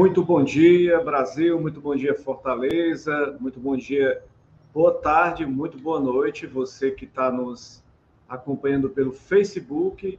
Muito 0.00 0.24
bom 0.24 0.42
dia, 0.42 0.98
Brasil, 1.04 1.60
muito 1.60 1.78
bom 1.78 1.94
dia, 1.94 2.14
Fortaleza, 2.14 3.36
muito 3.38 3.60
bom 3.60 3.76
dia, 3.76 4.24
boa 4.72 4.94
tarde, 4.94 5.44
muito 5.44 5.76
boa 5.76 6.00
noite, 6.00 6.46
você 6.46 6.90
que 6.90 7.04
está 7.04 7.30
nos 7.30 7.84
acompanhando 8.26 8.88
pelo 8.88 9.12
Facebook, 9.12 10.18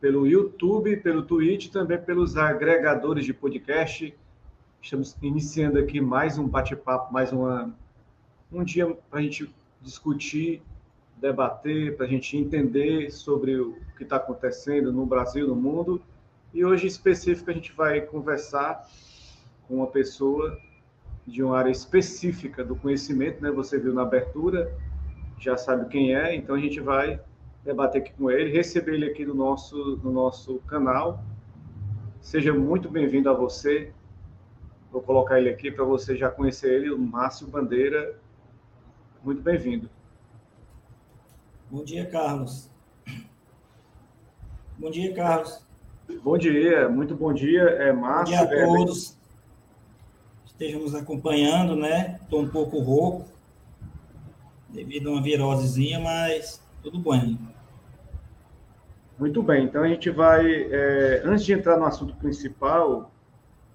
pelo 0.00 0.28
YouTube, 0.28 0.96
pelo 0.98 1.24
Twitch, 1.24 1.72
também 1.72 1.98
pelos 1.98 2.36
agregadores 2.36 3.24
de 3.24 3.34
podcast. 3.34 4.16
Estamos 4.80 5.16
iniciando 5.20 5.80
aqui 5.80 6.00
mais 6.00 6.38
um 6.38 6.46
bate-papo, 6.46 7.12
mais 7.12 7.32
uma, 7.32 7.74
um 8.52 8.62
dia 8.62 8.96
para 9.10 9.18
a 9.18 9.22
gente 9.22 9.52
discutir, 9.82 10.62
debater, 11.16 11.96
para 11.96 12.06
a 12.06 12.08
gente 12.08 12.36
entender 12.36 13.10
sobre 13.10 13.58
o 13.58 13.76
que 13.96 14.04
está 14.04 14.18
acontecendo 14.18 14.92
no 14.92 15.04
Brasil, 15.04 15.48
no 15.48 15.56
mundo 15.56 16.00
e 16.52 16.64
hoje, 16.64 16.84
em 16.84 16.88
específico, 16.88 17.50
a 17.50 17.54
gente 17.54 17.72
vai 17.72 18.00
conversar 18.00 18.88
com 19.66 19.76
uma 19.76 19.86
pessoa 19.86 20.58
de 21.26 21.42
uma 21.42 21.56
área 21.56 21.70
específica 21.70 22.64
do 22.64 22.74
conhecimento, 22.74 23.40
né? 23.40 23.50
Você 23.52 23.78
viu 23.78 23.94
na 23.94 24.02
abertura, 24.02 24.76
já 25.38 25.56
sabe 25.56 25.88
quem 25.88 26.14
é, 26.14 26.34
então 26.34 26.56
a 26.56 26.58
gente 26.58 26.80
vai 26.80 27.20
debater 27.64 28.02
aqui 28.02 28.12
com 28.12 28.30
ele, 28.30 28.50
receber 28.50 28.94
ele 28.94 29.06
aqui 29.06 29.24
no 29.24 29.34
nosso, 29.34 30.00
no 30.02 30.10
nosso 30.10 30.58
canal. 30.60 31.22
Seja 32.20 32.52
muito 32.52 32.88
bem-vindo 32.88 33.30
a 33.30 33.32
você. 33.32 33.92
Vou 34.90 35.00
colocar 35.00 35.38
ele 35.38 35.50
aqui 35.50 35.70
para 35.70 35.84
você 35.84 36.16
já 36.16 36.28
conhecer 36.28 36.72
ele, 36.74 36.90
o 36.90 36.98
Márcio 36.98 37.46
Bandeira. 37.46 38.18
Muito 39.22 39.40
bem-vindo. 39.40 39.88
Bom 41.70 41.84
dia, 41.84 42.06
Carlos. 42.06 42.68
Bom 44.76 44.90
dia, 44.90 45.14
Carlos. 45.14 45.69
Bom 46.18 46.36
dia, 46.36 46.88
muito 46.88 47.14
bom 47.14 47.32
dia, 47.32 47.62
é 47.62 47.92
Márcio. 47.92 48.36
Bom 48.36 48.46
dia 48.46 48.62
a 48.62 48.66
todos. 48.66 49.16
Estejam 50.44 50.80
nos 50.80 50.94
acompanhando, 50.94 51.76
né? 51.76 52.18
Estou 52.22 52.42
um 52.42 52.48
pouco 52.48 52.78
rouco, 52.80 53.28
devido 54.68 55.08
a 55.08 55.12
uma 55.12 55.22
virosezinha, 55.22 56.00
mas 56.00 56.60
tudo 56.82 56.98
bem. 56.98 57.38
Muito 59.18 59.42
bem, 59.42 59.64
então 59.64 59.82
a 59.82 59.88
gente 59.88 60.10
vai, 60.10 60.50
é, 60.50 61.22
antes 61.24 61.44
de 61.44 61.52
entrar 61.52 61.78
no 61.78 61.86
assunto 61.86 62.14
principal, 62.16 63.10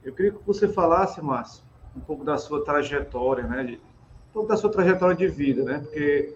eu 0.03 0.13
queria 0.13 0.31
que 0.31 0.45
você 0.45 0.67
falasse, 0.67 1.22
Márcio, 1.22 1.63
um 1.95 2.02
pouco 2.02 2.23
da 2.23 2.38
sua 2.38 2.63
trajetória, 2.63 3.44
né? 3.45 3.63
De, 3.63 3.73
um 3.75 4.33
pouco 4.33 4.50
da 4.50 4.58
sua 4.58 4.69
trajetória 4.69 5.16
de 5.16 5.28
vida, 5.28 5.63
né? 5.63 5.80
Porque 5.80 6.36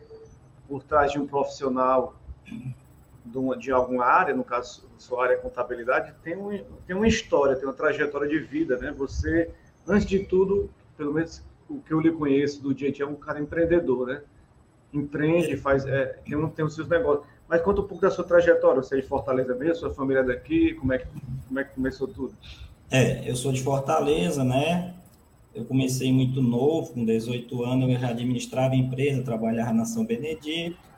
por 0.67 0.81
trás 0.83 1.11
de 1.11 1.19
um 1.19 1.27
profissional 1.27 2.15
de 3.57 3.71
alguma 3.71 4.05
área, 4.05 4.33
no 4.33 4.43
caso, 4.43 4.87
sua 4.97 5.23
área 5.23 5.33
é 5.35 5.37
contabilidade, 5.37 6.13
tem, 6.23 6.35
um, 6.35 6.49
tem 6.87 6.95
uma 6.95 7.07
história, 7.07 7.55
tem 7.55 7.65
uma 7.65 7.73
trajetória 7.73 8.27
de 8.27 8.39
vida, 8.39 8.77
né? 8.77 8.93
Você, 8.97 9.49
antes 9.87 10.07
de 10.07 10.19
tudo, 10.19 10.69
pelo 10.97 11.13
menos 11.13 11.43
o 11.69 11.79
que 11.79 11.93
eu 11.93 11.99
lhe 11.99 12.11
conheço 12.11 12.61
do 12.61 12.73
dia 12.73 12.89
a 12.89 12.91
dia, 12.91 13.05
é 13.05 13.07
um 13.07 13.15
cara 13.15 13.39
empreendedor, 13.39 14.07
né? 14.07 14.21
Empreende, 14.93 15.55
faz, 15.57 15.85
é, 15.85 16.19
tem, 16.25 16.47
tem 16.49 16.65
os 16.65 16.73
seus 16.73 16.87
negócios. 16.87 17.27
Mas 17.47 17.61
conta 17.61 17.81
um 17.81 17.87
pouco 17.87 18.01
da 18.01 18.11
sua 18.11 18.23
trajetória. 18.23 18.81
Você 18.81 18.97
é 18.97 19.01
de 19.01 19.07
Fortaleza 19.07 19.55
mesmo? 19.55 19.75
Sua 19.75 19.93
família 19.93 20.21
é 20.21 20.23
daqui? 20.23 20.73
Como 20.75 20.93
é 20.93 20.99
que, 20.99 21.07
como 21.47 21.59
é 21.59 21.63
que 21.63 21.73
começou 21.75 22.07
tudo? 22.07 22.33
É, 22.91 23.29
eu 23.29 23.35
sou 23.35 23.51
de 23.51 23.61
Fortaleza, 23.61 24.43
né? 24.43 24.95
Eu 25.53 25.65
comecei 25.65 26.11
muito 26.11 26.41
novo, 26.41 26.93
com 26.93 27.05
18 27.05 27.63
anos, 27.63 27.89
eu 27.89 27.99
já 27.99 28.09
administrava 28.09 28.75
empresa, 28.75 29.23
trabalhava 29.23 29.73
na 29.73 29.85
São 29.85 30.05
Benedito 30.05 30.88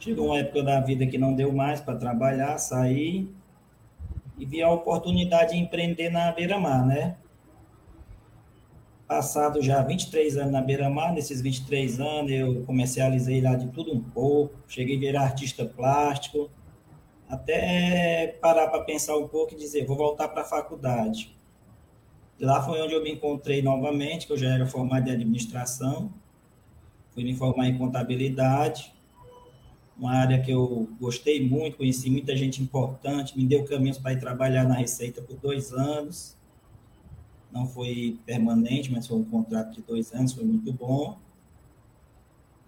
Chegou 0.00 0.28
uma 0.28 0.38
época 0.38 0.62
da 0.62 0.80
vida 0.80 1.06
que 1.06 1.18
não 1.18 1.34
deu 1.34 1.52
mais 1.52 1.78
para 1.78 1.94
trabalhar, 1.94 2.56
sair 2.56 3.30
e 4.38 4.46
vi 4.46 4.62
a 4.62 4.70
oportunidade 4.70 5.52
de 5.52 5.58
empreender 5.58 6.08
na 6.08 6.32
beira-mar, 6.32 6.86
né? 6.86 7.16
Passado 9.06 9.60
já 9.60 9.82
23 9.82 10.38
anos 10.38 10.52
na 10.52 10.62
beira-mar, 10.62 11.12
nesses 11.12 11.42
23 11.42 12.00
anos 12.00 12.32
eu 12.32 12.64
comercializei 12.64 13.42
lá 13.42 13.54
de 13.54 13.68
tudo 13.68 13.92
um 13.94 14.00
pouco, 14.00 14.54
cheguei 14.66 14.96
a 14.96 15.00
virar 15.00 15.22
artista 15.24 15.66
plástico, 15.66 16.48
até 17.28 18.38
parar 18.40 18.68
para 18.68 18.82
pensar 18.82 19.18
um 19.18 19.28
pouco 19.28 19.52
e 19.52 19.56
dizer, 19.58 19.84
vou 19.84 19.98
voltar 19.98 20.28
para 20.28 20.40
a 20.40 20.46
faculdade. 20.46 21.36
E 22.38 22.44
lá 22.46 22.62
foi 22.62 22.80
onde 22.80 22.94
eu 22.94 23.02
me 23.02 23.12
encontrei 23.12 23.60
novamente, 23.60 24.26
que 24.26 24.32
eu 24.32 24.38
já 24.38 24.48
era 24.48 24.64
formado 24.64 25.10
em 25.10 25.12
administração, 25.12 26.10
fui 27.10 27.22
me 27.22 27.34
formar 27.34 27.68
em 27.68 27.76
contabilidade, 27.76 28.98
uma 30.00 30.12
área 30.12 30.40
que 30.40 30.50
eu 30.50 30.88
gostei 30.98 31.46
muito, 31.46 31.76
conheci 31.76 32.08
muita 32.08 32.34
gente 32.34 32.62
importante, 32.62 33.36
me 33.36 33.44
deu 33.44 33.64
caminhos 33.64 33.98
para 33.98 34.14
ir 34.14 34.18
trabalhar 34.18 34.64
na 34.64 34.74
Receita 34.74 35.20
por 35.20 35.36
dois 35.36 35.74
anos. 35.74 36.34
Não 37.52 37.66
foi 37.66 38.18
permanente, 38.24 38.90
mas 38.90 39.06
foi 39.06 39.18
um 39.18 39.24
contrato 39.24 39.74
de 39.74 39.82
dois 39.82 40.10
anos, 40.14 40.32
foi 40.32 40.44
muito 40.44 40.72
bom. 40.72 41.18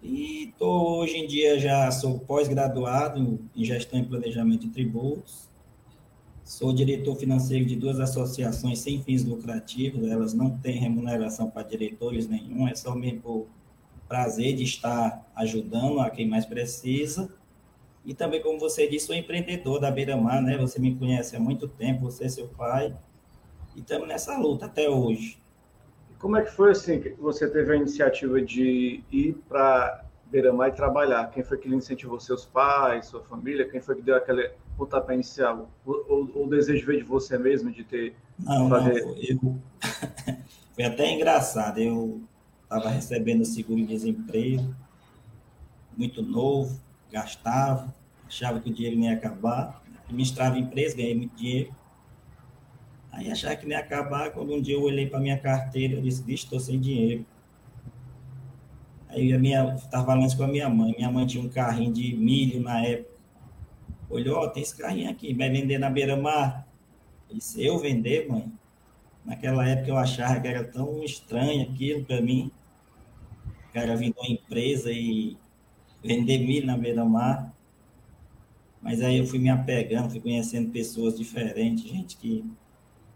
E 0.03 0.53
tô, 0.59 0.99
hoje 0.99 1.17
em 1.17 1.25
dia 1.25 1.57
já 1.57 1.89
sou 1.89 2.19
pós-graduado 2.19 3.39
em 3.55 3.65
gestão 3.65 3.99
e 3.99 4.03
planejamento 4.03 4.67
de 4.67 4.69
tributos. 4.69 5.49
Sou 6.43 6.71
diretor 6.71 7.15
financeiro 7.15 7.65
de 7.65 7.75
duas 7.75 7.99
associações 7.99 8.77
sem 8.79 9.01
fins 9.01 9.23
lucrativos, 9.23 10.07
elas 10.07 10.35
não 10.35 10.55
têm 10.59 10.77
remuneração 10.77 11.49
para 11.49 11.63
diretores 11.63 12.27
nenhum, 12.27 12.67
é 12.67 12.75
só 12.75 12.93
mesmo 12.93 13.47
prazer 14.13 14.53
de 14.53 14.63
estar 14.63 15.27
ajudando 15.35 15.99
a 15.99 16.07
quem 16.07 16.29
mais 16.29 16.45
precisa. 16.45 17.33
E 18.05 18.13
também, 18.13 18.43
como 18.43 18.59
você 18.59 18.87
disse, 18.87 19.07
sou 19.07 19.15
empreendedor 19.15 19.79
da 19.79 19.89
Beira 19.89 20.15
Mar, 20.15 20.39
né? 20.39 20.55
Você 20.59 20.79
me 20.79 20.95
conhece 20.95 21.35
há 21.35 21.39
muito 21.39 21.67
tempo, 21.67 22.01
você 22.01 22.25
é 22.25 22.29
seu 22.29 22.47
pai. 22.47 22.95
E 23.75 23.79
estamos 23.79 24.07
nessa 24.07 24.37
luta 24.37 24.67
até 24.67 24.87
hoje. 24.87 25.41
Como 26.19 26.37
é 26.37 26.43
que 26.43 26.51
foi 26.51 26.69
assim 26.69 27.01
que 27.01 27.09
você 27.13 27.49
teve 27.49 27.73
a 27.73 27.75
iniciativa 27.75 28.39
de 28.39 29.03
ir 29.11 29.33
para 29.49 30.05
Beira 30.27 30.53
Mar 30.53 30.69
e 30.69 30.73
trabalhar? 30.73 31.31
Quem 31.31 31.43
foi 31.43 31.57
que 31.57 31.67
lhe 31.67 31.75
incentivou? 31.75 32.19
Seus 32.19 32.45
pais, 32.45 33.07
sua 33.07 33.23
família? 33.23 33.67
Quem 33.67 33.81
foi 33.81 33.95
que 33.95 34.03
deu 34.03 34.15
aquele 34.15 34.51
pontapé 34.77 35.15
inicial? 35.15 35.71
O, 35.83 36.45
desejo 36.47 36.85
veio 36.85 36.99
de 36.99 37.05
você 37.05 37.35
mesmo 37.35 37.71
de 37.71 37.83
ter... 37.83 38.15
Não, 38.37 38.69
fazer... 38.69 39.01
não, 39.01 39.15
eu... 39.17 39.57
foi 40.75 40.83
até 40.83 41.11
engraçado. 41.11 41.79
Eu 41.79 42.21
estava 42.73 42.89
recebendo 42.89 43.45
seguro-desemprego, 43.45 44.75
muito 45.95 46.23
novo, 46.23 46.81
gastava, 47.11 47.93
achava 48.27 48.59
que 48.59 48.71
o 48.71 48.73
dinheiro 48.73 48.97
não 48.97 49.05
ia 49.05 49.13
acabar, 49.13 49.83
administrava 50.05 50.57
empresa, 50.57 50.97
ganhei 50.97 51.15
muito 51.15 51.35
dinheiro. 51.35 51.71
Aí 53.11 53.29
achava 53.29 53.55
que 53.55 53.65
não 53.65 53.73
ia 53.73 53.79
acabar, 53.79 54.31
quando 54.31 54.55
um 54.55 54.59
dia 54.61 54.73
eu 54.73 54.81
olhei 54.81 55.05
para 55.05 55.19
minha 55.19 55.37
carteira, 55.37 55.93
eu 55.93 56.01
disse, 56.01 56.23
bicho, 56.23 56.45
estou 56.45 56.59
sem 56.59 56.79
dinheiro. 56.79 57.23
Aí 59.07 59.31
a 59.31 59.37
minha, 59.37 59.75
estava 59.75 60.07
falando 60.07 60.35
com 60.35 60.43
a 60.43 60.47
minha 60.47 60.67
mãe, 60.67 60.95
minha 60.97 61.11
mãe 61.11 61.27
tinha 61.27 61.43
um 61.43 61.49
carrinho 61.49 61.93
de 61.93 62.15
milho 62.15 62.59
na 62.59 62.83
época. 62.83 63.13
Olhou, 64.09 64.41
oh, 64.41 64.49
tem 64.49 64.63
esse 64.63 64.75
carrinho 64.75 65.11
aqui, 65.11 65.31
vai 65.35 65.51
vender 65.51 65.77
na 65.77 65.91
beira-mar? 65.91 66.67
Eu 67.29 67.35
disse, 67.35 67.63
eu 67.63 67.77
vender, 67.77 68.27
mãe? 68.27 68.51
Naquela 69.23 69.67
época 69.67 69.89
eu 69.89 69.97
achava 69.97 70.39
que 70.39 70.47
era 70.47 70.63
tão 70.63 71.03
estranho 71.03 71.61
aquilo 71.61 72.03
para 72.03 72.19
mim 72.19 72.51
cara 73.73 73.95
vir 73.95 74.13
uma 74.17 74.27
empresa 74.27 74.91
e 74.91 75.35
vender 76.03 76.37
milho 76.39 76.67
na 76.67 76.77
beira-mar. 76.77 77.53
Mas 78.81 79.01
aí 79.01 79.17
eu 79.17 79.25
fui 79.25 79.39
me 79.39 79.49
apegando, 79.49 80.11
fui 80.11 80.19
conhecendo 80.19 80.69
pessoas 80.69 81.17
diferentes, 81.17 81.83
gente 81.83 82.17
que 82.17 82.45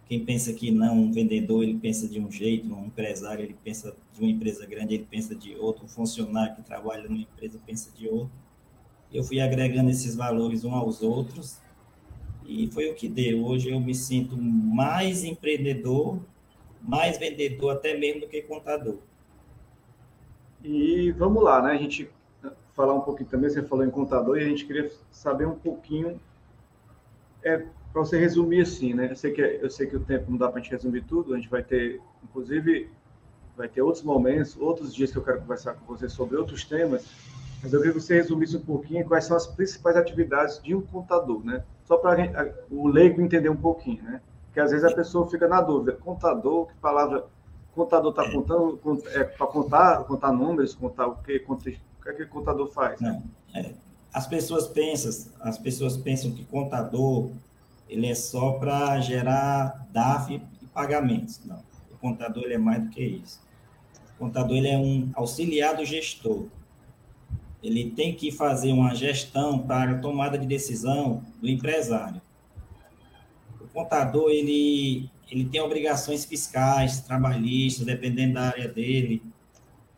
quem 0.08 0.24
pensa 0.24 0.54
que 0.54 0.72
não, 0.72 0.98
um 0.98 1.12
vendedor 1.12 1.64
ele 1.64 1.78
pensa 1.78 2.08
de 2.08 2.18
um 2.18 2.32
jeito, 2.32 2.74
um 2.74 2.86
empresário 2.86 3.44
ele 3.44 3.58
pensa 3.62 3.94
de 4.14 4.22
uma 4.22 4.32
empresa 4.32 4.66
grande, 4.66 4.94
ele 4.94 5.06
pensa 5.10 5.36
de 5.36 5.54
outro, 5.56 5.84
um 5.84 5.88
funcionário 5.88 6.56
que 6.56 6.62
trabalha 6.62 7.04
numa 7.04 7.20
empresa 7.20 7.60
pensa 7.66 7.92
de 7.92 8.08
outro. 8.08 8.32
Eu 9.12 9.24
fui 9.24 9.42
agregando 9.42 9.90
esses 9.90 10.16
valores 10.16 10.64
uns 10.64 10.74
aos 10.74 11.02
outros 11.02 11.58
e 12.48 12.68
foi 12.68 12.90
o 12.90 12.96
que 12.96 13.10
deu. 13.10 13.44
Hoje 13.46 13.70
eu 13.70 13.80
me 13.82 13.94
sinto 13.94 14.38
mais 14.38 15.26
empreendedor, 15.26 16.22
mais 16.82 17.18
vendedor 17.18 17.72
até 17.72 17.98
mesmo 17.98 18.22
do 18.22 18.28
que 18.30 18.42
contador. 18.44 19.00
E 20.70 21.14
vamos 21.14 21.42
lá, 21.42 21.62
né? 21.62 21.72
A 21.72 21.78
gente 21.78 22.12
falar 22.74 22.94
um 22.94 23.00
pouquinho 23.00 23.30
também, 23.30 23.50
você 23.50 23.64
falou 23.64 23.86
em 23.86 23.90
contador, 23.90 24.38
e 24.38 24.44
a 24.44 24.50
gente 24.50 24.66
queria 24.66 24.92
saber 25.10 25.48
um 25.48 25.56
pouquinho, 25.56 26.20
é, 27.42 27.58
para 27.94 28.02
você 28.02 28.20
resumir 28.20 28.62
assim, 28.64 28.94
né? 28.94 29.10
Eu 29.10 29.16
sei, 29.16 29.32
que, 29.32 29.42
eu 29.42 29.70
sei 29.70 29.88
que 29.88 29.96
o 29.96 30.02
tempo 30.02 30.30
não 30.30 30.38
dá 30.38 30.50
para 30.50 30.60
a 30.60 30.62
gente 30.62 30.72
resumir 30.72 31.04
tudo, 31.04 31.34
a 31.34 31.38
gente 31.38 31.48
vai 31.48 31.64
ter, 31.64 32.02
inclusive, 32.22 32.90
vai 33.56 33.70
ter 33.70 33.82
outros 33.82 34.04
momentos, 34.04 34.58
outros 34.60 34.94
dias 34.94 35.10
que 35.10 35.18
eu 35.18 35.24
quero 35.24 35.40
conversar 35.40 35.74
com 35.76 35.86
você 35.86 36.10
sobre 36.10 36.36
outros 36.36 36.66
temas, 36.66 37.08
mas 37.64 37.72
eu 37.72 37.80
queria 37.80 37.94
que 37.94 38.02
você 38.02 38.16
resumisse 38.16 38.58
um 38.58 38.62
pouquinho 38.62 39.06
quais 39.08 39.24
são 39.24 39.38
as 39.38 39.48
principais 39.48 39.96
atividades 39.96 40.62
de 40.62 40.76
um 40.76 40.82
contador, 40.82 41.46
né? 41.46 41.64
Só 41.86 41.96
para 41.96 42.54
o 42.70 42.90
leigo 42.90 43.22
entender 43.22 43.50
um 43.50 43.56
pouquinho, 43.56 44.04
né? 44.04 44.22
Porque 44.48 44.60
às 44.60 44.72
vezes 44.72 44.84
a 44.84 44.94
pessoa 44.94 45.30
fica 45.30 45.48
na 45.48 45.62
dúvida, 45.62 45.94
contador, 45.94 46.68
que 46.68 46.76
palavra 46.76 47.26
contador 47.78 48.10
está 48.10 48.30
contando 48.32 48.80
é, 49.08 49.24
para 49.24 49.48
contar, 49.48 50.04
contar 50.04 50.32
números, 50.32 50.76
contar 50.76 51.08
o 51.08 51.16
que, 51.18 51.44
o 51.48 51.56
que, 51.56 51.78
é 52.08 52.14
que 52.14 52.24
o 52.24 52.30
contador 52.30 52.68
faz? 52.72 53.00
Não, 53.00 53.24
é, 53.54 53.72
as 54.14 54.26
pessoas 54.26 54.68
pensam, 54.68 55.32
as 55.42 55.58
pessoas 55.58 55.96
pensam 55.96 56.32
que 56.32 56.44
contador 56.46 57.30
ele 57.88 58.08
é 58.08 58.16
só 58.16 58.54
para 58.54 59.00
gerar 59.00 59.88
DAF 59.92 60.42
e 60.62 60.66
pagamentos. 60.68 61.40
Não. 61.46 61.62
O 61.92 61.98
contador 61.98 62.44
ele 62.44 62.56
é 62.56 62.58
mais 62.58 62.84
do 62.84 62.90
que 62.90 63.04
isso. 63.04 63.40
O 64.16 64.20
contador 64.20 64.58
ele 64.58 64.68
é 64.68 64.78
um 64.78 65.12
auxiliar 65.14 65.76
do 65.76 65.86
gestor. 65.86 66.46
Ele 67.64 67.92
tem 67.92 68.14
que 68.14 68.32
fazer 68.32 68.72
uma 68.72 68.94
gestão 68.94 69.60
para 69.60 69.92
a 69.92 70.00
tomada 70.00 70.38
de 70.38 70.46
decisão 70.46 71.24
do 71.42 71.48
empresário. 71.48 72.22
O 73.62 73.68
contador 73.68 74.30
ele, 74.30 75.10
ele 75.30 75.46
tem 75.46 75.62
obrigações 75.62 76.26
fiscais, 76.26 77.02
trabalhistas, 77.02 77.86
dependendo 77.86 78.36
da 78.36 78.44
área 78.44 78.68
dele. 78.68 79.22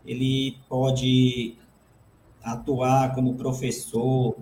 Ele 0.06 0.58
pode 0.68 1.56
atuar 2.42 3.14
como 3.14 3.36
professor, 3.36 4.38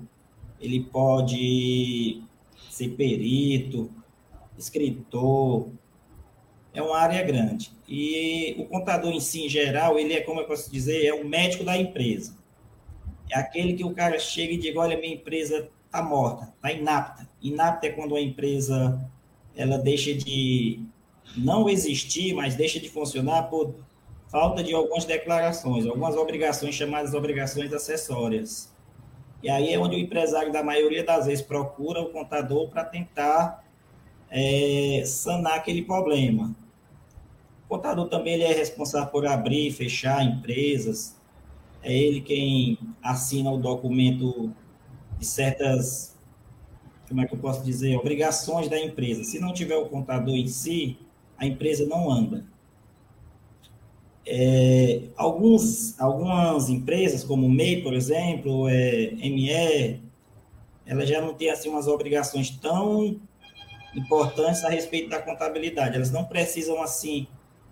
ele 0.59 0.83
pode 0.83 2.23
ser 2.69 2.89
perito, 2.89 3.89
escritor, 4.57 5.69
é 6.73 6.81
uma 6.81 6.97
área 6.97 7.21
grande. 7.23 7.71
E 7.87 8.55
o 8.59 8.65
contador 8.65 9.11
em 9.11 9.19
si, 9.19 9.45
em 9.45 9.49
geral, 9.49 9.97
ele 9.97 10.13
é, 10.13 10.21
como 10.21 10.41
eu 10.41 10.45
posso 10.45 10.71
dizer, 10.71 11.05
é 11.05 11.13
o 11.13 11.27
médico 11.27 11.63
da 11.63 11.77
empresa. 11.77 12.37
É 13.29 13.37
aquele 13.37 13.73
que 13.73 13.83
o 13.83 13.93
cara 13.93 14.17
chega 14.19 14.53
e 14.53 14.57
diz, 14.57 14.75
olha, 14.75 14.97
minha 14.97 15.15
empresa 15.15 15.69
está 15.85 16.01
morta, 16.01 16.53
está 16.55 16.71
inapta. 16.71 17.27
Inapta 17.41 17.87
é 17.87 17.89
quando 17.89 18.15
a 18.15 18.21
empresa 18.21 18.99
ela 19.57 19.77
deixa 19.77 20.13
de 20.13 20.79
não 21.35 21.67
existir, 21.67 22.33
mas 22.33 22.55
deixa 22.55 22.79
de 22.79 22.89
funcionar 22.89 23.43
por 23.43 23.75
falta 24.29 24.63
de 24.63 24.73
algumas 24.73 25.05
declarações, 25.05 25.85
algumas 25.85 26.15
obrigações 26.15 26.75
chamadas 26.75 27.13
obrigações 27.13 27.73
acessórias. 27.73 28.71
E 29.41 29.49
aí 29.49 29.73
é 29.73 29.79
onde 29.79 29.95
o 29.95 29.99
empresário, 29.99 30.51
da 30.51 30.63
maioria 30.63 31.03
das 31.03 31.25
vezes, 31.25 31.45
procura 31.45 32.01
o 32.01 32.09
contador 32.09 32.69
para 32.69 32.83
tentar 32.83 33.63
é, 34.29 35.03
sanar 35.05 35.55
aquele 35.55 35.83
problema. 35.83 36.55
O 37.65 37.69
contador 37.69 38.07
também 38.07 38.35
ele 38.35 38.43
é 38.43 38.53
responsável 38.53 39.09
por 39.09 39.25
abrir 39.25 39.67
e 39.67 39.71
fechar 39.71 40.23
empresas, 40.23 41.17
é 41.83 41.93
ele 41.93 42.21
quem 42.21 42.77
assina 43.01 43.51
o 43.51 43.57
documento 43.57 44.51
de 45.17 45.25
certas, 45.25 46.16
como 47.07 47.21
é 47.21 47.27
que 47.27 47.33
eu 47.33 47.39
posso 47.39 47.63
dizer, 47.63 47.95
obrigações 47.95 48.69
da 48.69 48.79
empresa. 48.79 49.23
Se 49.23 49.39
não 49.39 49.53
tiver 49.53 49.77
o 49.77 49.87
contador 49.87 50.35
em 50.35 50.47
si, 50.47 50.97
a 51.37 51.45
empresa 51.45 51.85
não 51.85 52.11
anda. 52.11 52.45
É, 54.25 55.03
alguns, 55.15 55.99
algumas 55.99 56.69
empresas, 56.69 57.23
como 57.23 57.45
o 57.45 57.49
MEI, 57.49 57.81
por 57.81 57.93
exemplo, 57.93 58.67
é, 58.67 59.11
ME, 59.15 60.01
ela 60.85 61.05
já 61.05 61.21
não 61.21 61.33
tem 61.33 61.49
assim 61.49 61.69
umas 61.69 61.87
obrigações 61.87 62.49
tão 62.49 63.19
importantes 63.95 64.63
a 64.65 64.69
respeito 64.69 65.09
da 65.09 65.21
contabilidade. 65.21 65.95
Elas 65.95 66.11
não 66.11 66.25
precisam 66.25 66.81
assim 66.81 67.25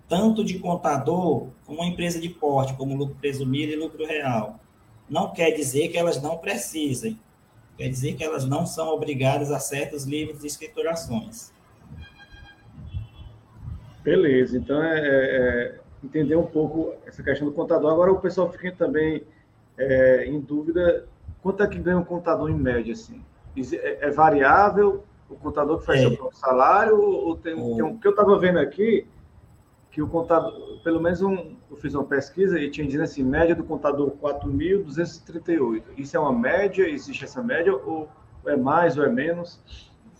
tanto 0.08 0.44
de 0.44 0.58
contador 0.58 1.48
como 1.66 1.80
uma 1.80 1.86
empresa 1.86 2.20
de 2.20 2.28
porte, 2.28 2.74
como 2.74 2.96
lucro 2.96 3.16
presumido 3.16 3.72
e 3.72 3.76
lucro 3.76 4.06
real. 4.06 4.60
Não 5.08 5.32
quer 5.32 5.50
dizer 5.50 5.88
que 5.88 5.98
elas 5.98 6.22
não 6.22 6.38
precisem, 6.38 7.18
quer 7.76 7.88
dizer 7.88 8.14
que 8.14 8.24
elas 8.24 8.44
não 8.44 8.66
são 8.66 8.88
obrigadas 8.88 9.50
a 9.50 9.58
certos 9.58 10.04
livros 10.04 10.40
de 10.40 10.46
escriturações. 10.46 11.52
Beleza, 14.02 14.56
então 14.56 14.82
é, 14.82 14.98
é, 14.98 15.06
é 15.06 15.80
entender 16.02 16.36
um 16.36 16.46
pouco 16.46 16.94
essa 17.06 17.22
questão 17.22 17.48
do 17.48 17.54
contador. 17.54 17.92
Agora 17.92 18.12
o 18.12 18.20
pessoal 18.20 18.50
fica 18.50 18.72
também 18.72 19.24
é, 19.76 20.24
em 20.26 20.40
dúvida, 20.40 21.06
quanto 21.42 21.62
é 21.62 21.66
que 21.66 21.78
ganha 21.78 21.98
um 21.98 22.04
contador 22.04 22.48
em 22.50 22.54
média, 22.54 22.92
assim? 22.92 23.22
É, 23.74 24.06
é 24.06 24.10
variável 24.10 25.04
o 25.28 25.34
contador 25.34 25.80
que 25.80 25.86
faz 25.86 26.00
é. 26.00 26.02
seu 26.02 26.16
próprio 26.16 26.38
salário 26.38 27.00
ou 27.00 27.36
tem, 27.36 27.54
tem 27.54 27.82
um, 27.82 27.98
que 27.98 28.06
eu 28.06 28.12
estava 28.12 28.38
vendo 28.38 28.58
aqui 28.58 29.06
que 29.96 30.02
o 30.02 30.06
contador, 30.06 30.78
pelo 30.84 31.00
menos 31.00 31.22
um, 31.22 31.56
eu 31.70 31.76
fiz 31.78 31.94
uma 31.94 32.04
pesquisa 32.04 32.60
e 32.60 32.70
tinha 32.70 32.86
dizendo 32.86 33.04
assim, 33.04 33.22
média 33.22 33.54
do 33.54 33.64
contador 33.64 34.10
4.238. 34.22 35.84
Isso 35.96 36.14
é 36.14 36.20
uma 36.20 36.34
média? 36.34 36.86
Existe 36.86 37.24
essa 37.24 37.42
média 37.42 37.74
ou 37.74 38.06
é 38.44 38.54
mais 38.54 38.98
ou 38.98 39.04
é 39.04 39.08
menos? 39.08 39.58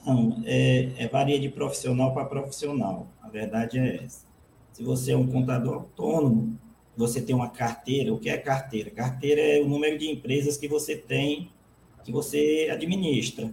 Não, 0.06 0.42
é, 0.46 0.92
é 0.96 1.08
varia 1.08 1.38
de 1.38 1.50
profissional 1.50 2.14
para 2.14 2.24
profissional. 2.24 3.08
A 3.20 3.28
verdade 3.28 3.78
é 3.78 4.02
essa. 4.02 4.24
Se 4.72 4.82
você 4.82 5.12
é 5.12 5.16
um 5.16 5.26
contador 5.26 5.74
autônomo, 5.74 6.58
você 6.96 7.20
tem 7.20 7.36
uma 7.36 7.50
carteira. 7.50 8.14
O 8.14 8.18
que 8.18 8.30
é 8.30 8.38
carteira? 8.38 8.88
Carteira 8.88 9.42
é 9.42 9.60
o 9.60 9.68
número 9.68 9.98
de 9.98 10.10
empresas 10.10 10.56
que 10.56 10.68
você 10.68 10.96
tem, 10.96 11.50
que 12.02 12.10
você 12.10 12.70
administra. 12.72 13.52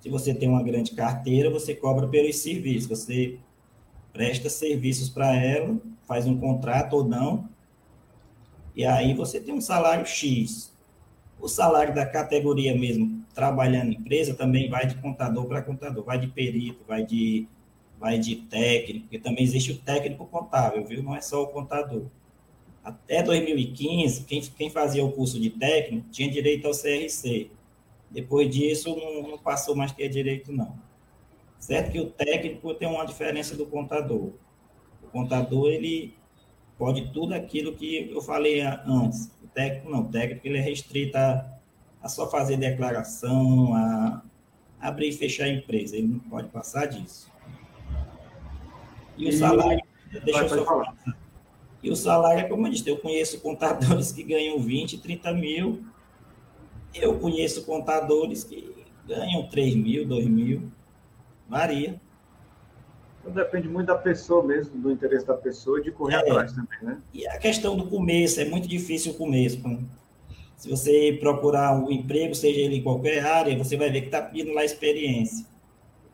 Se 0.00 0.10
você 0.10 0.34
tem 0.34 0.50
uma 0.50 0.62
grande 0.62 0.90
carteira, 0.90 1.48
você 1.48 1.74
cobra 1.74 2.06
pelos 2.06 2.36
serviços. 2.36 2.90
Você 2.90 3.38
presta 4.12 4.48
serviços 4.48 5.08
para 5.08 5.34
ela, 5.34 5.78
faz 6.06 6.26
um 6.26 6.38
contrato 6.38 6.94
ou 6.94 7.04
não, 7.04 7.48
e 8.74 8.84
aí 8.84 9.14
você 9.14 9.40
tem 9.40 9.54
um 9.54 9.60
salário 9.60 10.06
X. 10.06 10.72
O 11.40 11.48
salário 11.48 11.94
da 11.94 12.06
categoria 12.06 12.76
mesmo, 12.76 13.24
trabalhando 13.34 13.92
em 13.92 13.96
empresa, 13.96 14.34
também 14.34 14.68
vai 14.68 14.86
de 14.86 14.94
contador 14.96 15.46
para 15.46 15.62
contador, 15.62 16.04
vai 16.04 16.18
de 16.18 16.28
perito, 16.28 16.84
vai 16.86 17.04
de 17.04 17.48
vai 17.98 18.18
de 18.18 18.36
técnico, 18.36 19.02
porque 19.02 19.18
também 19.18 19.44
existe 19.44 19.72
o 19.72 19.78
técnico 19.78 20.24
contábil, 20.26 20.82
viu? 20.86 21.02
Não 21.02 21.14
é 21.14 21.20
só 21.20 21.42
o 21.42 21.48
contador. 21.48 22.06
Até 22.82 23.22
2015, 23.22 24.24
quem, 24.24 24.40
quem 24.40 24.70
fazia 24.70 25.04
o 25.04 25.12
curso 25.12 25.38
de 25.38 25.50
técnico 25.50 26.08
tinha 26.10 26.30
direito 26.30 26.66
ao 26.66 26.72
CRC. 26.72 27.50
Depois 28.10 28.48
disso, 28.48 28.96
não, 28.96 29.30
não 29.32 29.38
passou 29.38 29.76
mais 29.76 29.92
ter 29.92 30.08
direito, 30.08 30.50
não. 30.50 30.74
Certo 31.60 31.92
que 31.92 32.00
o 32.00 32.06
técnico 32.10 32.72
tem 32.74 32.88
uma 32.88 33.04
diferença 33.04 33.54
do 33.54 33.66
contador. 33.66 34.32
O 35.02 35.06
contador, 35.12 35.70
ele 35.70 36.14
pode 36.78 37.12
tudo 37.12 37.34
aquilo 37.34 37.76
que 37.76 38.10
eu 38.10 38.22
falei 38.22 38.62
antes. 38.62 39.30
O 39.44 39.46
técnico 39.46 39.90
não. 39.90 40.00
O 40.00 40.08
técnico, 40.08 40.46
ele 40.46 40.56
é 40.56 40.62
restrito 40.62 41.18
a, 41.18 41.46
a 42.02 42.08
só 42.08 42.28
fazer 42.30 42.56
declaração, 42.56 43.74
a 43.74 44.22
abrir 44.80 45.10
e 45.10 45.12
fechar 45.12 45.44
a 45.44 45.48
empresa. 45.48 45.96
Ele 45.96 46.08
não 46.08 46.18
pode 46.20 46.48
passar 46.48 46.86
disso. 46.86 47.30
E 49.18 49.28
o 49.28 49.32
salário, 49.32 49.82
deixa 50.24 50.40
eu 50.40 50.48
só 50.48 50.64
falar. 50.64 50.96
E 51.82 51.90
o 51.90 51.96
salário 51.96 52.40
é 52.40 52.48
como 52.48 52.66
eu 52.66 52.70
disse, 52.70 52.88
eu 52.88 52.96
conheço 52.96 53.40
contadores 53.40 54.12
que 54.12 54.22
ganham 54.22 54.58
20, 54.58 54.98
30 54.98 55.32
mil. 55.34 55.84
Eu 56.94 57.18
conheço 57.18 57.66
contadores 57.66 58.44
que 58.44 58.74
ganham 59.06 59.46
3 59.48 59.74
mil, 59.76 60.08
2 60.08 60.26
mil. 60.26 60.72
Varia. 61.50 62.00
Então 63.20 63.32
depende 63.32 63.68
muito 63.68 63.88
da 63.88 63.98
pessoa 63.98 64.42
mesmo, 64.42 64.80
do 64.80 64.90
interesse 64.90 65.26
da 65.26 65.34
pessoa 65.34 65.80
e 65.80 65.82
de 65.82 65.90
correr 65.90 66.14
é, 66.14 66.18
atrás 66.18 66.52
também, 66.52 66.78
né? 66.80 66.98
E 67.12 67.26
a 67.26 67.38
questão 67.38 67.76
do 67.76 67.86
começo, 67.86 68.40
é 68.40 68.46
muito 68.46 68.66
difícil 68.66 69.12
o 69.12 69.16
começo. 69.16 69.60
Se 70.56 70.70
você 70.70 71.18
procurar 71.20 71.76
um 71.76 71.90
emprego, 71.90 72.34
seja 72.34 72.60
ele 72.60 72.76
em 72.76 72.82
qualquer 72.82 73.24
área, 73.24 73.58
você 73.58 73.76
vai 73.76 73.90
ver 73.90 74.02
que 74.02 74.06
está 74.06 74.22
pedindo 74.22 74.54
lá 74.54 74.64
experiência 74.64 75.50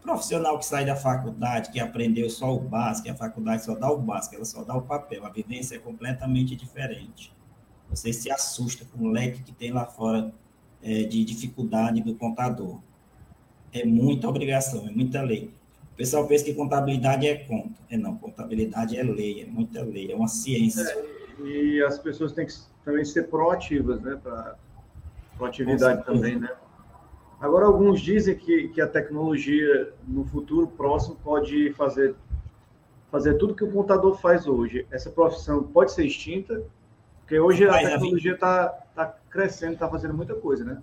profissional 0.06 0.56
que 0.56 0.64
sai 0.64 0.84
da 0.84 0.94
faculdade, 0.94 1.70
que 1.72 1.80
aprendeu 1.80 2.30
só 2.30 2.54
o 2.54 2.60
básico, 2.60 3.10
a 3.10 3.14
faculdade 3.14 3.64
só 3.64 3.74
dá 3.74 3.90
o 3.90 3.98
básico, 3.98 4.36
ela 4.36 4.44
só 4.44 4.62
dá 4.62 4.76
o 4.76 4.82
papel, 4.82 5.26
a 5.26 5.30
vivência 5.30 5.74
é 5.74 5.78
completamente 5.78 6.54
diferente. 6.54 7.34
Você 7.90 8.12
se 8.12 8.30
assusta 8.30 8.84
com 8.84 9.04
o 9.04 9.08
leque 9.08 9.42
que 9.42 9.52
tem 9.52 9.72
lá 9.72 9.84
fora 9.84 10.32
é, 10.80 11.02
de 11.02 11.24
dificuldade 11.24 12.00
do 12.02 12.14
contador. 12.14 12.78
É 13.80 13.84
muita 13.84 14.28
obrigação, 14.28 14.86
é 14.86 14.90
muita 14.90 15.22
lei. 15.22 15.50
O 15.92 15.96
pessoal 15.96 16.26
pensa 16.26 16.44
que 16.44 16.54
contabilidade 16.54 17.26
é 17.26 17.36
conta. 17.36 17.80
É 17.90 17.96
não, 17.96 18.16
contabilidade 18.16 18.96
é 18.96 19.02
lei, 19.02 19.42
é 19.42 19.46
muita 19.46 19.82
lei, 19.82 20.12
é 20.12 20.14
uma 20.14 20.28
ciência. 20.28 20.82
É, 20.82 21.46
e 21.46 21.82
as 21.82 21.98
pessoas 21.98 22.32
têm 22.32 22.46
que 22.46 22.52
também 22.84 23.04
ser 23.04 23.28
proativas, 23.28 24.00
né? 24.00 24.18
Para 24.22 24.56
proatividade 25.36 26.04
também, 26.04 26.38
né? 26.38 26.50
Agora, 27.40 27.66
alguns 27.66 28.00
dizem 28.00 28.34
que, 28.34 28.68
que 28.68 28.80
a 28.80 28.86
tecnologia 28.86 29.92
no 30.06 30.24
futuro 30.24 30.66
próximo 30.68 31.16
pode 31.22 31.72
fazer, 31.74 32.14
fazer 33.10 33.34
tudo 33.34 33.54
que 33.54 33.64
o 33.64 33.70
contador 33.70 34.18
faz 34.18 34.46
hoje. 34.46 34.86
Essa 34.90 35.10
profissão 35.10 35.62
pode 35.62 35.92
ser 35.92 36.06
extinta, 36.06 36.62
porque 37.20 37.38
hoje 37.38 37.68
a 37.68 37.78
tecnologia 37.78 38.32
está 38.32 38.68
tá 38.94 39.14
crescendo, 39.28 39.74
está 39.74 39.88
fazendo 39.88 40.14
muita 40.14 40.34
coisa, 40.34 40.64
né? 40.64 40.82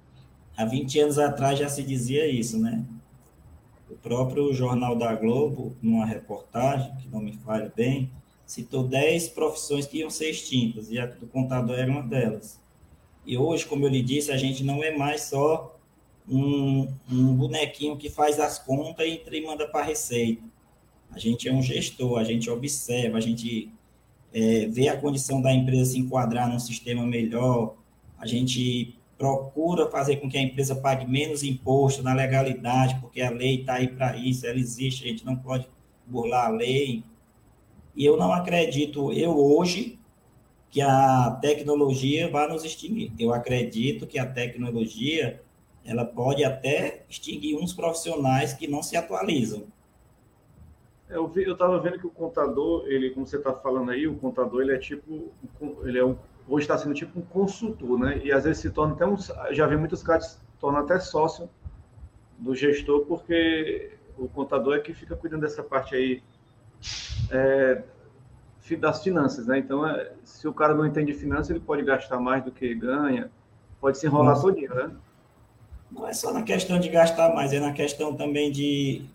Há 0.55 0.65
20 0.65 0.99
anos 0.99 1.19
atrás 1.19 1.57
já 1.57 1.67
se 1.67 1.81
dizia 1.83 2.27
isso, 2.27 2.59
né? 2.59 2.83
O 3.89 3.95
próprio 3.95 4.53
Jornal 4.53 4.95
da 4.95 5.13
Globo, 5.15 5.75
numa 5.81 6.05
reportagem, 6.05 6.95
que 6.97 7.07
não 7.09 7.19
me 7.19 7.33
fale 7.33 7.71
bem, 7.75 8.09
citou 8.45 8.83
10 8.83 9.29
profissões 9.29 9.85
que 9.87 9.99
iam 9.99 10.09
ser 10.09 10.29
extintas, 10.29 10.91
e 10.91 10.99
a 10.99 11.05
do 11.05 11.27
contador 11.27 11.77
era 11.77 11.91
uma 11.91 12.03
delas. 12.03 12.59
E 13.25 13.37
hoje, 13.37 13.65
como 13.65 13.85
eu 13.85 13.89
lhe 13.89 14.01
disse, 14.01 14.31
a 14.31 14.37
gente 14.37 14.63
não 14.63 14.83
é 14.83 14.95
mais 14.95 15.23
só 15.23 15.79
um, 16.29 16.87
um 17.11 17.35
bonequinho 17.35 17.97
que 17.97 18.09
faz 18.09 18.39
as 18.39 18.59
contas 18.59 19.05
e, 19.07 19.23
e 19.31 19.45
manda 19.45 19.67
para 19.67 19.81
a 19.81 19.85
Receita. 19.85 20.43
A 21.11 21.19
gente 21.19 21.47
é 21.47 21.53
um 21.53 21.61
gestor, 21.61 22.19
a 22.19 22.23
gente 22.23 22.49
observa, 22.49 23.17
a 23.17 23.21
gente 23.21 23.71
é, 24.33 24.65
vê 24.67 24.87
a 24.87 24.99
condição 24.99 25.41
da 25.41 25.53
empresa 25.53 25.91
se 25.91 25.99
enquadrar 25.99 26.49
num 26.49 26.59
sistema 26.59 27.05
melhor, 27.05 27.75
a 28.17 28.25
gente 28.25 28.97
procura 29.23 29.89
fazer 29.89 30.17
com 30.17 30.29
que 30.29 30.37
a 30.37 30.41
empresa 30.41 30.75
pague 30.75 31.09
menos 31.09 31.43
imposto 31.43 32.03
na 32.03 32.13
legalidade, 32.13 32.97
porque 32.99 33.21
a 33.21 33.29
lei 33.29 33.61
está 33.61 33.75
aí 33.75 33.87
para 33.87 34.17
isso, 34.17 34.45
ela 34.45 34.59
existe, 34.59 35.05
a 35.05 35.07
gente 35.07 35.25
não 35.25 35.37
pode 35.37 35.65
burlar 36.05 36.47
a 36.47 36.49
lei. 36.49 37.05
E 37.95 38.03
eu 38.03 38.17
não 38.17 38.33
acredito, 38.33 39.13
eu 39.13 39.33
hoje, 39.37 39.97
que 40.69 40.81
a 40.81 41.37
tecnologia 41.41 42.29
vai 42.29 42.49
nos 42.49 42.65
extinguir. 42.65 43.13
Eu 43.17 43.33
acredito 43.33 44.05
que 44.05 44.19
a 44.19 44.25
tecnologia 44.25 45.41
ela 45.85 46.03
pode 46.03 46.43
até 46.43 47.05
extinguir 47.09 47.55
uns 47.55 47.71
profissionais 47.71 48.51
que 48.51 48.67
não 48.67 48.83
se 48.83 48.97
atualizam. 48.97 49.63
Eu 51.09 51.31
estava 51.33 51.79
vendo 51.79 51.97
que 51.97 52.07
o 52.07 52.11
contador, 52.11 52.85
ele, 52.87 53.11
como 53.11 53.25
você 53.25 53.37
está 53.37 53.53
falando 53.53 53.91
aí, 53.91 54.05
o 54.05 54.15
contador 54.15 54.63
ele 54.63 54.73
é 54.73 54.77
tipo, 54.77 55.31
ele 55.85 55.97
é 55.97 56.03
um, 56.03 56.17
hoje 56.47 56.65
está 56.65 56.77
sendo 56.77 56.93
tipo 56.93 57.19
um 57.19 57.23
consultor, 57.23 57.97
né? 57.99 58.21
E 58.23 58.31
às 58.31 58.43
vezes 58.43 58.61
se 58.61 58.69
torna 58.69 58.93
até 58.93 59.05
um, 59.05 59.15
já 59.51 59.67
vi 59.67 59.77
muitos 59.77 60.03
caras 60.03 60.25
se 60.25 60.37
tornam 60.59 60.81
até 60.81 60.99
sócio 60.99 61.49
do 62.37 62.55
gestor, 62.55 63.05
porque 63.05 63.97
o 64.17 64.27
contador 64.27 64.75
é 64.75 64.79
que 64.79 64.93
fica 64.93 65.15
cuidando 65.15 65.41
dessa 65.41 65.63
parte 65.63 65.95
aí 65.95 66.21
é, 67.31 67.83
das 68.79 69.03
finanças, 69.03 69.47
né? 69.47 69.57
Então, 69.59 69.87
é, 69.87 70.11
se 70.23 70.47
o 70.47 70.53
cara 70.53 70.73
não 70.73 70.85
entende 70.85 71.13
finanças, 71.13 71.49
ele 71.49 71.59
pode 71.59 71.83
gastar 71.83 72.19
mais 72.19 72.43
do 72.43 72.51
que 72.51 72.73
ganha, 72.73 73.29
pode 73.79 73.97
se 73.97 74.05
enrolar 74.05 74.35
Nossa. 74.35 74.41
todinho, 74.43 74.73
né? 74.73 74.91
Não 75.91 76.07
é 76.07 76.13
só 76.13 76.33
na 76.33 76.41
questão 76.41 76.79
de 76.79 76.89
gastar 76.89 77.33
mais, 77.35 77.53
é 77.53 77.59
na 77.59 77.71
questão 77.71 78.15
também 78.15 78.51
de 78.51 79.05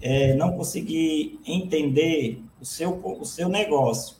é, 0.00 0.34
não 0.34 0.56
conseguir 0.56 1.40
entender 1.46 2.42
o 2.60 2.64
seu, 2.64 2.90
o 3.04 3.24
seu 3.24 3.48
negócio. 3.48 4.15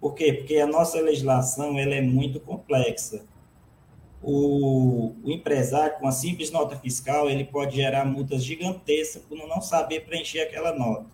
Por 0.00 0.14
quê? 0.14 0.32
Porque 0.32 0.58
a 0.58 0.66
nossa 0.66 1.00
legislação 1.00 1.78
ela 1.78 1.94
é 1.94 2.00
muito 2.00 2.38
complexa. 2.40 3.24
O, 4.22 5.14
o, 5.22 5.30
empresário, 5.30 5.96
com 5.98 6.08
a 6.08 6.12
simples 6.12 6.50
nota 6.50 6.76
fiscal, 6.76 7.30
ele 7.30 7.44
pode 7.44 7.76
gerar 7.76 8.04
multas 8.04 8.42
gigantescas 8.44 9.22
por 9.22 9.36
não 9.36 9.60
saber 9.60 10.04
preencher 10.04 10.40
aquela 10.40 10.76
nota. 10.76 11.06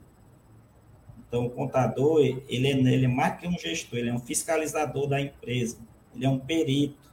Então, 1.27 1.47
o 1.47 1.51
contador, 1.51 2.21
ele 2.21 2.69
é, 2.69 2.71
ele 2.71 3.05
é 3.05 3.09
mais 3.09 3.39
que 3.39 3.47
um 3.47 3.59
gestor, 3.59 3.99
ele 3.99 4.11
é 4.11 4.15
um 4.15 4.21
fiscalizador 4.21 5.07
da 5.07 5.21
empresa, 5.21 5.79
ele 6.15 6.25
é 6.25 6.29
um 6.29 6.39
perito, 6.39 7.13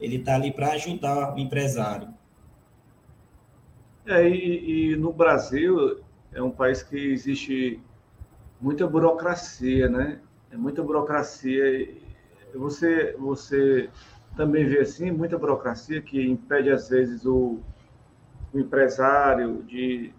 ele 0.00 0.16
está 0.16 0.34
ali 0.34 0.52
para 0.52 0.72
ajudar 0.72 1.34
o 1.34 1.38
empresário. 1.38 2.08
É, 4.06 4.28
e, 4.28 4.92
e, 4.92 4.96
no 4.96 5.12
Brasil 5.12 6.00
é 6.32 6.40
um 6.40 6.50
país 6.50 6.82
que 6.82 6.96
existe 6.96 7.80
muita 8.60 8.86
burocracia, 8.86 9.88
né? 9.88 10.20
É 10.50 10.56
muita 10.56 10.82
burocracia. 10.82 11.94
Você, 12.54 13.14
você 13.18 13.90
também 14.36 14.66
vê 14.66 14.80
assim 14.80 15.10
muita 15.10 15.38
burocracia 15.38 16.00
que 16.00 16.24
impede 16.26 16.70
às 16.70 16.88
vezes 16.88 17.24
o, 17.24 17.58
o 18.52 18.58
empresário 18.58 19.62
de 19.64 20.12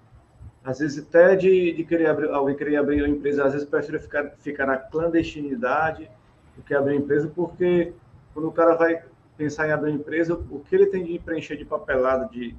às 0.63 0.79
vezes 0.79 1.07
até 1.07 1.33
de, 1.33 1.71
de 1.71 1.83
querer 1.85 2.07
abrir, 2.07 2.29
alguém 2.29 2.55
querer 2.55 2.75
abrir 2.75 3.01
uma 3.01 3.07
empresa, 3.07 3.45
às 3.45 3.53
vezes 3.53 3.65
prefere 3.65 3.99
ficar, 3.99 4.31
ficar 4.39 4.65
na 4.65 4.75
clandestinidade 4.75 6.11
do 6.57 6.61
que 6.61 6.73
abrir 6.73 6.95
uma 6.95 7.01
empresa, 7.01 7.31
porque 7.33 7.93
quando 8.33 8.49
o 8.49 8.51
cara 8.51 8.75
vai 8.75 9.01
pensar 9.37 9.69
em 9.69 9.71
abrir 9.71 9.91
uma 9.91 9.99
empresa, 9.99 10.33
o 10.33 10.59
que 10.59 10.75
ele 10.75 10.87
tem 10.87 11.05
de 11.05 11.17
preencher 11.19 11.55
de 11.55 11.63
papelada, 11.63 12.27
de, 12.27 12.53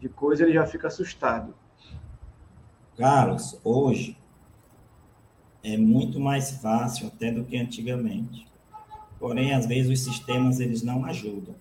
de 0.00 0.08
coisa, 0.08 0.44
ele 0.44 0.52
já 0.54 0.64
fica 0.64 0.86
assustado. 0.86 1.54
Carlos, 2.96 3.60
hoje 3.62 4.16
é 5.66 5.76
muito 5.76 6.20
mais 6.20 6.52
fácil 6.52 7.08
até 7.08 7.32
do 7.32 7.42
que 7.42 7.56
antigamente. 7.56 8.46
Porém, 9.18 9.52
às 9.52 9.66
vezes 9.66 9.90
os 9.90 10.04
sistemas 10.04 10.60
eles 10.60 10.80
não 10.80 11.04
ajudam. 11.04 11.56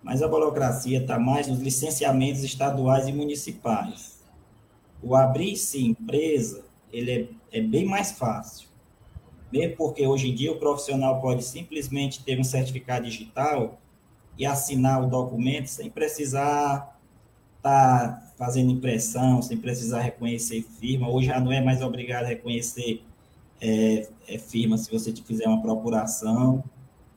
Mas 0.00 0.22
a 0.22 0.28
burocracia 0.28 1.00
está 1.00 1.18
mais 1.18 1.48
nos 1.48 1.58
licenciamentos 1.58 2.44
estaduais 2.44 3.08
e 3.08 3.12
municipais. 3.12 4.22
O 5.02 5.16
abrir-se 5.16 5.84
empresa 5.84 6.64
ele 6.92 7.10
é, 7.50 7.58
é 7.58 7.60
bem 7.60 7.84
mais 7.84 8.12
fácil. 8.12 8.68
Mesmo 9.50 9.76
porque 9.76 10.06
hoje 10.06 10.28
em 10.30 10.34
dia 10.34 10.52
o 10.52 10.60
profissional 10.60 11.20
pode 11.20 11.42
simplesmente 11.42 12.22
ter 12.22 12.38
um 12.38 12.44
certificado 12.44 13.04
digital 13.04 13.80
e 14.38 14.46
assinar 14.46 15.02
o 15.02 15.10
documento 15.10 15.66
sem 15.66 15.90
precisar 15.90 16.96
está 17.56 18.32
fazendo 18.36 18.70
impressão 18.70 19.42
sem 19.42 19.56
precisar 19.56 20.02
reconhecer 20.02 20.62
firma. 20.78 21.10
Hoje 21.10 21.26
já 21.26 21.40
não 21.40 21.50
é 21.50 21.60
mais 21.60 21.82
obrigado 21.82 22.26
a 22.26 22.28
reconhecer 22.28 23.02
é, 23.60 24.08
é 24.26 24.38
firma 24.38 24.76
se 24.78 24.90
você 24.90 25.12
fizer 25.12 25.46
uma 25.46 25.60
procuração. 25.60 26.62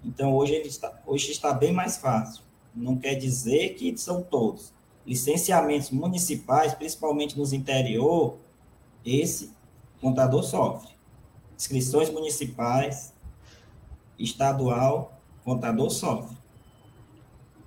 Então, 0.04 0.36
hoje, 0.36 0.54
ele 0.54 0.68
está, 0.68 1.02
hoje 1.06 1.32
está 1.32 1.54
bem 1.54 1.72
mais 1.72 1.98
fácil. 1.98 2.44
Não 2.76 2.98
quer 2.98 3.16
dizer 3.16 3.76
que 3.76 3.96
são 3.98 4.22
todos. 4.22 4.74
Licenciamentos 5.06 5.92
municipais, 5.92 6.74
principalmente 6.74 7.38
nos 7.38 7.54
interior, 7.54 8.38
esse 9.06 9.52
contador 10.00 10.44
sofre. 10.44 10.90
Inscrições 11.56 12.10
municipais, 12.10 13.14
estadual, 14.18 15.20
contador 15.44 15.90
sofre. 15.90 16.38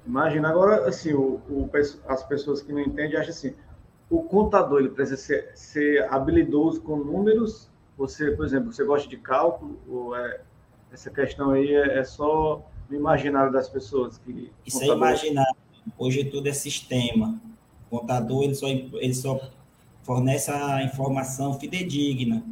Imagina 0.07 0.50
agora, 0.50 0.87
assim, 0.88 1.12
o, 1.14 1.40
o, 1.49 1.71
as 2.09 2.23
pessoas 2.25 2.61
que 2.61 2.73
não 2.73 2.81
entendem 2.81 3.16
acham 3.16 3.31
assim, 3.31 3.54
o 4.11 4.23
contador 4.23 4.81
ele 4.81 4.90
precisa 4.90 5.16
ser, 5.16 5.52
ser 5.54 6.12
habilidoso 6.12 6.81
com 6.83 6.97
números. 6.97 7.71
Você, 7.97 8.31
por 8.33 8.45
exemplo, 8.45 8.73
você 8.73 8.85
gosta 8.85 9.09
de 9.09 9.17
cálculo? 9.17 9.79
Ou 9.89 10.17
é, 10.17 10.41
essa 10.93 11.11
questão 11.11 11.51
aí 11.51 11.75
é, 11.75 11.99
é 11.99 12.05
só 12.05 12.63
no 12.89 12.97
imaginário 12.97 13.53
das 13.53 13.69
pessoas 13.69 14.19
que 14.19 14.51
isso 14.67 14.83
é 14.83 14.87
imaginário. 14.87 15.57
Hoje 15.97 16.25
tudo 16.25 16.49
é 16.49 16.53
sistema. 16.53 17.41
O 17.91 17.99
contador 17.99 18.43
ele 18.43 18.55
só 18.55 18.67
ele 18.67 19.15
só 19.15 19.41
fornece 20.03 20.51
a 20.51 20.83
informação 20.83 21.59
fidedigna. 21.59 22.45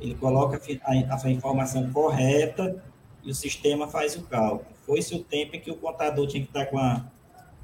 Ele 0.00 0.14
coloca 0.14 0.60
a, 0.84 1.26
a 1.26 1.30
informação 1.30 1.90
correta 1.90 2.82
e 3.22 3.30
o 3.30 3.34
sistema 3.34 3.88
faz 3.88 4.16
o 4.16 4.22
cálculo. 4.24 4.66
Foi-se 4.84 5.14
o 5.14 5.22
tempo 5.22 5.56
em 5.56 5.60
que 5.60 5.70
o 5.70 5.76
contador 5.76 6.26
tinha 6.26 6.42
que 6.42 6.48
estar 6.48 6.66
com 6.66 6.78
a 6.78 7.06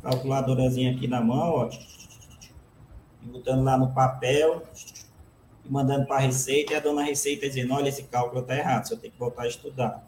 calculadorazinha 0.03 0.93
aqui 0.93 1.07
na 1.07 1.21
mão, 1.21 1.51
ó, 1.51 1.71
botando 3.23 3.63
lá 3.63 3.77
no 3.77 3.93
papel 3.93 4.63
mandando 5.69 6.07
para 6.07 6.17
a 6.17 6.21
Receita, 6.21 6.73
e 6.73 6.77
a 6.77 6.81
dona 6.81 7.03
Receita 7.03 7.47
dizendo, 7.47 7.75
olha, 7.75 7.89
esse 7.89 8.05
cálculo 8.05 8.43
está 8.43 8.57
errado, 8.57 8.89
você 8.89 8.97
tem 8.97 9.11
que 9.11 9.19
voltar 9.19 9.43
a 9.43 9.49
estudar. 9.49 10.05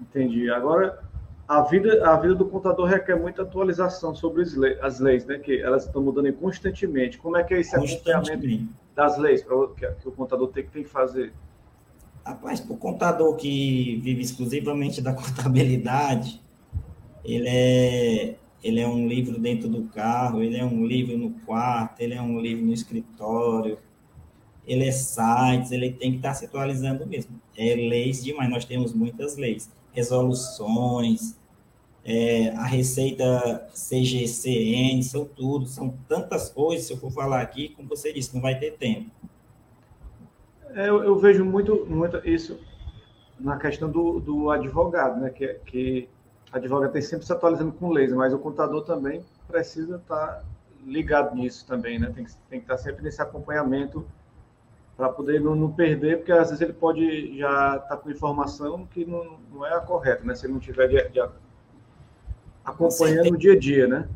Entendi. 0.00 0.50
Agora, 0.50 1.02
a 1.46 1.62
vida, 1.62 2.08
a 2.08 2.16
vida 2.16 2.34
do 2.34 2.46
contador 2.46 2.86
requer 2.86 3.16
muita 3.16 3.42
atualização 3.42 4.14
sobre 4.14 4.42
as 4.80 4.98
leis, 4.98 5.26
né? 5.26 5.38
Que 5.38 5.60
elas 5.60 5.86
estão 5.86 6.02
mudando 6.02 6.32
constantemente. 6.34 7.18
Como 7.18 7.36
é 7.36 7.44
que 7.44 7.54
é 7.54 7.60
esse 7.60 7.74
acompanhamento 7.76 8.68
das 8.94 9.18
leis 9.18 9.42
que, 9.42 9.86
que 9.86 10.08
o 10.08 10.12
contador 10.12 10.48
tem, 10.48 10.66
tem 10.66 10.82
que 10.82 10.88
fazer? 10.88 11.32
Rapaz, 12.24 12.60
para 12.60 12.72
o 12.72 12.78
contador 12.78 13.36
que 13.36 14.00
vive 14.02 14.22
exclusivamente 14.22 15.02
da 15.02 15.12
contabilidade, 15.14 16.40
ele 17.22 17.48
é, 17.48 18.36
ele 18.64 18.80
é 18.80 18.88
um 18.88 19.06
livro 19.06 19.38
dentro 19.38 19.68
do 19.68 19.82
carro, 19.82 20.42
ele 20.42 20.56
é 20.56 20.64
um 20.64 20.86
livro 20.86 21.18
no 21.18 21.30
quarto, 21.44 22.00
ele 22.00 22.14
é 22.14 22.22
um 22.22 22.40
livro 22.40 22.64
no 22.64 22.72
escritório, 22.72 23.78
ele 24.66 24.88
é 24.88 24.90
sites, 24.90 25.70
ele 25.70 25.92
tem 25.92 26.12
que 26.12 26.16
estar 26.16 26.32
se 26.32 26.46
atualizando 26.46 27.06
mesmo. 27.06 27.38
É 27.54 27.74
leis 27.74 28.24
demais, 28.24 28.48
nós 28.48 28.64
temos 28.64 28.94
muitas 28.94 29.36
leis, 29.36 29.70
resoluções, 29.92 31.36
é, 32.02 32.48
a 32.56 32.64
receita 32.64 33.68
CGCN, 33.74 35.02
são 35.02 35.26
tudo, 35.26 35.66
são 35.66 35.94
tantas 36.08 36.48
coisas, 36.48 36.86
se 36.86 36.94
eu 36.94 36.96
for 36.96 37.10
falar 37.10 37.42
aqui, 37.42 37.68
como 37.70 37.86
você 37.86 38.14
disse, 38.14 38.34
não 38.34 38.40
vai 38.40 38.58
ter 38.58 38.78
tempo. 38.78 39.10
É, 40.74 40.88
eu, 40.88 41.04
eu, 41.04 41.18
vejo 41.18 41.44
muito, 41.44 41.84
muito 41.86 42.16
isso 42.26 42.58
na 43.38 43.58
questão 43.58 43.90
do, 43.90 44.20
do 44.20 44.50
advogado, 44.50 45.20
né? 45.20 45.30
Que, 45.30 45.54
que 45.66 46.08
advogado 46.54 46.92
tem 46.92 47.02
sempre 47.02 47.26
se 47.26 47.32
atualizando 47.32 47.72
com 47.72 47.90
leis, 47.90 48.12
mas 48.12 48.32
o 48.32 48.38
contador 48.38 48.84
também 48.84 49.24
precisa 49.48 49.96
estar 49.96 50.44
ligado 50.86 51.34
nisso 51.34 51.66
também, 51.66 51.98
né? 51.98 52.12
Tem 52.14 52.24
que, 52.24 52.32
tem 52.48 52.60
que 52.60 52.64
estar 52.64 52.78
sempre 52.78 53.02
nesse 53.02 53.20
acompanhamento 53.20 54.06
para 54.96 55.08
poder 55.08 55.40
não, 55.40 55.56
não, 55.56 55.72
perder, 55.72 56.18
porque 56.18 56.30
às 56.30 56.50
vezes 56.50 56.60
ele 56.60 56.72
pode 56.72 57.36
já 57.36 57.76
estar 57.76 57.88
tá 57.88 57.96
com 57.96 58.10
informação 58.10 58.86
que 58.86 59.04
não, 59.04 59.38
não 59.52 59.66
é 59.66 59.74
a 59.74 59.80
correta, 59.80 60.24
né? 60.24 60.34
Se 60.34 60.46
ele 60.46 60.52
não 60.52 60.60
tiver 60.60 60.86
de, 60.86 61.08
de 61.08 61.20
acompanhando 62.64 63.34
o 63.34 63.38
dia 63.38 63.54
a 63.54 63.58
dia, 63.58 63.88
né? 63.88 64.08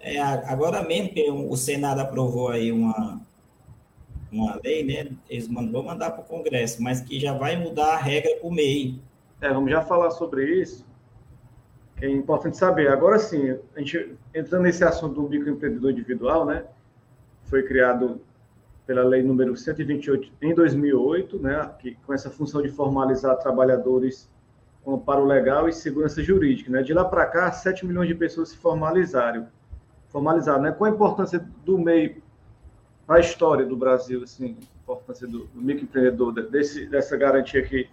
É, 0.00 0.20
agora 0.20 0.82
mesmo 0.82 1.10
que 1.12 1.30
o 1.30 1.56
Senado 1.56 2.00
aprovou 2.00 2.48
aí 2.48 2.70
uma, 2.70 3.20
uma 4.30 4.60
lei, 4.62 4.84
né? 4.84 5.10
Eles 5.28 5.48
vão 5.48 5.82
mandar 5.82 6.10
para 6.10 6.20
o 6.20 6.24
Congresso, 6.24 6.82
mas 6.82 7.00
que 7.00 7.18
já 7.18 7.32
vai 7.32 7.56
mudar 7.56 7.94
a 7.94 7.98
regra 7.98 8.36
para 8.36 8.46
o 8.46 8.52
MEI. 8.52 9.00
É, 9.40 9.52
vamos 9.52 9.70
já 9.70 9.82
falar 9.82 10.10
sobre 10.10 10.60
isso, 10.60 10.83
é 12.00 12.08
importante 12.08 12.56
saber. 12.56 12.88
Agora 12.88 13.18
sim, 13.18 13.58
a 13.74 13.78
gente 13.80 14.16
entrando 14.34 14.62
nesse 14.62 14.84
assunto 14.84 15.20
do 15.20 15.28
microempreendedor 15.28 15.90
individual, 15.90 16.44
né? 16.44 16.64
Foi 17.44 17.62
criado 17.62 18.20
pela 18.86 19.02
lei 19.02 19.22
número 19.22 19.56
128 19.56 20.32
em 20.42 20.54
2008, 20.54 21.38
né? 21.38 21.70
Que 21.78 21.96
com 22.06 22.12
essa 22.12 22.30
função 22.30 22.62
de 22.62 22.68
formalizar 22.68 23.36
trabalhadores 23.38 24.30
com 24.82 24.94
amparo 24.94 25.24
legal 25.24 25.68
e 25.68 25.72
segurança 25.72 26.22
jurídica, 26.22 26.70
né? 26.70 26.82
De 26.82 26.92
lá 26.92 27.04
para 27.04 27.24
cá, 27.26 27.50
7 27.50 27.86
milhões 27.86 28.08
de 28.08 28.14
pessoas 28.14 28.50
se 28.50 28.56
formalizaram. 28.56 29.48
Formalizaram, 30.08 30.62
né? 30.62 30.72
Qual 30.72 30.90
a 30.90 30.94
importância 30.94 31.38
do 31.64 31.78
MEI 31.78 32.22
para 33.06 33.16
a 33.16 33.20
história 33.20 33.64
do 33.64 33.76
Brasil, 33.76 34.22
assim, 34.22 34.56
a 34.60 34.82
importância 34.82 35.26
do, 35.26 35.46
do 35.46 35.60
microempreendedor, 35.60 36.32
desse, 36.32 36.86
dessa 36.86 37.16
garantia 37.16 37.62
que 37.62 37.88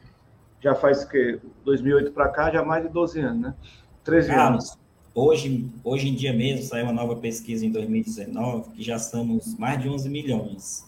já 0.59 0.75
faz 0.75 1.03
que 1.03 1.39
2008 1.63 2.11
para 2.11 2.29
cá, 2.29 2.51
já 2.51 2.63
mais 2.63 2.83
de 2.83 2.89
12 2.89 3.19
anos, 3.19 3.41
né? 3.41 3.55
13 4.03 4.27
Carlos, 4.27 4.69
anos. 4.69 4.77
Hoje, 5.13 5.69
hoje 5.83 6.09
em 6.09 6.15
dia 6.15 6.33
mesmo, 6.33 6.65
saiu 6.65 6.85
uma 6.85 6.93
nova 6.93 7.15
pesquisa 7.15 7.65
em 7.65 7.71
2019, 7.71 8.71
que 8.71 8.83
já 8.83 8.97
somos 8.97 9.57
mais 9.57 9.81
de 9.81 9.89
11 9.89 10.09
milhões. 10.09 10.85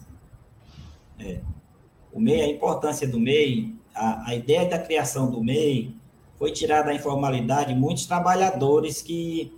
É. 1.19 1.39
O 2.11 2.19
MEI, 2.19 2.41
a 2.41 2.47
importância 2.47 3.07
do 3.07 3.19
MEI, 3.19 3.75
a, 3.93 4.29
a 4.29 4.35
ideia 4.35 4.69
da 4.69 4.79
criação 4.79 5.29
do 5.29 5.43
MEI 5.43 5.95
foi 6.37 6.51
tirar 6.51 6.83
da 6.83 6.93
informalidade 6.93 7.73
muitos 7.75 8.05
trabalhadores 8.05 9.01
que 9.01 9.51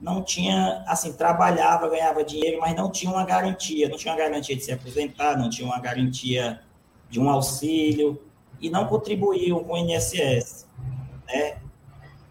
não 0.00 0.22
tinha, 0.22 0.84
assim, 0.86 1.12
trabalhava, 1.12 1.88
ganhava 1.88 2.22
dinheiro, 2.22 2.60
mas 2.60 2.74
não 2.76 2.90
tinha 2.90 3.10
uma 3.10 3.24
garantia, 3.24 3.88
não 3.88 3.96
tinha 3.96 4.12
uma 4.12 4.18
garantia 4.20 4.54
de 4.54 4.62
se 4.62 4.72
aposentar, 4.72 5.36
não 5.36 5.50
tinha 5.50 5.66
uma 5.66 5.80
garantia 5.80 6.60
de 7.10 7.18
um 7.18 7.28
auxílio 7.28 8.20
e 8.60 8.70
não 8.70 8.86
contribuíam 8.86 9.62
com 9.64 9.72
o 9.72 9.76
INSS, 9.76 10.66
né? 11.26 11.58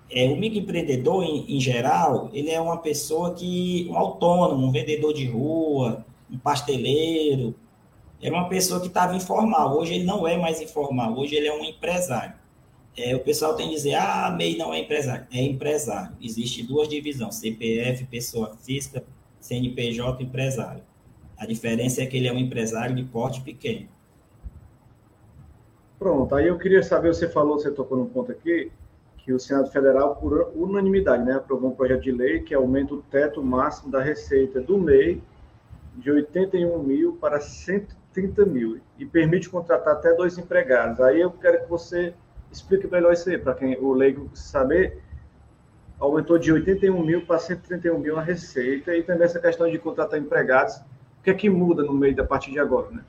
É, 0.10 0.28
o 0.30 0.38
microempreendedor, 0.38 1.24
em, 1.24 1.58
em 1.58 1.60
geral, 1.60 2.30
ele 2.34 2.50
é 2.50 2.60
uma 2.62 2.78
pessoa 2.78 3.34
que, 3.34 3.88
um 3.90 3.98
autônomo, 3.98 4.66
um 4.66 4.72
vendedor 4.72 5.14
de 5.14 5.26
rua, 5.26 6.06
um 6.32 6.38
pasteleiro, 6.38 7.54
era 8.22 8.34
uma 8.34 8.48
pessoa 8.48 8.80
que 8.80 8.88
estava 8.88 9.16
informal. 9.16 9.78
Hoje 9.78 9.96
ele 9.96 10.06
não 10.06 10.28
é 10.28 10.38
mais 10.38 10.62
informal, 10.62 11.18
hoje 11.18 11.36
ele 11.36 11.48
é 11.48 11.54
um 11.54 11.64
empresário. 11.64 12.34
É, 12.96 13.16
o 13.16 13.20
pessoal 13.20 13.56
tem 13.56 13.70
que 13.70 13.76
dizer, 13.76 13.94
ah, 13.94 14.34
MEI 14.36 14.58
não 14.58 14.74
é 14.74 14.80
empresário. 14.80 15.28
É 15.32 15.42
empresário. 15.42 16.16
Existe 16.20 16.64
duas 16.64 16.88
divisões, 16.88 17.36
CPF, 17.36 18.06
pessoa 18.06 18.56
física, 18.64 19.04
CNPJ, 19.40 20.24
empresário. 20.24 20.82
A 21.38 21.46
diferença 21.46 22.02
é 22.02 22.08
que 22.08 22.18
ele 22.18 22.28
é 22.28 22.34
um 22.34 22.40
empresário 22.40 22.96
de 22.96 23.04
porte 23.04 23.42
pequeno. 23.42 23.88
Pronto, 26.00 26.34
aí 26.34 26.48
eu 26.48 26.58
queria 26.58 26.82
saber, 26.82 27.14
você 27.14 27.30
falou, 27.30 27.60
você 27.60 27.72
tocou 27.72 27.98
num 27.98 28.06
ponto 28.08 28.32
aqui, 28.32 28.72
que 29.27 29.34
o 29.34 29.39
Senado 29.39 29.69
Federal, 29.69 30.15
por 30.15 30.51
unanimidade, 30.55 31.24
né, 31.24 31.34
aprovou 31.34 31.69
um 31.69 31.75
projeto 31.75 32.01
de 32.01 32.12
lei 32.12 32.39
que 32.39 32.55
aumenta 32.55 32.93
o 32.93 33.01
teto 33.03 33.43
máximo 33.43 33.91
da 33.91 34.01
receita 34.01 34.62
do 34.62 34.79
MEI 34.79 35.22
de 35.98 36.10
81 36.10 36.81
mil 36.81 37.13
para 37.17 37.39
130 37.39 38.46
mil 38.46 38.79
e 38.98 39.05
permite 39.05 39.50
contratar 39.50 39.96
até 39.96 40.13
dois 40.13 40.38
empregados. 40.38 41.01
Aí 41.01 41.19
eu 41.19 41.29
quero 41.29 41.62
que 41.62 41.69
você 41.69 42.13
Explique 42.51 42.88
melhor 42.88 43.13
isso 43.13 43.29
aí, 43.29 43.38
para 43.38 43.53
quem 43.53 43.77
o 43.77 43.93
leigo 43.93 44.29
saber. 44.34 45.01
Aumentou 46.00 46.38
de 46.38 46.51
81 46.51 47.03
mil 47.03 47.25
para 47.25 47.39
131 47.39 48.00
mil 48.00 48.17
a 48.17 48.22
receita 48.22 48.96
e 48.96 49.03
também 49.03 49.25
essa 49.25 49.39
questão 49.39 49.69
de 49.69 49.77
contratar 49.79 50.19
empregados. 50.19 50.75
O 50.75 51.24
que 51.24 51.29
é 51.31 51.34
que 51.34 51.50
muda 51.50 51.84
no 51.84 51.93
meio 51.93 52.15
da 52.15 52.24
partir 52.24 52.51
de 52.51 52.60
agora, 52.60 52.91
né? 52.91 53.03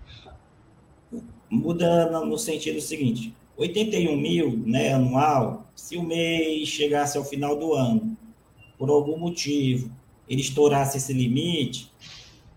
Muda 1.50 2.20
no 2.20 2.38
sentido 2.38 2.80
seguinte: 2.80 3.34
81 3.58 4.16
mil 4.16 4.56
né, 4.64 4.94
anual, 4.94 5.66
se 5.74 5.96
o 5.96 6.02
mês 6.02 6.68
chegasse 6.68 7.18
ao 7.18 7.24
final 7.24 7.56
do 7.56 7.74
ano, 7.74 8.16
por 8.78 8.88
algum 8.88 9.18
motivo, 9.18 9.90
ele 10.28 10.40
estourasse 10.40 10.96
esse 10.96 11.12
limite, 11.12 11.92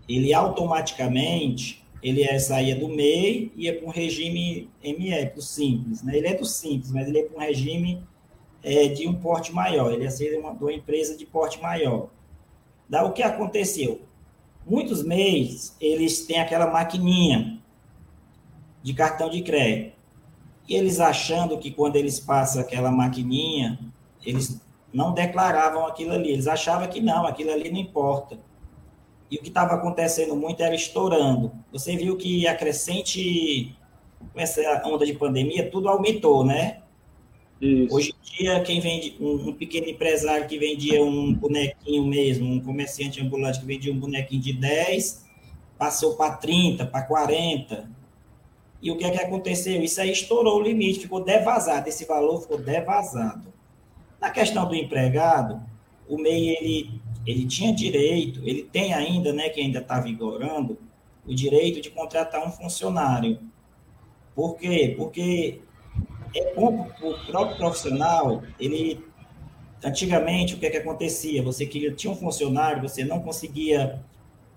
ele 0.08 0.32
automaticamente 0.32 1.82
ele 2.02 2.22
é, 2.22 2.38
saía 2.38 2.74
do 2.74 2.88
MEI 2.88 3.52
e 3.54 3.64
ia 3.64 3.76
para 3.78 3.86
um 3.86 3.90
regime 3.90 4.68
ME, 4.82 5.26
para 5.26 5.38
o 5.38 5.42
Simples. 5.42 6.02
Né? 6.02 6.16
Ele 6.16 6.26
é 6.26 6.34
do 6.34 6.44
Simples, 6.44 6.90
mas 6.90 7.06
ele 7.08 7.20
é 7.20 7.22
para 7.24 7.36
um 7.36 7.40
regime 7.40 8.02
é, 8.62 8.88
de 8.88 9.06
um 9.06 9.14
porte 9.14 9.52
maior, 9.52 9.92
ele 9.92 10.04
ia 10.04 10.10
ser 10.10 10.38
uma, 10.38 10.54
de 10.54 10.62
uma 10.62 10.72
empresa 10.72 11.16
de 11.16 11.26
porte 11.26 11.60
maior. 11.60 12.08
Daí 12.88 13.04
o 13.04 13.12
que 13.12 13.22
aconteceu? 13.22 14.02
Muitos 14.64 15.02
MEIs, 15.02 15.76
eles 15.80 16.24
têm 16.26 16.38
aquela 16.38 16.70
maquininha 16.70 17.58
de 18.82 18.94
cartão 18.94 19.28
de 19.28 19.42
crédito. 19.42 20.01
Eles 20.74 21.00
achando 21.00 21.58
que 21.58 21.70
quando 21.70 21.96
eles 21.96 22.20
passam 22.20 22.62
aquela 22.62 22.90
maquininha, 22.90 23.78
eles 24.24 24.60
não 24.92 25.12
declaravam 25.12 25.86
aquilo 25.86 26.12
ali. 26.12 26.30
Eles 26.30 26.46
achavam 26.46 26.88
que 26.88 27.00
não, 27.00 27.26
aquilo 27.26 27.52
ali 27.52 27.70
não 27.70 27.78
importa 27.78 28.38
e 29.32 29.36
o 29.36 29.40
que 29.40 29.48
estava 29.48 29.72
acontecendo 29.76 30.36
muito 30.36 30.62
era 30.62 30.74
estourando. 30.74 31.50
Você 31.72 31.96
viu 31.96 32.18
que 32.18 32.46
a 32.46 32.54
crescente, 32.54 33.74
com 34.30 34.38
essa 34.38 34.60
onda 34.84 35.06
de 35.06 35.14
pandemia, 35.14 35.70
tudo 35.70 35.88
aumentou, 35.88 36.44
né? 36.44 36.82
Isso. 37.58 37.96
Hoje 37.96 38.10
em 38.10 38.36
dia, 38.36 38.60
quem 38.60 38.78
vende, 38.78 39.16
um, 39.18 39.48
um, 39.48 39.52
pequeno 39.54 39.88
empresário 39.88 40.46
que 40.46 40.58
vendia 40.58 41.02
um 41.02 41.32
bonequinho 41.32 42.04
mesmo, 42.04 42.46
um 42.46 42.60
comerciante 42.60 43.22
ambulante 43.22 43.60
que 43.60 43.64
vendia 43.64 43.90
um 43.90 43.98
bonequinho 43.98 44.42
de 44.42 44.52
10, 44.52 45.24
passou 45.78 46.14
para 46.14 46.34
30, 46.34 46.84
para 46.84 47.00
40. 47.00 47.88
E 48.82 48.90
o 48.90 48.96
que 48.96 49.04
é 49.04 49.10
que 49.10 49.18
aconteceu? 49.18 49.80
Isso 49.82 50.00
aí 50.00 50.10
estourou 50.10 50.58
o 50.58 50.62
limite, 50.62 51.00
ficou 51.00 51.22
devasado, 51.22 51.88
esse 51.88 52.04
valor 52.04 52.42
ficou 52.42 52.58
devasado. 52.58 53.52
Na 54.20 54.28
questão 54.28 54.68
do 54.68 54.74
empregado, 54.74 55.62
o 56.08 56.18
MEI 56.18 56.56
ele 56.60 57.02
ele 57.26 57.46
tinha 57.46 57.72
direito, 57.72 58.40
ele 58.44 58.64
tem 58.64 58.92
ainda, 58.92 59.32
né, 59.32 59.48
que 59.48 59.60
ainda 59.60 59.78
está 59.78 60.00
vigorando, 60.00 60.78
o 61.26 61.34
direito 61.34 61.80
de 61.80 61.90
contratar 61.90 62.44
um 62.46 62.50
funcionário. 62.50 63.38
Por 64.34 64.56
quê? 64.56 64.94
Porque 64.96 65.60
é 66.34 66.52
o 66.56 66.84
próprio 67.26 67.56
profissional, 67.56 68.42
ele 68.58 69.04
antigamente 69.84 70.54
o 70.54 70.58
que 70.58 70.66
é 70.66 70.70
que 70.70 70.76
acontecia? 70.78 71.42
Você 71.42 71.66
queria 71.66 71.92
tinha 71.92 72.12
um 72.12 72.16
funcionário, 72.16 72.82
você 72.82 73.04
não 73.04 73.20
conseguia 73.20 74.00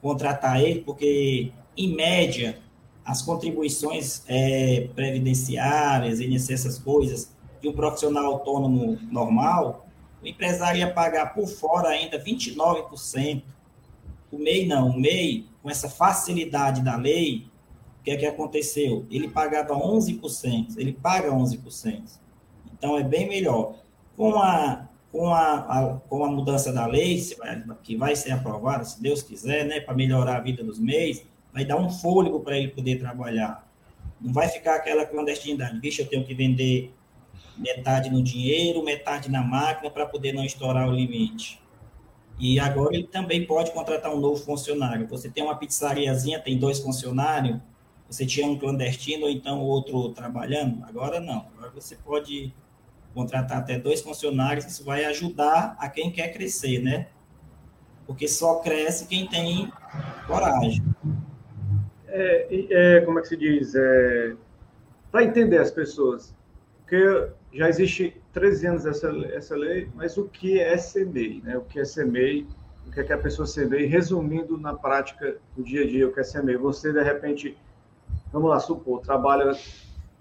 contratar 0.01 0.61
ele 0.61 0.81
porque 0.81 1.51
em 1.75 1.95
média 1.95 2.59
as 3.05 3.21
contribuições 3.21 4.23
é, 4.27 4.89
previdenciárias, 4.95 6.19
e 6.19 6.35
essas 6.35 6.79
coisas 6.79 7.31
de 7.61 7.69
um 7.69 7.73
profissional 7.73 8.25
autônomo 8.25 8.97
normal 9.11 9.85
o 10.25 10.27
empresário 10.27 10.79
ia 10.79 10.91
pagar 10.91 11.35
por 11.35 11.47
fora 11.47 11.89
ainda 11.89 12.17
29%. 12.17 13.43
O 14.31 14.39
MEI 14.39 14.65
não, 14.65 14.89
o 14.89 14.99
MEI, 14.99 15.45
com 15.61 15.69
essa 15.69 15.87
facilidade 15.87 16.81
da 16.83 16.95
lei, 16.95 17.45
o 17.99 18.03
que 18.03 18.09
é 18.09 18.17
que 18.17 18.25
aconteceu? 18.25 19.05
Ele 19.11 19.27
pagava 19.27 19.75
11%, 19.75 20.77
ele 20.77 20.93
paga 20.93 21.29
11%. 21.29 22.19
Então, 22.73 22.97
é 22.97 23.03
bem 23.03 23.29
melhor. 23.29 23.75
Com 24.17 24.35
a, 24.35 24.87
com 25.11 25.31
a, 25.31 25.53
a 25.57 25.93
com 26.09 26.25
a 26.25 26.31
mudança 26.31 26.73
da 26.73 26.87
lei, 26.87 27.23
que 27.83 27.95
vai 27.95 28.15
ser 28.15 28.31
aprovada, 28.31 28.83
se 28.83 28.99
Deus 28.99 29.21
quiser, 29.21 29.63
né, 29.65 29.79
para 29.79 29.93
melhorar 29.93 30.37
a 30.37 30.41
vida 30.41 30.63
dos 30.63 30.79
MEIs, 30.79 31.23
vai 31.55 31.63
dar 31.63 31.77
um 31.77 31.89
fôlego 31.89 32.41
para 32.41 32.57
ele 32.57 32.67
poder 32.67 32.99
trabalhar. 32.99 33.65
Não 34.19 34.33
vai 34.33 34.49
ficar 34.49 34.75
aquela 34.75 35.05
clandestinidade. 35.05 35.79
Vixe, 35.79 36.01
eu 36.01 36.05
tenho 36.05 36.25
que 36.25 36.33
vender 36.33 36.93
metade 37.57 38.09
no 38.09 38.21
dinheiro, 38.21 38.83
metade 38.83 39.31
na 39.31 39.41
máquina, 39.41 39.89
para 39.89 40.05
poder 40.05 40.33
não 40.33 40.43
estourar 40.43 40.85
o 40.89 40.91
limite. 40.91 41.61
E 42.37 42.59
agora 42.59 42.93
ele 42.93 43.07
também 43.07 43.45
pode 43.45 43.71
contratar 43.71 44.13
um 44.13 44.19
novo 44.19 44.35
funcionário. 44.35 45.07
Você 45.07 45.29
tem 45.29 45.45
uma 45.45 45.55
pizzariazinha, 45.55 46.41
tem 46.41 46.57
dois 46.57 46.79
funcionários, 46.79 47.57
você 48.09 48.25
tinha 48.25 48.45
um 48.45 48.59
clandestino 48.59 49.23
ou 49.23 49.29
então 49.29 49.61
outro 49.61 50.09
trabalhando. 50.09 50.83
Agora 50.83 51.21
não. 51.21 51.47
Agora 51.55 51.71
você 51.73 51.95
pode 51.95 52.53
contratar 53.13 53.59
até 53.59 53.79
dois 53.79 54.01
funcionários, 54.01 54.65
isso 54.65 54.83
vai 54.83 55.05
ajudar 55.05 55.77
a 55.79 55.87
quem 55.87 56.11
quer 56.11 56.33
crescer, 56.33 56.79
né? 56.79 57.07
Porque 58.05 58.27
só 58.27 58.55
cresce 58.55 59.07
quem 59.07 59.25
tem 59.25 59.71
coragem. 60.27 60.83
É, 62.17 62.97
é 62.97 63.01
como 63.01 63.19
é 63.19 63.21
que 63.21 63.27
se 63.27 63.35
diz? 63.35 63.75
É, 63.75 64.35
para 65.11 65.23
entender 65.23 65.57
as 65.57 65.69
pessoas, 65.69 66.33
porque 66.77 67.29
já 67.51 67.67
existe 67.67 68.15
13 68.31 68.67
anos 68.67 68.85
essa, 68.85 69.09
essa 69.33 69.55
lei, 69.55 69.89
mas 69.95 70.17
o 70.17 70.23
que 70.25 70.59
é 70.59 70.77
SMEI? 70.77 71.41
Né? 71.43 71.57
O 71.57 71.61
que 71.61 71.77
é 71.77 71.83
SMEI? 71.83 72.47
O 72.87 72.91
que 72.91 73.01
é 73.01 73.03
que 73.03 73.11
a 73.11 73.17
pessoa 73.17 73.45
SMEI? 73.45 73.85
Resumindo 73.85 74.57
na 74.57 74.73
prática, 74.73 75.35
no 75.57 75.63
dia 75.63 75.83
a 75.83 75.87
dia, 75.87 76.07
o 76.07 76.13
que 76.13 76.21
é 76.21 76.23
SMEI? 76.23 76.55
Você, 76.55 76.93
de 76.93 77.03
repente, 77.03 77.57
vamos 78.31 78.49
lá, 78.49 78.59
supor, 78.59 79.01
trabalha 79.01 79.51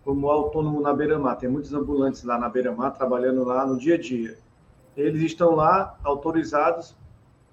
como 0.05 0.29
autônomo 0.29 0.81
na 0.81 0.93
beira-mar. 0.93 1.37
Tem 1.37 1.49
muitos 1.49 1.73
ambulantes 1.73 2.25
lá 2.25 2.37
na 2.39 2.49
beira-mar, 2.49 2.91
trabalhando 2.91 3.45
lá 3.45 3.65
no 3.65 3.79
dia 3.79 3.95
a 3.95 3.99
dia. 3.99 4.37
Eles 4.97 5.23
estão 5.23 5.55
lá 5.55 5.97
autorizados 6.03 6.97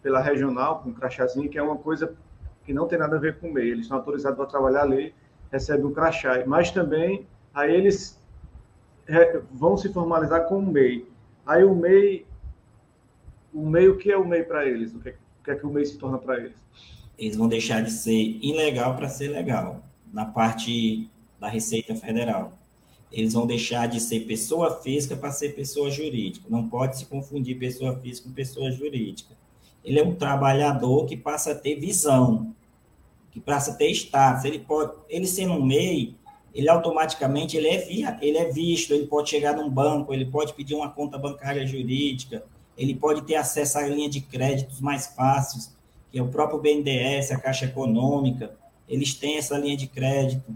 pela 0.01 0.19
regional, 0.19 0.79
com 0.79 0.91
crachazinho, 0.91 1.47
que 1.47 1.59
é 1.59 1.61
uma 1.61 1.77
coisa 1.77 2.15
que 2.65 2.73
não 2.73 2.87
tem 2.87 2.99
nada 2.99 3.15
a 3.15 3.19
ver 3.19 3.39
com 3.39 3.49
o 3.49 3.53
MEI. 3.53 3.71
Eles 3.71 3.81
estão 3.83 3.97
autorizados 3.97 4.37
para 4.37 4.45
trabalhar 4.45 4.83
ali, 4.83 5.13
recebem 5.51 5.85
um 5.85 5.93
crachá. 5.93 6.43
Mas 6.45 6.71
também, 6.71 7.25
aí 7.53 7.73
eles 7.73 8.19
vão 9.51 9.77
se 9.77 9.91
formalizar 9.91 10.47
com 10.47 10.59
o 10.59 10.71
MEI. 10.71 11.05
Aí 11.45 11.63
o 11.63 11.75
MEI, 11.75 12.25
o 13.53 13.65
MEI, 13.65 13.89
o 13.89 13.97
que 13.97 14.11
é 14.11 14.17
o 14.17 14.25
MEI 14.25 14.43
para 14.43 14.65
eles? 14.65 14.93
O 14.93 14.99
que, 14.99 15.09
é, 15.09 15.11
o 15.11 15.43
que 15.43 15.51
é 15.51 15.55
que 15.55 15.65
o 15.65 15.69
MEI 15.69 15.85
se 15.85 15.97
torna 15.97 16.17
para 16.17 16.39
eles? 16.39 16.55
Eles 17.17 17.35
vão 17.35 17.47
deixar 17.47 17.81
de 17.83 17.91
ser 17.91 18.39
ilegal 18.41 18.95
para 18.95 19.09
ser 19.09 19.27
legal, 19.27 19.83
na 20.11 20.25
parte 20.25 21.09
da 21.39 21.47
Receita 21.47 21.95
Federal. 21.95 22.53
Eles 23.11 23.33
vão 23.33 23.45
deixar 23.45 23.87
de 23.87 23.99
ser 23.99 24.21
pessoa 24.21 24.81
física 24.81 25.15
para 25.15 25.31
ser 25.31 25.49
pessoa 25.49 25.91
jurídica. 25.91 26.47
Não 26.49 26.69
pode 26.69 26.97
se 26.97 27.05
confundir 27.05 27.59
pessoa 27.59 27.99
física 27.99 28.29
com 28.29 28.33
pessoa 28.33 28.71
jurídica. 28.71 29.35
Ele 29.83 29.99
é 29.99 30.03
um 30.03 30.15
trabalhador 30.15 31.05
que 31.05 31.17
passa 31.17 31.51
a 31.51 31.55
ter 31.55 31.75
visão. 31.75 32.53
que 33.31 33.39
passa 33.39 33.71
a 33.71 33.75
ter 33.75 33.89
status. 33.91 34.43
Ele 34.43 34.59
pode, 34.59 34.91
ele 35.09 35.25
sendo 35.25 35.53
um 35.53 35.63
MEI, 35.65 36.15
ele 36.53 36.67
automaticamente 36.69 37.55
ele 37.55 37.69
é, 37.69 37.77
via, 37.77 38.17
ele 38.21 38.37
é 38.37 38.51
visto, 38.51 38.93
ele 38.93 39.07
pode 39.07 39.29
chegar 39.29 39.55
num 39.55 39.69
banco, 39.69 40.13
ele 40.13 40.25
pode 40.25 40.53
pedir 40.53 40.75
uma 40.75 40.89
conta 40.89 41.17
bancária 41.17 41.65
jurídica, 41.65 42.43
ele 42.77 42.93
pode 42.93 43.21
ter 43.21 43.35
acesso 43.35 43.77
à 43.77 43.83
linha 43.83 44.09
de 44.09 44.19
créditos 44.19 44.81
mais 44.81 45.07
fáceis, 45.07 45.73
que 46.11 46.19
é 46.19 46.21
o 46.21 46.27
próprio 46.27 46.59
BNDES, 46.59 47.31
a 47.31 47.39
Caixa 47.39 47.65
Econômica, 47.65 48.53
eles 48.87 49.13
têm 49.13 49.37
essa 49.37 49.57
linha 49.57 49.77
de 49.77 49.87
crédito. 49.87 50.53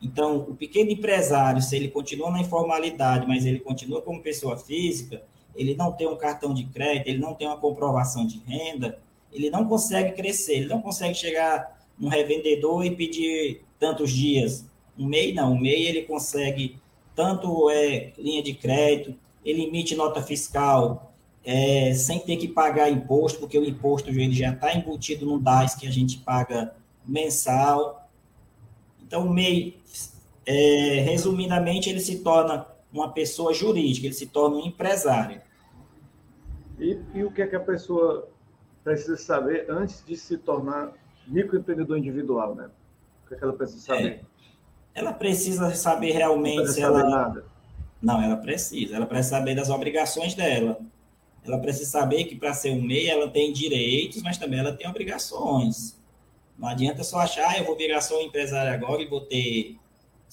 Então, 0.00 0.38
o 0.38 0.54
pequeno 0.54 0.90
empresário, 0.90 1.60
se 1.60 1.76
ele 1.76 1.88
continua 1.88 2.30
na 2.30 2.40
informalidade, 2.40 3.26
mas 3.26 3.44
ele 3.44 3.60
continua 3.60 4.00
como 4.00 4.22
pessoa 4.22 4.56
física, 4.56 5.22
ele 5.56 5.74
não 5.74 5.92
tem 5.92 6.06
um 6.06 6.16
cartão 6.16 6.54
de 6.54 6.64
crédito, 6.64 7.08
ele 7.08 7.18
não 7.18 7.34
tem 7.34 7.46
uma 7.46 7.56
comprovação 7.56 8.26
de 8.26 8.38
renda, 8.46 8.98
ele 9.32 9.50
não 9.50 9.66
consegue 9.66 10.12
crescer, 10.12 10.54
ele 10.54 10.68
não 10.68 10.80
consegue 10.80 11.14
chegar 11.14 11.76
no 11.98 12.08
revendedor 12.08 12.84
e 12.84 12.94
pedir 12.94 13.62
tantos 13.78 14.10
dias. 14.10 14.64
Um 14.98 15.06
MEI 15.06 15.32
não, 15.32 15.52
um 15.52 15.60
MEI 15.60 15.86
ele 15.86 16.02
consegue 16.02 16.78
tanto 17.14 17.70
é, 17.70 18.12
linha 18.18 18.42
de 18.42 18.54
crédito, 18.54 19.14
ele 19.44 19.64
emite 19.64 19.94
nota 19.94 20.22
fiscal 20.22 21.14
é, 21.44 21.94
sem 21.94 22.18
ter 22.18 22.36
que 22.36 22.48
pagar 22.48 22.90
imposto, 22.90 23.38
porque 23.38 23.56
o 23.56 23.64
imposto 23.64 24.10
ele 24.10 24.32
já 24.32 24.52
está 24.52 24.74
embutido 24.74 25.24
no 25.24 25.38
DAS 25.38 25.76
que 25.76 25.86
a 25.86 25.90
gente 25.90 26.18
paga 26.18 26.74
mensal. 27.06 28.10
Então, 29.00 29.26
o 29.26 29.32
MEI, 29.32 29.78
é, 30.44 31.04
resumidamente, 31.06 31.88
ele 31.88 32.00
se 32.00 32.18
torna 32.18 32.66
uma 32.92 33.10
pessoa 33.10 33.54
jurídica, 33.54 34.06
ele 34.06 34.14
se 34.14 34.26
torna 34.26 34.56
um 34.56 34.66
empresário. 34.66 35.40
E, 36.78 36.98
e 37.14 37.24
o 37.24 37.30
que 37.30 37.42
é 37.42 37.46
que 37.46 37.56
a 37.56 37.60
pessoa 37.60 38.28
precisa 38.84 39.16
saber 39.16 39.66
antes 39.68 40.04
de 40.06 40.16
se 40.16 40.36
tornar 40.38 40.92
microempreendedor 41.26 41.98
individual, 41.98 42.54
né? 42.54 42.70
O 43.24 43.28
que, 43.28 43.34
é 43.34 43.38
que 43.38 43.44
ela 43.44 43.52
precisa 43.52 43.80
saber? 43.80 44.06
É, 44.12 44.20
ela 44.94 45.12
precisa 45.12 45.74
saber 45.74 46.12
realmente 46.12 46.58
não 46.58 46.66
se 46.66 46.80
ela... 46.80 47.00
Saber 47.00 47.10
nada. 47.10 47.44
Não, 48.00 48.22
ela 48.22 48.36
precisa. 48.36 48.96
Ela 48.96 49.06
precisa 49.06 49.36
saber 49.36 49.54
das 49.54 49.70
obrigações 49.70 50.34
dela. 50.34 50.78
Ela 51.44 51.58
precisa 51.58 51.90
saber 51.90 52.24
que 52.24 52.36
para 52.36 52.52
ser 52.52 52.70
um 52.70 52.82
MEI 52.82 53.08
ela 53.08 53.28
tem 53.28 53.52
direitos, 53.52 54.22
mas 54.22 54.36
também 54.36 54.58
ela 54.58 54.72
tem 54.72 54.88
obrigações. 54.88 55.98
Não 56.58 56.68
adianta 56.68 57.04
só 57.04 57.18
achar, 57.18 57.50
ah, 57.50 57.58
eu 57.58 57.64
vou 57.64 57.76
virar 57.76 58.00
só 58.00 58.18
um 58.18 58.22
empresário 58.22 58.72
agora 58.72 59.02
e 59.02 59.08
vou 59.08 59.20
ter 59.20 59.76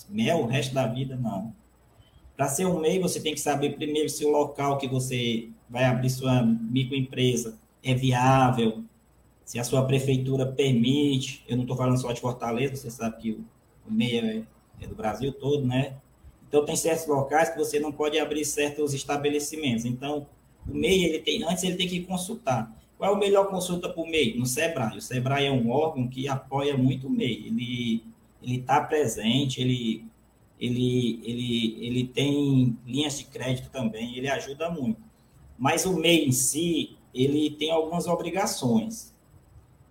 mel 0.09 0.39
o 0.39 0.45
resto 0.45 0.73
da 0.73 0.87
vida, 0.87 1.15
não. 1.15 1.53
Para 2.35 2.47
ser 2.47 2.65
um 2.65 2.79
MEI, 2.79 2.99
você 2.99 3.19
tem 3.19 3.33
que 3.33 3.39
saber 3.39 3.75
primeiro 3.75 4.09
se 4.09 4.25
o 4.25 4.29
local 4.29 4.77
que 4.77 4.87
você 4.87 5.49
vai 5.69 5.85
abrir 5.85 6.09
sua 6.09 6.41
microempresa 6.43 7.57
é 7.83 7.93
viável, 7.93 8.83
se 9.43 9.59
a 9.59 9.63
sua 9.63 9.85
prefeitura 9.85 10.45
permite. 10.45 11.43
Eu 11.47 11.57
não 11.57 11.63
estou 11.63 11.75
falando 11.75 11.99
só 11.99 12.11
de 12.11 12.21
Fortaleza, 12.21 12.75
você 12.75 12.89
sabe 12.89 13.21
que 13.21 13.31
o, 13.31 13.91
MEI 13.91 14.19
é, 14.19 14.43
é 14.81 14.87
do 14.87 14.95
Brasil 14.95 15.33
todo, 15.33 15.65
né? 15.65 15.95
Então, 16.47 16.63
tem 16.65 16.75
certos 16.75 17.07
locais 17.07 17.49
que 17.49 17.57
você 17.57 17.79
não 17.79 17.91
pode 17.91 18.17
abrir 18.19 18.45
certos 18.45 18.93
estabelecimentos. 18.93 19.85
Então, 19.85 20.27
o 20.67 20.73
MEI, 20.73 21.05
ele 21.05 21.19
tem, 21.19 21.43
antes 21.43 21.63
ele 21.63 21.75
tem 21.75 21.87
que 21.87 22.01
consultar. 22.01 22.71
Qual 22.97 23.11
é 23.11 23.15
a 23.15 23.19
melhor 23.19 23.49
consulta 23.49 23.89
para 23.89 24.01
o 24.01 24.07
MEI? 24.07 24.37
No 24.37 24.45
SEBRAE. 24.45 24.97
O 24.97 25.01
SEBRAE 25.01 25.47
é 25.47 25.51
um 25.51 25.69
órgão 25.71 26.07
que 26.07 26.27
apoia 26.27 26.77
muito 26.77 27.07
o 27.07 27.09
MEI. 27.09 27.47
Ele 27.47 28.13
ele 28.43 28.57
está 28.57 28.81
presente, 28.81 29.61
ele, 29.61 30.05
ele, 30.59 31.21
ele, 31.23 31.87
ele 31.87 32.07
tem 32.07 32.77
linhas 32.85 33.17
de 33.17 33.25
crédito 33.25 33.69
também, 33.71 34.17
ele 34.17 34.27
ajuda 34.27 34.69
muito. 34.69 35.01
Mas 35.63 35.85
o 35.85 35.93
MEI 35.93 36.25
em 36.25 36.31
si, 36.33 36.97
ele 37.13 37.51
tem 37.51 37.71
algumas 37.71 38.05
obrigações. 38.05 39.13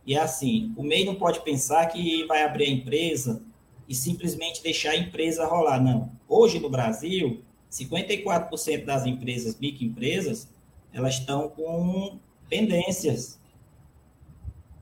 E 0.06 0.14
é 0.14 0.18
assim, 0.18 0.70
o 0.76 0.82
MEI 0.82 1.06
não 1.06 1.14
pode 1.14 1.40
pensar 1.40 1.86
que 1.86 2.26
vai 2.26 2.42
abrir 2.42 2.64
a 2.64 2.70
empresa 2.70 3.42
e 3.88 3.94
simplesmente 3.94 4.62
deixar 4.62 4.90
a 4.90 4.98
empresa 4.98 5.46
rolar. 5.46 5.82
Não. 5.82 6.12
Hoje 6.28 6.60
no 6.60 6.68
Brasil, 6.68 7.40
54% 7.70 8.84
das 8.84 9.06
empresas, 9.06 9.58
microempresas, 9.58 10.46
elas 10.92 11.14
estão 11.14 11.48
com 11.48 12.18
pendências. 12.50 13.40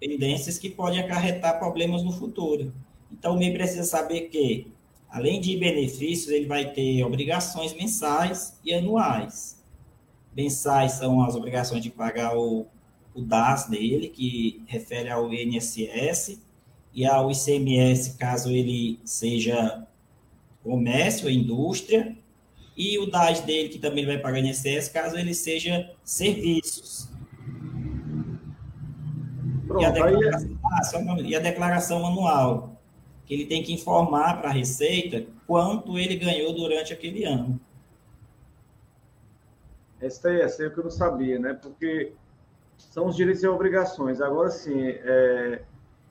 Pendências 0.00 0.58
que 0.58 0.70
podem 0.70 0.98
acarretar 0.98 1.60
problemas 1.60 2.02
no 2.02 2.10
futuro. 2.10 2.74
Então, 3.12 3.36
o 3.36 3.38
MEI 3.38 3.52
precisa 3.52 3.84
saber 3.84 4.22
que, 4.22 4.66
além 5.08 5.40
de 5.40 5.56
benefícios, 5.56 6.32
ele 6.32 6.46
vai 6.46 6.72
ter 6.72 7.04
obrigações 7.04 7.74
mensais 7.74 8.58
e 8.64 8.74
anuais. 8.74 9.59
Mensais 10.36 10.92
são 10.92 11.22
as 11.22 11.34
obrigações 11.34 11.82
de 11.82 11.90
pagar 11.90 12.36
o, 12.36 12.66
o 13.14 13.20
DAS 13.20 13.68
dele, 13.68 14.08
que 14.08 14.62
refere 14.66 15.08
ao 15.08 15.32
INSS, 15.32 16.40
e 16.92 17.06
ao 17.06 17.30
ICMS, 17.30 18.16
caso 18.16 18.50
ele 18.50 18.98
seja 19.04 19.86
comércio 20.62 21.26
ou 21.26 21.30
indústria, 21.30 22.16
e 22.76 22.98
o 22.98 23.10
DAS 23.10 23.40
dele, 23.40 23.68
que 23.68 23.78
também 23.78 24.06
vai 24.06 24.18
pagar 24.18 24.40
INSS, 24.40 24.88
caso 24.88 25.16
ele 25.16 25.34
seja 25.34 25.90
serviços. 26.04 27.08
Pronto, 29.66 29.82
e, 29.82 29.86
a 29.86 29.90
declaração, 29.90 31.14
aí... 31.14 31.26
e 31.26 31.36
a 31.36 31.38
declaração 31.40 32.06
anual, 32.06 32.80
que 33.24 33.34
ele 33.34 33.46
tem 33.46 33.62
que 33.62 33.72
informar 33.72 34.40
para 34.40 34.50
a 34.50 34.52
Receita 34.52 35.26
quanto 35.46 35.98
ele 35.98 36.16
ganhou 36.16 36.52
durante 36.52 36.92
aquele 36.92 37.24
ano. 37.24 37.60
Aí 40.00 40.40
é 40.40 40.66
o 40.66 40.70
que 40.72 40.78
eu 40.78 40.84
não 40.84 40.90
sabia, 40.90 41.38
né? 41.38 41.54
Porque 41.54 42.12
são 42.78 43.06
os 43.06 43.16
direitos 43.16 43.42
e 43.42 43.48
obrigações. 43.48 44.20
Agora 44.20 44.50
sim, 44.50 44.88
é, 44.88 45.62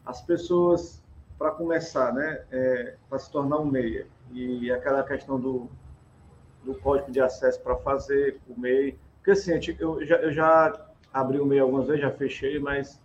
as 0.06 0.22
pessoas, 0.22 1.02
para 1.38 1.52
começar, 1.52 2.14
né, 2.14 2.44
é, 2.52 2.96
para 3.10 3.18
se 3.18 3.32
tornar 3.32 3.60
um 3.60 3.66
meia, 3.66 4.06
e 4.32 4.72
aquela 4.72 5.04
questão 5.04 5.40
do, 5.40 5.70
do 6.64 6.76
código 6.76 7.12
de 7.12 7.20
acesso 7.20 7.62
para 7.62 7.76
fazer 7.78 8.40
o 8.48 8.60
MEI. 8.60 8.98
Porque 9.18 9.32
assim, 9.32 9.60
eu 9.80 10.06
já, 10.06 10.18
eu 10.18 10.32
já 10.32 10.88
abri 11.12 11.40
o 11.40 11.46
MEI 11.46 11.60
algumas 11.60 11.88
vezes, 11.88 12.02
já 12.02 12.12
fechei, 12.12 12.60
mas 12.60 13.02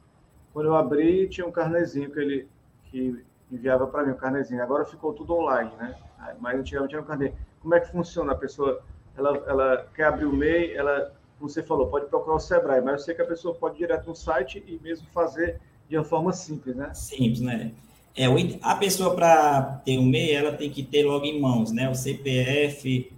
quando 0.53 0.67
eu 0.67 0.77
abri, 0.77 1.29
tinha 1.29 1.47
um 1.47 1.53
carnezinho 1.53 2.11
que 2.11 2.21
ele 2.21 2.49
que 2.85 3.25
enviava 3.51 3.87
para 3.87 4.05
mim, 4.05 4.13
o 4.13 4.17
carnezinho. 4.17 4.63
Agora 4.63 4.85
ficou 4.85 5.13
tudo 5.13 5.35
online, 5.35 5.71
né? 5.77 5.97
Mas 6.41 6.59
antigamente 6.59 6.91
tinha 6.91 7.03
um 7.03 7.05
carnê. 7.05 7.33
Como 7.61 7.75
é 7.75 7.81
que 7.81 7.91
funciona? 7.91 8.33
A 8.33 8.37
pessoa, 8.37 8.83
ela, 9.17 9.45
ela 9.47 9.87
quer 9.95 10.05
abrir 10.05 10.27
o 10.27 10.33
MEI, 10.33 10.75
ela, 10.75 11.13
como 11.39 11.49
você 11.49 11.63
falou, 11.63 11.89
pode 11.89 12.07
procurar 12.07 12.37
o 12.37 12.41
Sebrae, 12.41 12.81
mas 12.81 12.95
eu 12.95 12.99
sei 13.01 13.15
que 13.15 13.23
a 13.23 13.27
pessoa 13.27 13.55
pode 13.55 13.77
ir 13.77 13.79
direto 13.79 14.07
no 14.07 14.15
site 14.15 14.63
e 14.67 14.79
mesmo 14.83 15.07
fazer 15.13 15.61
de 15.89 15.97
uma 15.97 16.05
forma 16.05 16.33
simples, 16.33 16.75
né? 16.75 16.93
Simples, 16.95 17.41
né? 17.41 17.73
É, 18.17 18.27
a 18.63 18.77
pessoa, 18.77 19.15
para 19.15 19.81
ter 19.85 19.99
um 19.99 20.07
MEI, 20.07 20.35
ela 20.35 20.53
tem 20.53 20.71
que 20.71 20.83
ter 20.83 21.05
logo 21.05 21.25
em 21.25 21.41
mãos, 21.41 21.73
né? 21.73 21.91
O 21.91 21.95
CPF, 21.95 23.11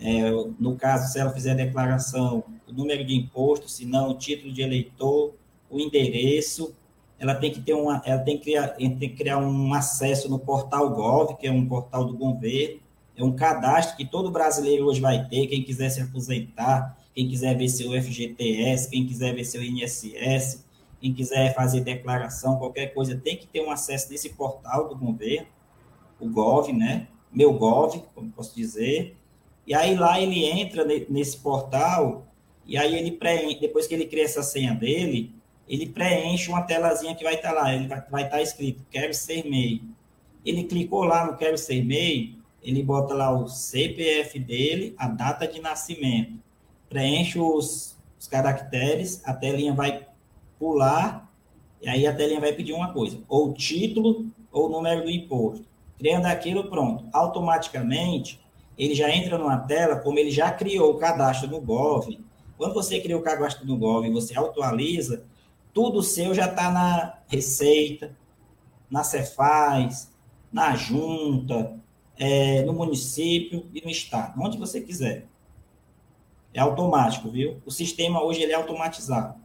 é, 0.00 0.30
no 0.58 0.76
caso, 0.76 1.12
se 1.12 1.20
ela 1.20 1.30
fizer 1.30 1.52
a 1.52 1.54
declaração, 1.54 2.42
o 2.66 2.72
número 2.72 3.04
de 3.04 3.14
imposto, 3.14 3.68
se 3.68 3.86
não, 3.86 4.10
o 4.10 4.14
título 4.14 4.52
de 4.52 4.62
eleitor, 4.62 5.34
o 5.68 5.78
endereço, 5.78 6.74
ela 7.18 7.34
tem 7.34 7.52
que 7.52 7.60
ter 7.60 7.74
uma, 7.74 8.02
ela 8.04 8.22
tem 8.22 8.38
que 8.38 8.44
criar, 8.44 8.68
tem 8.68 8.96
que 8.96 9.08
criar 9.10 9.38
um 9.38 9.72
acesso 9.74 10.28
no 10.28 10.38
portal 10.38 10.90
Gov, 10.90 11.36
que 11.36 11.46
é 11.46 11.52
um 11.52 11.66
portal 11.66 12.04
do 12.04 12.16
governo, 12.16 12.80
é 13.20 13.24
um 13.24 13.32
cadastro 13.32 13.96
que 13.96 14.04
todo 14.04 14.30
brasileiro 14.30 14.86
hoje 14.86 15.00
vai 15.00 15.26
ter, 15.28 15.46
quem 15.46 15.62
quiser 15.62 15.90
se 15.90 16.00
aposentar, 16.00 16.96
quem 17.14 17.28
quiser 17.28 17.56
ver 17.56 17.68
seu 17.68 17.90
FGTS, 17.92 18.88
quem 18.88 19.06
quiser 19.06 19.34
ver 19.34 19.44
seu 19.44 19.62
INSS, 19.62 20.64
quem 21.00 21.12
quiser 21.12 21.54
fazer 21.54 21.80
declaração, 21.80 22.56
qualquer 22.56 22.94
coisa, 22.94 23.16
tem 23.16 23.36
que 23.36 23.46
ter 23.46 23.60
um 23.60 23.70
acesso 23.70 24.10
nesse 24.10 24.30
portal 24.30 24.88
do 24.88 24.96
governo, 24.96 25.46
o 26.18 26.28
Gov, 26.28 26.72
né? 26.72 27.08
Meu 27.32 27.52
Gov, 27.52 28.02
como 28.14 28.30
posso 28.30 28.54
dizer, 28.56 29.16
e 29.66 29.74
aí 29.74 29.94
lá 29.94 30.20
ele 30.20 30.44
entra 30.44 30.84
nesse 31.08 31.36
portal 31.36 32.26
e 32.66 32.76
aí 32.76 32.96
ele 32.96 33.12
preenche, 33.12 33.60
depois 33.60 33.86
que 33.86 33.94
ele 33.94 34.06
cria 34.06 34.24
essa 34.24 34.42
senha 34.42 34.74
dele, 34.74 35.34
ele 35.68 35.86
preenche 35.86 36.48
uma 36.48 36.62
telazinha 36.62 37.14
que 37.14 37.22
vai 37.22 37.34
estar 37.34 37.52
lá, 37.52 37.74
ele 37.74 37.86
vai, 37.86 38.02
vai 38.10 38.24
estar 38.24 38.42
escrito 38.42 38.84
quero 38.90 39.12
ser 39.12 39.48
MEI. 39.48 39.82
Ele 40.44 40.64
clicou 40.64 41.04
lá 41.04 41.26
no 41.26 41.36
quero 41.36 41.56
ser 41.58 41.84
MEI, 41.84 42.39
ele 42.62 42.82
bota 42.82 43.14
lá 43.14 43.30
o 43.30 43.48
CPF 43.48 44.38
dele, 44.38 44.94
a 44.98 45.08
data 45.08 45.46
de 45.46 45.60
nascimento, 45.60 46.38
preenche 46.88 47.38
os, 47.38 47.96
os 48.18 48.26
caracteres, 48.26 49.22
a 49.24 49.32
telinha 49.32 49.72
vai 49.72 50.06
pular 50.58 51.30
e 51.80 51.88
aí 51.88 52.06
a 52.06 52.14
telinha 52.14 52.40
vai 52.40 52.52
pedir 52.52 52.72
uma 52.72 52.92
coisa, 52.92 53.18
ou 53.28 53.54
título 53.54 54.26
ou 54.52 54.68
número 54.68 55.02
do 55.04 55.10
imposto. 55.10 55.64
Criando 55.98 56.26
aquilo, 56.26 56.68
pronto. 56.68 57.06
Automaticamente, 57.12 58.40
ele 58.76 58.94
já 58.94 59.10
entra 59.10 59.38
numa 59.38 59.58
tela, 59.58 59.96
como 59.96 60.18
ele 60.18 60.30
já 60.30 60.50
criou 60.50 60.92
o 60.92 60.98
cadastro 60.98 61.48
no 61.48 61.60
Gov. 61.60 62.18
Quando 62.56 62.74
você 62.74 63.00
cria 63.00 63.16
o 63.16 63.22
cadastro 63.22 63.66
no 63.66 63.76
Gov 63.76 64.06
e 64.06 64.10
você 64.10 64.38
atualiza, 64.38 65.24
tudo 65.72 66.02
seu 66.02 66.34
já 66.34 66.46
está 66.46 66.70
na 66.70 67.18
Receita, 67.28 68.16
na 68.90 69.04
Cefaz, 69.04 70.10
na 70.52 70.74
Junta, 70.74 71.78
é, 72.20 72.62
no 72.64 72.74
município 72.74 73.66
e 73.72 73.80
no 73.80 73.90
Estado, 73.90 74.38
onde 74.38 74.58
você 74.58 74.82
quiser. 74.82 75.26
É 76.52 76.60
automático, 76.60 77.30
viu? 77.30 77.62
O 77.64 77.70
sistema 77.70 78.22
hoje 78.22 78.42
ele 78.42 78.52
é 78.52 78.56
automatizado. 78.56 79.40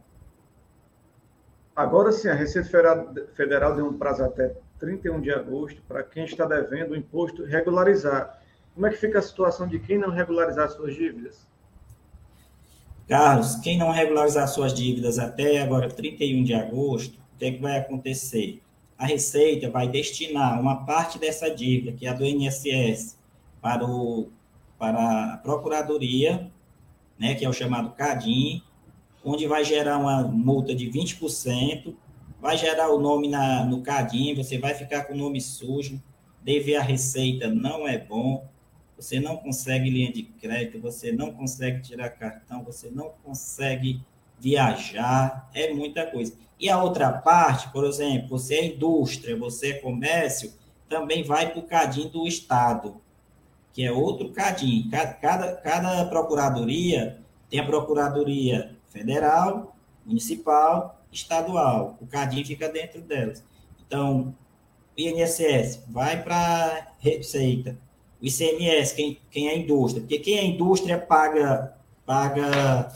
Agora 1.74 2.12
sim, 2.12 2.28
a 2.28 2.34
Receita 2.34 2.68
Federal 3.34 3.74
deu 3.74 3.86
um 3.86 3.96
prazo 3.96 4.22
até 4.22 4.54
31 4.78 5.22
de 5.22 5.30
agosto, 5.30 5.80
para 5.88 6.02
quem 6.02 6.24
está 6.24 6.44
devendo 6.44 6.90
o 6.90 6.96
imposto 6.96 7.44
regularizar. 7.44 8.42
Como 8.74 8.86
é 8.86 8.90
que 8.90 8.98
fica 8.98 9.20
a 9.20 9.22
situação 9.22 9.66
de 9.66 9.78
quem 9.78 9.96
não 9.96 10.10
regularizar 10.10 10.70
suas 10.70 10.94
dívidas? 10.94 11.46
Carlos, 13.08 13.56
quem 13.56 13.78
não 13.78 13.90
regularizar 13.90 14.48
suas 14.48 14.74
dívidas 14.74 15.18
até 15.18 15.62
agora, 15.62 15.88
31 15.88 16.44
de 16.44 16.52
agosto, 16.52 17.18
o 17.34 17.38
que, 17.38 17.46
é 17.46 17.52
que 17.52 17.62
vai 17.62 17.78
acontecer? 17.78 18.62
A 18.98 19.06
Receita 19.06 19.70
vai 19.70 19.88
destinar 19.88 20.60
uma 20.60 20.84
parte 20.84 21.18
dessa 21.18 21.50
dívida, 21.50 21.92
que 21.92 22.06
é 22.06 22.10
a 22.10 22.14
do 22.14 22.24
INSS, 22.24 23.18
para, 23.60 23.84
o, 23.84 24.30
para 24.78 25.34
a 25.34 25.36
Procuradoria, 25.38 26.50
né, 27.18 27.34
que 27.34 27.44
é 27.44 27.48
o 27.48 27.52
chamado 27.52 27.90
CADIM, 27.90 28.62
onde 29.24 29.46
vai 29.46 29.64
gerar 29.64 29.98
uma 29.98 30.22
multa 30.22 30.74
de 30.74 30.88
20%, 30.88 31.94
vai 32.40 32.56
gerar 32.56 32.90
o 32.90 33.00
nome 33.00 33.28
na, 33.28 33.64
no 33.64 33.82
CADIM, 33.82 34.34
você 34.34 34.58
vai 34.58 34.74
ficar 34.74 35.04
com 35.04 35.14
o 35.14 35.16
nome 35.16 35.40
sujo, 35.40 36.00
dever 36.42 36.76
a 36.76 36.82
Receita 36.82 37.48
não 37.48 37.88
é 37.88 37.98
bom, 37.98 38.46
você 38.96 39.20
não 39.20 39.36
consegue 39.36 39.90
linha 39.90 40.12
de 40.12 40.22
crédito, 40.22 40.80
você 40.80 41.12
não 41.12 41.32
consegue 41.32 41.82
tirar 41.82 42.08
cartão, 42.10 42.62
você 42.62 42.88
não 42.88 43.12
consegue 43.22 44.00
viajar, 44.38 45.50
é 45.52 45.72
muita 45.72 46.06
coisa. 46.06 46.34
E 46.58 46.70
a 46.70 46.82
outra 46.82 47.12
parte, 47.12 47.70
por 47.70 47.84
exemplo, 47.84 48.30
você 48.30 48.54
é 48.54 48.66
indústria, 48.66 49.36
você 49.36 49.72
é 49.72 49.78
comércio, 49.80 50.52
também 50.88 51.22
vai 51.22 51.50
para 51.50 51.58
o 51.58 51.66
CADIM 51.66 52.08
do 52.08 52.26
Estado, 52.26 53.00
que 53.72 53.84
é 53.84 53.92
outro 53.92 54.30
CADIM. 54.30 54.88
Cada, 54.90 55.12
cada, 55.14 55.56
cada 55.56 56.04
procuradoria 56.06 57.20
tem 57.48 57.60
a 57.60 57.66
Procuradoria 57.66 58.76
Federal, 58.88 59.76
Municipal, 60.04 61.00
Estadual. 61.12 61.96
O 62.00 62.06
CADIM 62.06 62.44
fica 62.44 62.68
dentro 62.68 63.00
delas. 63.00 63.42
Então, 63.86 64.34
o 64.96 65.00
INSS 65.00 65.84
vai 65.88 66.22
para 66.22 66.92
Receita, 66.98 67.78
o 68.20 68.26
ICMS, 68.26 68.94
quem, 68.94 69.20
quem 69.30 69.48
é 69.48 69.58
indústria, 69.58 70.00
porque 70.00 70.18
quem 70.18 70.38
é 70.38 70.44
indústria 70.44 70.98
paga, 70.98 71.76
paga 72.04 72.92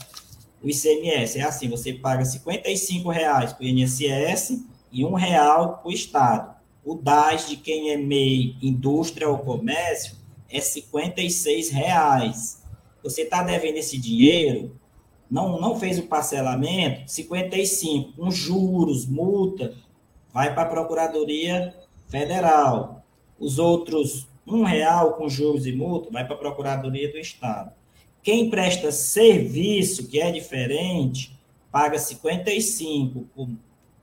o 0.63 0.69
ICMS. 0.69 1.39
É 1.39 1.43
assim, 1.43 1.67
você 1.69 1.93
paga 1.93 2.23
R$ 2.23 3.13
reais 3.13 3.53
para 3.53 3.63
o 3.63 3.67
INSS 3.67 4.65
e 4.91 5.05
um 5.05 5.13
real 5.13 5.77
para 5.77 5.89
o 5.89 5.91
Estado. 5.91 6.55
O 6.83 6.95
DAS 6.95 7.47
de 7.47 7.57
quem 7.57 7.91
é 7.91 7.97
MEI, 7.97 8.55
indústria 8.61 9.29
ou 9.29 9.37
comércio, 9.37 10.15
é 10.49 10.59
R$ 10.59 11.69
reais. 11.71 12.61
Você 13.03 13.21
está 13.21 13.43
devendo 13.43 13.77
esse 13.77 13.97
dinheiro, 13.97 14.75
não, 15.29 15.59
não 15.59 15.79
fez 15.79 15.97
o 15.97 16.03
parcelamento, 16.03 17.09
55, 17.09 18.13
com 18.13 18.29
juros, 18.29 19.05
multa, 19.05 19.73
vai 20.33 20.53
para 20.53 20.63
a 20.63 20.69
Procuradoria 20.69 21.73
Federal. 22.09 23.03
Os 23.39 23.57
outros 23.57 24.27
um 24.45 24.63
real 24.63 25.13
com 25.13 25.29
juros 25.29 25.65
e 25.65 25.71
multa 25.71 26.09
vai 26.11 26.25
para 26.25 26.35
a 26.35 26.39
Procuradoria 26.39 27.11
do 27.11 27.17
Estado. 27.17 27.71
Quem 28.23 28.49
presta 28.49 28.91
serviço, 28.91 30.07
que 30.07 30.19
é 30.19 30.31
diferente, 30.31 31.37
paga 31.71 31.97
55 31.97 33.27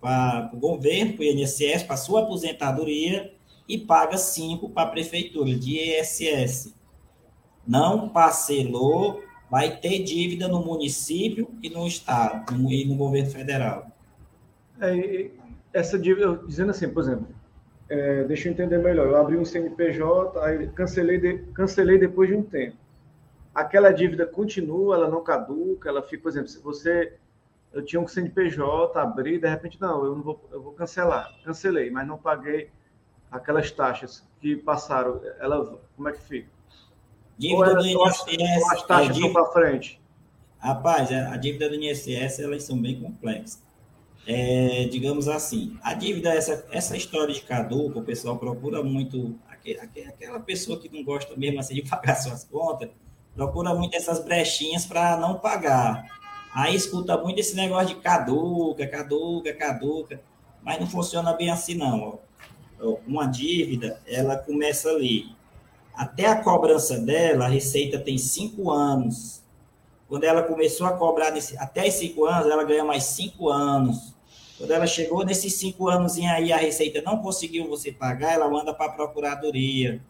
para 0.01 0.51
o 0.53 0.57
governo, 0.57 1.15
para 1.15 1.23
o 1.23 1.25
INSS, 1.25 1.85
para 1.85 1.97
sua 1.97 2.23
aposentadoria, 2.23 3.33
e 3.69 3.79
paga 3.79 4.17
5 4.17 4.71
para 4.71 4.89
a 4.89 4.91
prefeitura, 4.91 5.55
de 5.55 5.79
ISS. 5.79 6.75
Não 7.67 8.09
parcelou, 8.09 9.23
vai 9.51 9.77
ter 9.77 10.03
dívida 10.03 10.49
no 10.49 10.65
município 10.65 11.51
e 11.63 11.69
no 11.69 11.87
estado, 11.87 12.55
e 12.71 12.85
no 12.87 12.97
governo 12.97 13.31
federal. 13.31 13.87
É, 14.81 15.31
essa 15.73 15.99
dívida, 15.99 16.41
dizendo 16.47 16.71
assim, 16.71 16.89
por 16.89 17.03
exemplo, 17.03 17.29
é, 17.89 18.25
deixa 18.25 18.49
eu 18.49 18.53
entender 18.53 18.79
melhor. 18.79 19.07
Eu 19.07 19.17
abri 19.17 19.37
um 19.37 19.45
CNPJ, 19.45 20.43
aí 20.43 20.67
cancelei, 20.69 21.19
de, 21.19 21.39
cancelei 21.53 21.99
depois 21.99 22.29
de 22.29 22.37
um 22.37 22.43
tempo. 22.43 22.77
Aquela 23.61 23.91
dívida 23.91 24.27
continua, 24.27 24.97
ela 24.97 25.09
não 25.09 25.23
caduca, 25.23 25.89
ela 25.89 26.03
fica, 26.03 26.23
por 26.23 26.29
exemplo, 26.31 26.49
se 26.49 26.59
você. 26.61 27.15
Eu 27.73 27.85
tinha 27.85 28.01
um 28.01 28.09
CNPJ, 28.09 28.99
abri, 28.99 29.39
de 29.39 29.49
repente, 29.49 29.81
não, 29.81 30.05
eu 30.05 30.17
não 30.17 30.23
vou, 30.23 30.49
eu 30.51 30.63
vou 30.63 30.73
cancelar. 30.73 31.35
Cancelei, 31.45 31.91
mas 31.91 32.07
não 32.07 32.17
paguei 32.17 32.71
aquelas 33.31 33.71
taxas 33.71 34.27
que 34.41 34.57
passaram. 34.57 35.21
Ela, 35.39 35.79
como 35.95 36.09
é 36.09 36.13
que 36.13 36.23
fica? 36.23 36.49
Dívida 37.37 37.75
do 37.75 37.87
INSS. 37.87 38.73
As 38.73 38.83
taxas 38.85 39.23
é, 39.23 39.33
para 39.33 39.45
frente. 39.47 40.01
Rapaz, 40.59 41.13
a 41.13 41.37
dívida 41.37 41.69
do 41.69 41.75
INSS, 41.75 42.41
elas 42.41 42.63
são 42.63 42.81
bem 42.81 43.01
complexas 43.01 43.63
é, 44.29 44.85
digamos 44.85 45.27
assim, 45.27 45.79
a 45.83 45.95
dívida, 45.95 46.29
essa, 46.35 46.67
essa 46.71 46.95
história 46.95 47.33
de 47.33 47.41
caduco, 47.41 48.01
o 48.01 48.05
pessoal 48.05 48.37
procura 48.37 48.83
muito, 48.83 49.35
aquele, 49.49 49.81
aquela 50.07 50.39
pessoa 50.39 50.79
que 50.79 50.87
não 50.91 51.03
gosta 51.03 51.35
mesmo 51.35 51.59
assim 51.59 51.75
de 51.75 51.83
pagar 51.89 52.15
suas 52.17 52.45
contas, 52.45 52.91
procura 53.39 53.73
muito 53.73 53.97
essas 53.97 54.19
brechinhas 54.19 54.85
para 54.85 55.17
não 55.17 55.39
pagar. 55.39 56.05
Aí 56.53 56.75
escuta 56.75 57.17
muito 57.17 57.39
esse 57.39 57.55
negócio 57.55 57.95
de 57.95 57.95
caduca, 57.95 58.85
caduca, 58.85 59.55
caduca, 59.55 60.21
mas 60.61 60.81
não 60.81 60.89
funciona 60.89 61.33
bem 61.33 61.49
assim 61.49 61.77
não. 61.77 62.19
Uma 63.07 63.27
dívida, 63.27 64.03
ela 64.09 64.37
começa 64.37 64.89
ali. 64.89 65.37
Até 65.95 66.27
a 66.27 66.43
cobrança 66.43 66.99
dela, 66.99 67.45
a 67.45 67.49
Receita 67.49 67.97
tem 68.01 68.19
cinco 68.19 68.73
anos. 68.73 69.41
Quando 70.09 70.25
ela 70.25 70.43
começou 70.43 70.89
a 70.89 70.95
cobrar 70.95 71.31
nesse, 71.31 71.57
até 71.59 71.89
cinco 71.93 72.25
anos, 72.25 72.51
ela 72.51 72.65
ganha 72.65 72.85
mais 72.85 73.05
cinco 73.05 73.51
anos. 73.51 74.15
Quando 74.57 74.73
ela 74.73 74.87
chegou 74.87 75.25
nesses 75.25 75.55
cinco 75.55 75.89
anos 75.89 76.19
aí, 76.19 76.53
a 76.53 76.57
Receita 76.57 77.01
não 77.03 77.19
conseguiu 77.19 77.69
você 77.69 77.93
pagar, 77.93 78.33
ela 78.33 78.49
manda 78.49 78.75
para 78.75 78.87
a 78.87 78.95
Procuradoria. 78.97 80.03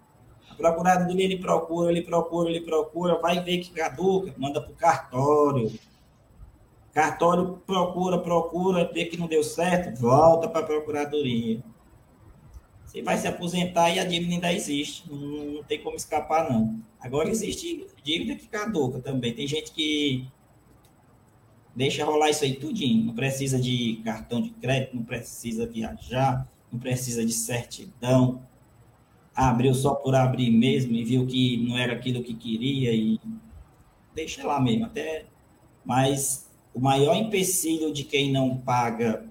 A 0.59 0.73
Procuradoria 0.73 1.25
ele 1.25 1.39
procura, 1.39 1.91
ele 1.91 2.03
procura, 2.03 2.51
ele 2.51 2.61
procura, 2.61 3.19
vai 3.19 3.43
ver 3.43 3.59
que 3.59 3.71
caduca, 3.71 4.35
manda 4.37 4.61
para 4.61 4.73
o 4.73 4.75
cartório. 4.75 5.73
Cartório 6.93 7.63
procura, 7.67 8.19
procura, 8.19 8.91
vê 8.93 9.05
que 9.05 9.17
não 9.17 9.27
deu 9.27 9.45
certo, 9.45 10.01
volta 10.01 10.49
para 10.49 10.61
a 10.61 10.67
Procuradoria. 10.67 11.63
Você 12.85 13.03
vai 13.03 13.17
se 13.19 13.29
aposentar 13.29 13.91
e 13.91 13.99
a 13.99 14.05
dívida 14.05 14.35
ainda 14.35 14.53
existe, 14.53 15.05
não, 15.11 15.19
não 15.55 15.63
tem 15.63 15.83
como 15.83 15.97
escapar, 15.97 16.51
não. 16.51 16.81
Agora 17.01 17.29
existe 17.29 17.87
dívida 18.03 18.35
que 18.35 18.49
caduca 18.49 18.99
também. 18.99 19.35
Tem 19.35 19.47
gente 19.47 19.71
que 19.73 20.27
Deixa 21.79 22.05
rolar 22.05 22.29
isso 22.31 22.43
aí 22.43 22.55
tudinho. 22.55 23.05
Não 23.05 23.15
precisa 23.15 23.57
de 23.57 24.01
cartão 24.05 24.43
de 24.43 24.51
crédito, 24.51 24.97
não 24.97 25.05
precisa 25.05 25.65
viajar, 25.65 26.45
não 26.73 26.79
precisa 26.81 27.25
de 27.25 27.33
certidão. 27.33 28.43
Abriu 29.41 29.73
só 29.73 29.95
por 29.95 30.17
abrir 30.17 30.51
mesmo 30.51 30.97
e 30.97 31.05
viu 31.05 31.25
que 31.25 31.59
não 31.59 31.79
era 31.79 31.93
aquilo 31.93 32.25
que 32.25 32.35
queria 32.35 32.93
e 32.93 33.21
deixa 34.13 34.45
lá 34.45 34.61
mesmo. 34.61 34.87
Até, 34.87 35.27
mas 35.85 36.51
o 36.75 36.81
maior 36.81 37.15
empecilho 37.15 37.93
de 37.93 38.03
quem 38.03 38.33
não 38.33 38.57
paga 38.57 39.25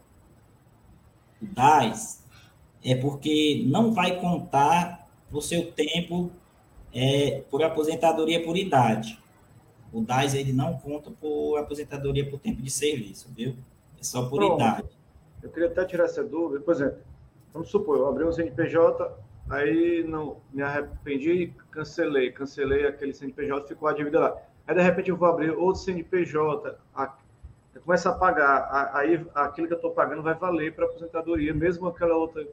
o 1.41 1.45
DAS 1.45 2.23
é 2.81 2.95
porque 2.95 3.65
não 3.67 3.91
vai 3.93 4.17
contar 4.21 5.09
o 5.29 5.41
seu 5.41 5.73
tempo 5.73 6.31
é, 6.93 7.41
por 7.51 7.61
aposentadoria 7.61 8.41
por 8.45 8.55
idade. 8.55 9.19
O 9.91 9.99
DAS 9.99 10.33
ele 10.33 10.53
não 10.53 10.77
conta 10.77 11.11
por 11.11 11.57
aposentadoria 11.57 12.29
por 12.29 12.39
tempo 12.39 12.61
de 12.61 12.71
serviço, 12.71 13.29
viu? 13.35 13.57
É 13.99 14.03
só 14.03 14.29
por 14.29 14.41
idade. 14.41 14.87
Eu 15.43 15.49
queria 15.49 15.67
até 15.67 15.83
tirar 15.83 16.05
essa 16.05 16.23
dúvida. 16.23 16.63
Por 16.63 16.73
exemplo, 16.73 16.99
vamos 17.53 17.69
supor, 17.69 17.97
eu 17.97 18.07
abri 18.07 18.23
um 18.23 18.31
CNPJ, 18.31 19.26
aí 19.49 20.03
não 20.07 20.37
me 20.53 20.61
arrependi, 20.61 21.53
cancelei, 21.71 22.31
cancelei 22.31 22.85
aquele 22.85 23.13
CNPJ, 23.13 23.67
ficou 23.67 23.87
a 23.87 23.93
dívida 23.93 24.19
lá. 24.19 24.37
Aí 24.67 24.75
de 24.75 24.81
repente 24.81 25.09
eu 25.09 25.17
vou 25.17 25.27
abrir 25.27 25.51
outro 25.51 25.81
CNPJ, 25.81 26.77
começa 27.83 28.09
a 28.09 28.13
pagar, 28.13 28.91
aí 28.93 29.25
aquilo 29.33 29.67
que 29.67 29.73
eu 29.73 29.77
estou 29.77 29.91
pagando 29.91 30.21
vai 30.21 30.33
valer 30.33 30.75
para 30.75 30.85
aposentadoria, 30.85 31.53
mesmo 31.53 31.87
aquela 31.87 32.15
outra. 32.15 32.45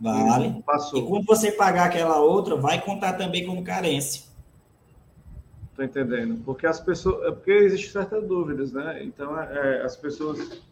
Vale. 0.00 0.62
Passou. 0.62 1.00
E 1.00 1.06
quando 1.06 1.24
você 1.24 1.50
pagar 1.50 1.86
aquela 1.86 2.20
outra, 2.20 2.54
vai 2.54 2.80
contar 2.80 3.14
também 3.14 3.46
como 3.46 3.64
carência. 3.64 4.28
Estou 5.70 5.84
entendendo. 5.84 6.42
Porque 6.44 6.66
as 6.66 6.80
pessoas. 6.80 7.26
É 7.26 7.30
porque 7.32 7.50
existe 7.50 7.90
certas 7.90 8.26
dúvidas, 8.26 8.72
né? 8.72 9.02
Então, 9.02 9.40
é, 9.40 9.78
é, 9.78 9.82
as 9.82 9.96
pessoas 9.96 10.62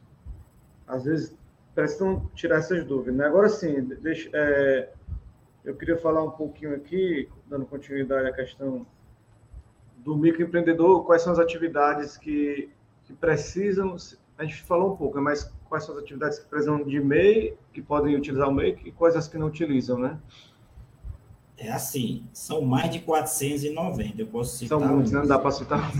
às 0.86 1.04
vezes 1.04 1.34
precisam 1.74 2.30
tirar 2.34 2.58
essas 2.58 2.84
dúvidas. 2.84 3.16
Né? 3.16 3.26
Agora 3.26 3.48
sim, 3.48 3.82
deixa, 4.00 4.30
é, 4.32 4.90
eu 5.66 5.74
queria 5.74 5.98
falar 5.98 6.22
um 6.22 6.30
pouquinho 6.30 6.74
aqui, 6.76 7.28
dando 7.48 7.66
continuidade 7.66 8.28
à 8.28 8.32
questão 8.32 8.86
do 9.98 10.16
microempreendedor, 10.16 11.04
quais 11.04 11.22
são 11.22 11.32
as 11.32 11.40
atividades 11.40 12.16
que, 12.16 12.70
que 13.04 13.12
precisam. 13.12 13.96
A 14.38 14.44
gente 14.44 14.62
falou 14.62 14.92
um 14.92 14.96
pouco, 14.96 15.20
mas 15.20 15.52
quais 15.68 15.84
são 15.84 15.96
as 15.96 16.02
atividades 16.02 16.38
que 16.38 16.48
precisam 16.48 16.84
de 16.84 17.00
MEI, 17.00 17.58
que 17.72 17.82
podem 17.82 18.14
utilizar 18.14 18.48
o 18.48 18.52
MEI, 18.52 18.78
e 18.84 18.92
quais 18.92 19.16
as 19.16 19.26
que 19.26 19.36
não 19.36 19.48
utilizam, 19.48 19.98
né? 19.98 20.20
É 21.58 21.72
assim, 21.72 22.28
são 22.32 22.62
mais 22.62 22.88
de 22.88 23.00
490. 23.00 24.22
Eu 24.22 24.26
posso 24.28 24.56
citar. 24.56 24.78
São 24.78 24.88
muitos, 24.88 25.10
não 25.10 25.26
dá 25.26 25.36
para 25.36 25.50
citar. 25.50 25.90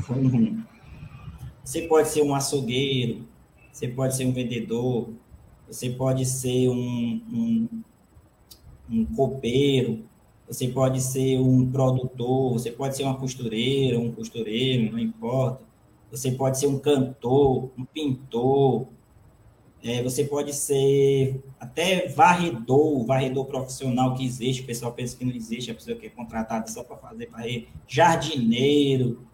Você 1.64 1.82
pode 1.82 2.08
ser 2.08 2.22
um 2.22 2.32
açougueiro, 2.32 3.26
você 3.72 3.88
pode 3.88 4.14
ser 4.14 4.24
um 4.24 4.32
vendedor, 4.32 5.10
você 5.66 5.90
pode 5.90 6.24
ser 6.24 6.68
um, 6.68 7.20
um, 7.28 7.82
um 8.90 9.04
copeiro, 9.04 10.04
você 10.48 10.68
pode 10.68 11.00
ser 11.00 11.40
um 11.40 11.70
produtor, 11.70 12.52
você 12.52 12.70
pode 12.70 12.96
ser 12.96 13.02
uma 13.02 13.18
costureira, 13.18 13.98
um 13.98 14.12
costureiro, 14.12 14.92
não 14.92 14.98
importa. 14.98 15.64
Você 16.10 16.30
pode 16.30 16.58
ser 16.58 16.68
um 16.68 16.78
cantor, 16.78 17.70
um 17.76 17.84
pintor, 17.84 18.86
é, 19.82 20.02
você 20.02 20.24
pode 20.24 20.52
ser 20.52 21.42
até 21.60 22.08
varredor, 22.08 23.04
varredor 23.04 23.44
profissional 23.44 24.14
que 24.14 24.24
existe, 24.24 24.62
o 24.62 24.66
pessoal 24.66 24.92
pensa 24.92 25.16
que 25.16 25.24
não 25.24 25.34
existe, 25.34 25.70
a 25.70 25.74
pessoa 25.74 25.96
que 25.96 26.06
é 26.06 26.10
contratada 26.10 26.66
só 26.68 26.82
para 26.82 26.96
fazer 26.96 27.28
varrer, 27.28 27.68
jardineiro, 27.86 29.26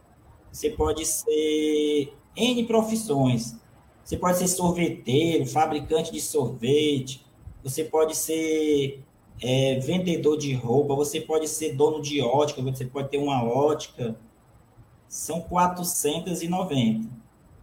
você 0.50 0.70
pode 0.70 1.06
ser 1.06 2.12
N 2.36 2.64
profissões. 2.66 3.56
Você 4.04 4.16
pode 4.16 4.38
ser 4.38 4.48
sorveteiro, 4.48 5.46
fabricante 5.46 6.12
de 6.12 6.20
sorvete, 6.20 7.24
você 7.62 7.84
pode 7.84 8.16
ser 8.16 9.02
é, 9.40 9.78
vendedor 9.80 10.36
de 10.36 10.54
roupa, 10.54 10.94
você 10.94 11.20
pode 11.20 11.48
ser 11.48 11.74
dono 11.74 12.02
de 12.02 12.20
ótica, 12.20 12.62
você 12.62 12.84
pode 12.84 13.08
ter 13.08 13.18
uma 13.18 13.42
ótica. 13.42 14.16
São 15.08 15.40
490. 15.40 17.08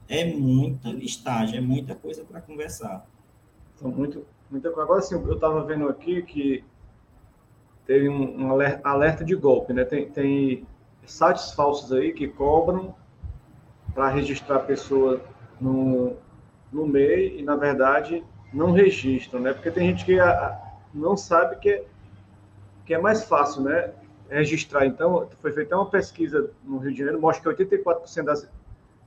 É 0.08 0.26
muita 0.26 0.90
listagem, 0.90 1.58
é 1.58 1.62
muita 1.62 1.96
coisa 1.96 2.24
para 2.24 2.42
conversar. 2.42 3.06
São 3.76 3.90
muito, 3.90 4.26
muita 4.50 4.70
coisa. 4.70 4.84
Agora, 4.84 5.02
sim, 5.02 5.16
eu 5.16 5.34
estava 5.34 5.64
vendo 5.64 5.88
aqui 5.88 6.22
que 6.24 6.64
teve 7.86 8.10
um, 8.10 8.46
um 8.46 8.52
alerta 8.84 9.24
de 9.24 9.36
golpe, 9.36 9.74
né? 9.74 9.84
Tem, 9.84 10.10
tem 10.10 10.68
sites 11.06 11.54
falsos 11.54 11.92
aí 11.92 12.14
que 12.14 12.28
cobram 12.28 12.94
para 13.94 14.10
registrar 14.10 14.58
a 14.58 14.60
pessoa 14.60 15.22
no, 15.60 16.16
no 16.72 16.86
MEI 16.86 17.40
e, 17.40 17.42
na 17.44 17.56
verdade, 17.56 18.24
não 18.54 18.72
registram, 18.72 19.40
né? 19.40 19.54
Porque 19.54 19.72
tem 19.72 19.90
gente 19.90 20.06
que 20.06 20.20
a, 20.20 20.69
não 20.94 21.16
sabe 21.16 21.58
que 21.58 21.70
é, 21.70 21.86
que 22.86 22.94
é 22.94 22.98
mais 22.98 23.24
fácil, 23.24 23.64
né? 23.64 23.92
Registrar. 24.30 24.86
Então, 24.86 25.28
foi 25.42 25.52
feita 25.52 25.76
uma 25.76 25.90
pesquisa 25.90 26.52
no 26.64 26.78
Rio 26.78 26.92
de 26.92 26.98
Janeiro, 26.98 27.22
mostra 27.22 27.54
que 27.54 27.66
84% 27.66 28.24
das 28.24 28.50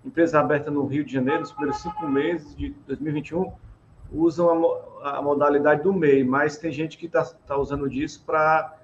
empresas 0.05 0.35
abertas 0.35 0.73
no 0.73 0.85
Rio 0.87 1.05
de 1.05 1.13
Janeiro, 1.13 1.41
nos 1.41 1.53
primeiros 1.53 1.81
cinco 1.81 2.07
meses 2.09 2.57
de 2.57 2.71
2021, 2.87 3.53
usam 4.13 4.79
a, 5.03 5.19
a 5.19 5.23
modalidade 5.23 5.83
do 5.83 5.93
MEI, 5.93 6.25
mas 6.25 6.57
tem 6.59 6.73
gente 6.73 6.99
que 6.99 7.07
está 7.07 7.25
tá 7.25 7.57
usando 7.57 7.89
disso 7.89 8.23
para 8.27 8.77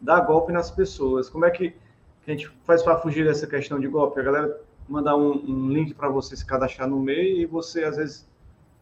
dar 0.00 0.20
golpe 0.20 0.52
nas 0.52 0.70
pessoas. 0.70 1.28
Como 1.28 1.44
é 1.44 1.50
que 1.50 1.74
a 2.26 2.30
gente 2.30 2.48
faz 2.64 2.82
para 2.82 2.98
fugir 2.98 3.24
dessa 3.24 3.46
questão 3.46 3.80
de 3.80 3.88
golpe? 3.88 4.20
A 4.20 4.22
galera 4.22 4.60
mandar 4.88 5.16
um, 5.16 5.32
um 5.32 5.68
link 5.70 5.94
para 5.94 6.08
você 6.08 6.36
se 6.36 6.46
cadastrar 6.46 6.88
no 6.88 6.98
MEI 7.00 7.42
e 7.42 7.46
você, 7.46 7.84
às 7.84 7.96
vezes, 7.96 8.28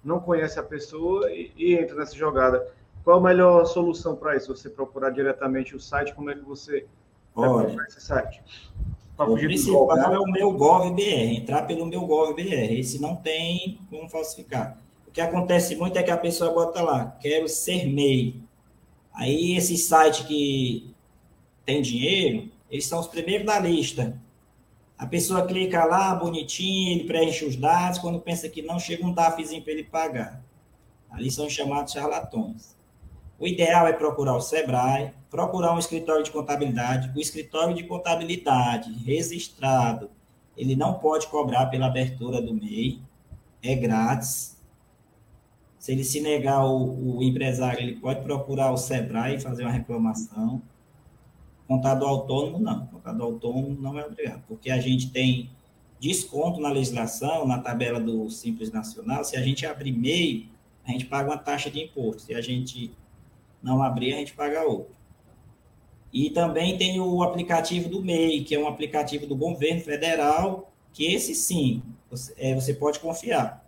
não 0.04 0.20
conhece 0.20 0.58
a 0.58 0.62
pessoa 0.62 1.30
e, 1.32 1.52
e 1.56 1.74
entra 1.74 1.96
nessa 1.96 2.14
jogada. 2.14 2.66
Qual 3.06 3.18
a 3.18 3.22
melhor 3.22 3.64
solução 3.66 4.16
para 4.16 4.34
isso? 4.34 4.52
Você 4.52 4.68
procurar 4.68 5.10
diretamente 5.10 5.76
o 5.76 5.78
site? 5.78 6.12
Como 6.12 6.28
é 6.28 6.34
que 6.34 6.40
você 6.40 6.88
Olha, 7.36 7.76
esse 7.86 8.00
site? 8.00 8.42
O 9.16 9.36
principal 9.36 9.86
golpe, 9.86 10.00
é 10.00 10.18
o 10.18 10.26
meu 10.26 10.50
GovBR, 10.50 11.36
entrar 11.36 11.62
pelo 11.68 11.86
meu 11.86 12.00
GovBR. 12.00 12.76
Esse 12.76 13.00
não 13.00 13.14
tem 13.14 13.78
como 13.88 14.08
falsificar. 14.08 14.76
O 15.06 15.12
que 15.12 15.20
acontece 15.20 15.76
muito 15.76 15.96
é 15.96 16.02
que 16.02 16.10
a 16.10 16.16
pessoa 16.16 16.52
bota 16.52 16.82
lá, 16.82 17.16
quero 17.20 17.48
ser 17.48 17.86
MEI. 17.86 18.42
Aí 19.14 19.56
esse 19.56 19.76
site 19.76 20.26
que 20.26 20.92
tem 21.64 21.80
dinheiro, 21.82 22.50
eles 22.68 22.86
são 22.86 22.98
os 22.98 23.06
primeiros 23.06 23.46
da 23.46 23.60
lista. 23.60 24.20
A 24.98 25.06
pessoa 25.06 25.46
clica 25.46 25.84
lá, 25.84 26.12
bonitinho, 26.12 26.90
ele 26.90 27.04
preenche 27.04 27.44
os 27.44 27.54
dados, 27.54 28.00
quando 28.00 28.18
pensa 28.18 28.48
que 28.48 28.62
não, 28.62 28.80
chega 28.80 29.06
um 29.06 29.12
DAFzinho 29.12 29.62
para 29.62 29.72
ele 29.72 29.84
pagar. 29.84 30.42
Ali 31.08 31.30
são 31.30 31.48
chamados 31.48 31.92
charlatões. 31.92 32.75
O 33.38 33.46
ideal 33.46 33.86
é 33.86 33.92
procurar 33.92 34.34
o 34.34 34.40
SEBRAE, 34.40 35.12
procurar 35.30 35.74
um 35.74 35.78
escritório 35.78 36.24
de 36.24 36.30
contabilidade. 36.30 37.12
O 37.14 37.20
escritório 37.20 37.74
de 37.74 37.84
contabilidade 37.84 38.92
registrado, 39.04 40.10
ele 40.56 40.74
não 40.74 40.94
pode 40.94 41.26
cobrar 41.26 41.66
pela 41.66 41.86
abertura 41.86 42.40
do 42.40 42.54
MEI, 42.54 43.00
é 43.62 43.74
grátis. 43.74 44.56
Se 45.78 45.92
ele 45.92 46.02
se 46.02 46.20
negar, 46.20 46.64
o, 46.64 47.18
o 47.18 47.22
empresário 47.22 47.80
ele 47.80 47.96
pode 47.96 48.22
procurar 48.22 48.72
o 48.72 48.76
SEBRAE 48.76 49.36
e 49.36 49.40
fazer 49.40 49.64
uma 49.64 49.72
reclamação. 49.72 50.62
Contador 51.68 52.08
autônomo, 52.08 52.58
não. 52.58 52.86
Contador 52.86 53.26
autônomo 53.26 53.76
não 53.80 53.98
é 53.98 54.06
obrigado, 54.06 54.42
porque 54.48 54.70
a 54.70 54.80
gente 54.80 55.10
tem 55.10 55.50
desconto 56.00 56.60
na 56.60 56.70
legislação, 56.70 57.46
na 57.46 57.58
tabela 57.58 58.00
do 58.00 58.30
Simples 58.30 58.70
Nacional. 58.72 59.24
Se 59.24 59.36
a 59.36 59.42
gente 59.42 59.66
abrir 59.66 59.92
MEI, 59.92 60.48
a 60.86 60.92
gente 60.92 61.04
paga 61.06 61.30
uma 61.30 61.38
taxa 61.38 61.70
de 61.70 61.82
imposto. 61.82 62.22
Se 62.22 62.34
a 62.34 62.40
gente 62.40 62.92
não 63.66 63.82
abrir, 63.82 64.14
a 64.14 64.18
gente 64.18 64.32
paga 64.32 64.62
outro. 64.62 64.94
E 66.12 66.30
também 66.30 66.78
tem 66.78 67.00
o 67.00 67.22
aplicativo 67.22 67.88
do 67.88 68.00
MEI, 68.00 68.44
que 68.44 68.54
é 68.54 68.58
um 68.58 68.68
aplicativo 68.68 69.26
do 69.26 69.34
governo 69.34 69.80
federal, 69.80 70.72
que 70.92 71.12
esse 71.12 71.34
sim, 71.34 71.82
você, 72.08 72.32
é, 72.38 72.54
você 72.54 72.72
pode 72.72 73.00
confiar. 73.00 73.66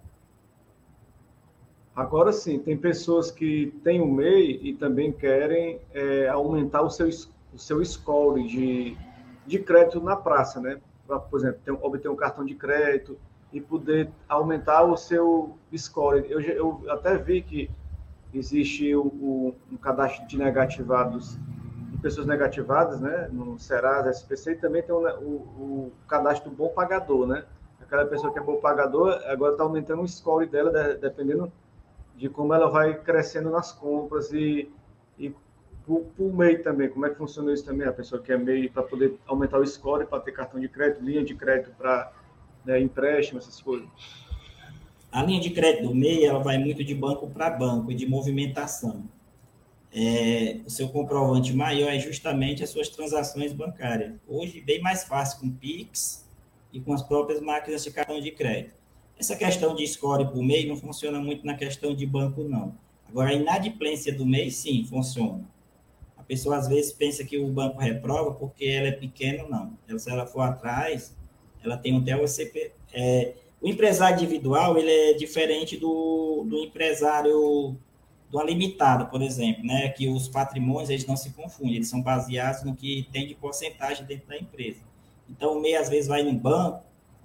Agora 1.95 2.33
sim, 2.33 2.61
tem 2.61 2.77
pessoas 2.77 3.31
que 3.31 3.75
têm 3.83 4.01
o 4.01 4.07
MEI 4.07 4.61
e 4.63 4.73
também 4.73 5.13
querem 5.13 5.81
é, 5.93 6.29
aumentar 6.29 6.83
o 6.83 6.91
seu 6.91 7.11
o 7.53 7.59
seu 7.59 7.85
score 7.85 8.47
de, 8.47 8.97
de 9.47 9.59
crédito 9.59 10.01
na 10.01 10.15
praça, 10.15 10.61
né? 10.61 10.79
Pra, 11.07 11.19
por 11.19 11.41
exemplo, 11.41 11.61
ter, 11.65 11.73
obter 11.73 12.09
um 12.09 12.17
cartão 12.17 12.45
de 12.45 12.55
crédito 12.55 13.19
e 13.53 13.61
poder 13.61 14.11
aumentar 14.29 14.83
o 14.83 14.97
seu 14.97 15.57
score. 15.75 16.25
Eu, 16.29 16.41
eu 16.41 16.85
até 16.91 17.17
vi 17.17 17.43
que 17.43 17.71
existe 18.33 18.95
o, 18.95 19.03
o, 19.03 19.55
um 19.71 19.77
cadastro 19.77 20.27
de 20.27 20.37
negativados, 20.39 21.39
de 21.91 21.99
pessoas 21.99 22.27
negativadas, 22.27 23.01
né? 23.01 23.29
No 23.33 23.59
Serasa, 23.59 24.11
SPC, 24.11 24.53
e 24.53 24.57
também 24.57 24.83
tem 24.83 24.95
o, 24.95 25.01
o, 25.01 25.93
cadastro 26.07 26.51
do 26.51 26.57
bom 26.57 26.69
pagador, 26.69 27.27
né? 27.27 27.45
Aquela 27.81 28.05
pessoa 28.05 28.33
que 28.33 28.39
é 28.39 28.43
bom 28.43 28.57
pagador, 28.57 29.23
agora 29.27 29.53
está 29.53 29.65
aumentando 29.65 30.03
o 30.03 30.09
score 30.09 30.47
dela, 30.47 30.71
dependendo 30.95 31.51
de 32.17 32.29
como 32.29 32.53
ela 32.53 32.69
vai 32.69 32.95
crescendo 33.01 33.49
nas 33.49 33.73
compras 33.73 34.33
e, 34.33 34.71
e 35.19 35.35
para 35.87 35.95
o 35.95 36.33
MEI 36.37 36.59
também, 36.59 36.91
como 36.91 37.07
é 37.07 37.11
que 37.11 37.17
funciona 37.17 37.53
isso 37.53 37.65
também? 37.65 37.87
A 37.87 37.93
pessoa 37.93 38.21
que 38.21 38.31
é 38.31 38.37
MEI 38.37 38.69
para 38.69 38.83
poder 38.83 39.19
aumentar 39.27 39.59
o 39.59 39.67
score, 39.67 40.05
para 40.05 40.21
ter 40.21 40.33
cartão 40.33 40.61
de 40.61 40.69
crédito, 40.69 41.03
linha 41.03 41.25
de 41.25 41.35
crédito 41.35 41.71
para 41.79 42.13
né, 42.65 42.79
empréstimo, 42.79 43.39
essas 43.39 43.63
coisas. 43.63 43.89
A 45.11 45.23
linha 45.23 45.41
de 45.41 45.51
crédito 45.51 45.89
do 45.89 45.95
MEI, 45.95 46.25
ela 46.25 46.39
vai 46.39 46.59
muito 46.59 46.85
de 46.85 46.95
banco 46.95 47.29
para 47.29 47.51
banco 47.51 47.91
e 47.91 47.95
de 47.95 48.07
movimentação. 48.07 49.05
É, 49.93 50.59
o 50.67 50.71
seu 50.71 50.89
comprovante 50.91 51.55
maior 51.55 51.89
é 51.93 51.99
justamente 51.99 52.63
as 52.63 52.71
suas 52.71 52.89
transações 52.89 53.53
bancárias. 53.53 54.15
Hoje, 54.27 54.61
bem 54.61 54.81
mais 54.81 55.05
fácil 55.05 55.41
com 55.41 55.51
Pix 55.51 56.29
e 56.73 56.79
com 56.79 56.93
as 56.93 57.03
próprias 57.03 57.41
máquinas 57.41 57.83
de 57.83 57.91
cartão 57.91 58.21
de 58.21 58.31
crédito. 58.31 58.75
Essa 59.19 59.35
questão 59.35 59.75
de 59.75 59.87
score 59.87 60.31
por 60.31 60.43
MEI 60.43 60.67
não 60.67 60.77
funciona 60.77 61.19
muito 61.19 61.45
na 61.45 61.55
questão 61.55 61.95
de 61.95 62.07
banco, 62.07 62.45
não. 62.45 62.75
Agora, 63.09 63.31
a 63.31 63.35
inadimplência 63.35 64.15
do 64.15 64.27
MEI, 64.27 64.51
sim, 64.51 64.85
funciona 64.85 65.45
pessoa 66.29 66.59
às 66.59 66.69
vezes 66.69 66.93
pensa 66.93 67.25
que 67.25 67.39
o 67.39 67.49
banco 67.49 67.81
reprova 67.81 68.35
porque 68.35 68.67
ela 68.67 68.89
é 68.89 68.93
pequena, 68.93 69.45
não. 69.49 69.73
Ela, 69.89 69.99
se 69.99 70.11
ela 70.11 70.27
for 70.27 70.43
atrás, 70.43 71.17
ela 71.65 71.79
tem 71.79 71.97
até 71.97 72.15
o 72.15 72.29
CP. 72.29 72.71
É, 72.93 73.35
o 73.61 73.69
empresário 73.69 74.17
individual 74.17 74.79
ele 74.79 74.91
é 74.91 75.13
diferente 75.15 75.77
do, 75.77 76.45
do 76.47 76.59
empresário 76.59 77.77
do 78.31 78.43
limitado, 78.43 79.07
por 79.07 79.23
exemplo, 79.23 79.65
né? 79.65 79.89
Que 79.89 80.09
os 80.09 80.29
patrimônios 80.29 80.91
eles 80.91 81.07
não 81.07 81.17
se 81.17 81.31
confundem, 81.31 81.77
eles 81.77 81.89
são 81.89 82.01
baseados 82.01 82.63
no 82.63 82.75
que 82.75 83.09
tem 83.11 83.27
de 83.27 83.35
porcentagem 83.35 84.05
dentro 84.05 84.29
da 84.29 84.37
empresa. 84.37 84.81
Então 85.29 85.57
o 85.57 85.61
MEI 85.61 85.77
às 85.77 85.89
vezes 85.89 86.07
vai 86.07 86.23
no 86.23 86.33
banco 86.33 86.83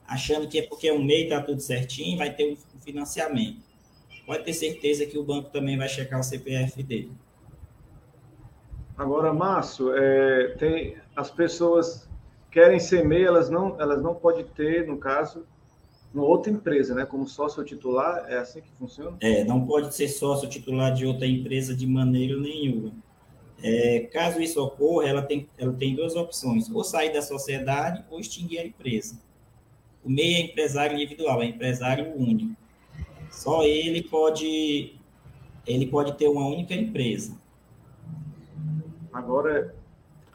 achando 0.08 0.48
que 0.48 0.60
é 0.60 0.64
porque 0.64 0.90
o 0.92 1.02
MEI 1.02 1.24
está 1.24 1.42
tudo 1.42 1.62
certinho, 1.62 2.18
vai 2.18 2.34
ter 2.34 2.52
um 2.52 2.58
financiamento. 2.82 3.62
Pode 4.26 4.44
ter 4.44 4.54
certeza 4.54 5.06
que 5.06 5.18
o 5.18 5.24
banco 5.24 5.50
também 5.50 5.78
vai 5.78 5.90
checar 5.90 6.20
o 6.20 6.24
CPF 6.24 6.82
dele. 6.82 7.12
Agora, 8.98 9.34
Márcio, 9.34 9.92
é, 9.96 10.56
tem 10.58 10.96
as 11.16 11.30
pessoas 11.30 12.08
querem 12.50 12.80
ser 12.80 13.04
MEI, 13.06 13.26
elas 13.26 13.50
não, 13.50 13.80
elas 13.82 14.02
não 14.02 14.14
podem 14.14 14.46
ter, 14.46 14.88
no 14.88 14.98
caso, 14.98 15.46
uma 16.14 16.24
outra 16.24 16.52
empresa, 16.52 16.94
né? 16.94 17.06
Como 17.06 17.28
sócio 17.28 17.64
titular, 17.64 18.26
é 18.30 18.38
assim 18.38 18.62
que 18.62 18.70
funciona? 18.78 19.18
É, 19.20 19.44
não 19.44 19.66
pode 19.66 19.94
ser 19.96 20.08
sócio 20.08 20.48
titular 20.48 20.94
de 20.94 21.06
outra 21.06 21.26
empresa 21.26 21.76
de 21.76 21.88
maneira 21.88 22.38
nenhuma. 22.38 22.92
É, 23.62 24.02
caso 24.12 24.42
isso 24.42 24.62
ocorra, 24.62 25.08
ela 25.08 25.22
tem, 25.22 25.48
ela 25.58 25.74
tem 25.74 25.96
duas 25.96 26.16
opções: 26.16 26.70
ou 26.70 26.84
sair 26.84 27.12
da 27.12 27.22
sociedade 27.22 28.04
ou 28.10 28.20
extinguir 28.20 28.60
a 28.60 28.66
empresa. 28.66 29.20
O 30.04 30.10
MEI 30.10 30.34
é 30.34 30.42
empresário 30.42 30.96
individual, 30.96 31.42
é 31.42 31.46
empresário 31.46 32.14
único. 32.16 32.56
Só 33.32 33.64
ele 33.64 34.04
pode, 34.04 34.96
ele 35.66 35.88
pode 35.88 36.18
ter 36.18 36.28
uma 36.28 36.46
única 36.46 36.76
empresa. 36.76 37.36
Agora, 39.12 39.74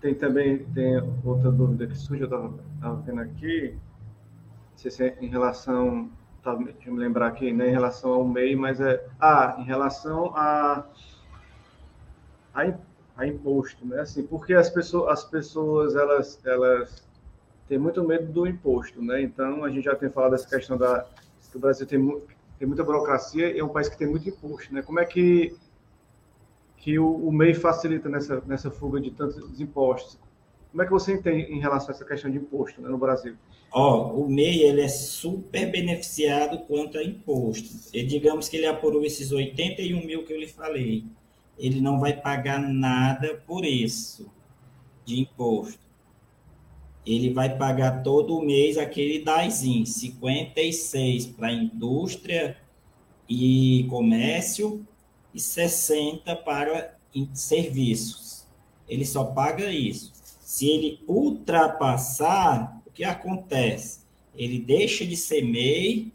tem 0.00 0.14
também 0.14 0.58
tem 0.74 0.96
outra 1.24 1.52
dúvida 1.52 1.86
que 1.86 1.96
surge, 1.96 2.22
eu 2.22 2.26
estava 2.26 2.96
vendo 3.02 3.20
aqui, 3.20 3.76
se 4.78 5.16
em 5.20 5.26
relação, 5.26 6.08
tá, 6.42 6.54
deixa 6.54 6.88
eu 6.88 6.94
me 6.94 7.00
lembrar 7.00 7.26
aqui, 7.26 7.52
não 7.52 7.64
é 7.64 7.68
em 7.68 7.72
relação 7.72 8.12
ao 8.12 8.24
MEI, 8.24 8.54
mas 8.54 8.80
é, 8.80 9.04
ah, 9.20 9.56
em 9.58 9.64
relação 9.64 10.32
a, 10.36 10.86
a 12.54 12.72
a 13.18 13.26
imposto, 13.26 13.84
né? 13.84 14.00
Assim, 14.00 14.22
porque 14.22 14.54
as 14.54 14.70
pessoas, 14.70 15.10
as 15.10 15.24
pessoas 15.24 15.96
elas, 15.96 16.40
elas 16.46 17.04
têm 17.66 17.76
muito 17.76 18.02
medo 18.04 18.32
do 18.32 18.46
imposto, 18.46 19.02
né? 19.02 19.20
Então 19.20 19.64
a 19.64 19.68
gente 19.68 19.84
já 19.84 19.96
tem 19.96 20.08
falado 20.08 20.30
dessa 20.30 20.48
questão 20.48 20.78
da 20.78 21.04
que 21.50 21.56
o 21.56 21.60
Brasil 21.60 21.86
tem, 21.86 22.22
tem 22.58 22.68
muita 22.68 22.84
burocracia 22.84 23.50
e 23.50 23.58
é 23.58 23.64
um 23.64 23.68
país 23.70 23.88
que 23.88 23.98
tem 23.98 24.06
muito 24.06 24.28
imposto, 24.28 24.72
né? 24.72 24.82
Como 24.82 25.00
é 25.00 25.04
que 25.04 25.56
que 26.76 26.96
o, 26.96 27.12
o 27.12 27.32
MEI 27.32 27.54
facilita 27.54 28.08
nessa 28.08 28.40
nessa 28.46 28.70
fuga 28.70 29.00
de 29.00 29.10
tantos 29.10 29.60
impostos? 29.60 30.16
Como 30.78 30.84
é 30.84 30.86
que 30.86 30.92
você 30.92 31.14
entende 31.14 31.52
em 31.52 31.58
relação 31.58 31.88
a 31.88 31.92
essa 31.92 32.04
questão 32.04 32.30
de 32.30 32.36
imposto 32.36 32.80
né, 32.80 32.88
no 32.88 32.98
Brasil? 32.98 33.34
Ó, 33.72 34.12
o 34.12 34.30
MEI 34.30 34.62
ele 34.62 34.80
é 34.80 34.86
super 34.86 35.72
beneficiado 35.72 36.56
quanto 36.68 36.96
a 36.96 37.02
imposto. 37.02 37.68
E 37.92 38.00
digamos 38.04 38.48
que 38.48 38.58
ele 38.58 38.66
apurou 38.66 39.04
esses 39.04 39.32
81 39.32 40.06
mil 40.06 40.24
que 40.24 40.32
eu 40.32 40.38
lhe 40.38 40.46
falei. 40.46 41.04
Ele 41.58 41.80
não 41.80 41.98
vai 41.98 42.12
pagar 42.12 42.60
nada 42.60 43.42
por 43.44 43.64
isso 43.64 44.30
de 45.04 45.18
imposto. 45.18 45.80
Ele 47.04 47.32
vai 47.32 47.56
pagar 47.56 48.04
todo 48.04 48.40
mês 48.40 48.78
aquele 48.78 49.24
DAIzinho, 49.24 49.84
56 49.84 51.26
para 51.26 51.50
indústria 51.50 52.56
e 53.28 53.84
comércio 53.90 54.86
e 55.34 55.40
60 55.40 56.36
para 56.36 56.94
serviços. 57.34 58.46
Ele 58.88 59.04
só 59.04 59.24
paga 59.24 59.72
isso. 59.72 60.17
Se 60.48 60.66
ele 60.66 60.98
ultrapassar, 61.06 62.80
o 62.86 62.90
que 62.90 63.04
acontece? 63.04 64.00
Ele 64.34 64.58
deixa 64.58 65.04
de 65.04 65.14
ser 65.14 65.42
MEI 65.42 66.10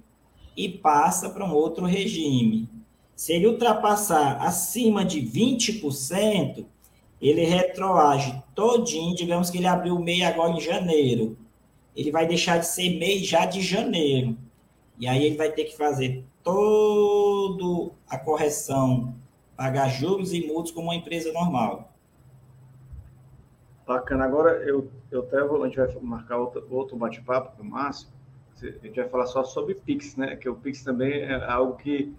e 0.57 0.67
passa 0.67 1.29
para 1.29 1.45
um 1.45 1.53
outro 1.53 1.85
regime. 1.85 2.67
Se 3.15 3.31
ele 3.31 3.45
ultrapassar 3.45 4.41
acima 4.41 5.05
de 5.05 5.21
20%, 5.21 6.65
ele 7.21 7.43
retroage 7.45 8.41
todinho, 8.55 9.15
digamos 9.15 9.51
que 9.51 9.59
ele 9.59 9.67
abriu 9.67 9.97
o 9.97 10.03
MEI 10.03 10.23
agora 10.23 10.53
em 10.53 10.59
janeiro. 10.59 11.37
Ele 11.95 12.09
vai 12.09 12.25
deixar 12.25 12.57
de 12.57 12.65
ser 12.65 12.97
MEI 12.97 13.23
já 13.23 13.45
de 13.45 13.61
janeiro. 13.61 14.35
E 14.97 15.07
aí 15.07 15.23
ele 15.25 15.37
vai 15.37 15.51
ter 15.51 15.65
que 15.65 15.77
fazer 15.77 16.25
toda 16.41 17.91
a 18.09 18.17
correção, 18.17 19.13
pagar 19.55 19.89
juros 19.89 20.33
e 20.33 20.47
multas 20.47 20.71
como 20.71 20.87
uma 20.87 20.95
empresa 20.95 21.31
normal. 21.31 21.92
Bacana. 23.93 24.25
Agora, 24.25 24.51
eu, 24.63 24.89
eu 25.11 25.21
até 25.21 25.43
vou, 25.43 25.63
a 25.63 25.67
gente 25.67 25.77
vai 25.77 25.87
marcar 26.01 26.37
outro, 26.37 26.65
outro 26.71 26.97
bate-papo 26.97 27.55
com 27.55 27.61
o 27.61 27.65
Márcio. 27.65 28.09
A 28.61 28.85
gente 28.85 28.95
vai 28.95 29.07
falar 29.07 29.27
só 29.27 29.43
sobre 29.43 29.75
Pix, 29.75 30.15
né? 30.15 30.35
Que 30.35 30.49
o 30.49 30.55
Pix 30.55 30.83
também 30.83 31.21
é 31.21 31.35
algo 31.45 31.75
que 31.75 32.11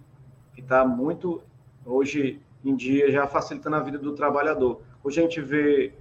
está 0.57 0.85
muito, 0.85 1.41
hoje 1.85 2.39
em 2.63 2.75
dia, 2.75 3.11
já 3.11 3.27
facilitando 3.27 3.75
a 3.75 3.81
vida 3.81 3.97
do 3.97 4.13
trabalhador. 4.13 4.81
Hoje 5.03 5.19
a 5.19 5.23
gente 5.23 5.41
vê, 5.41 5.93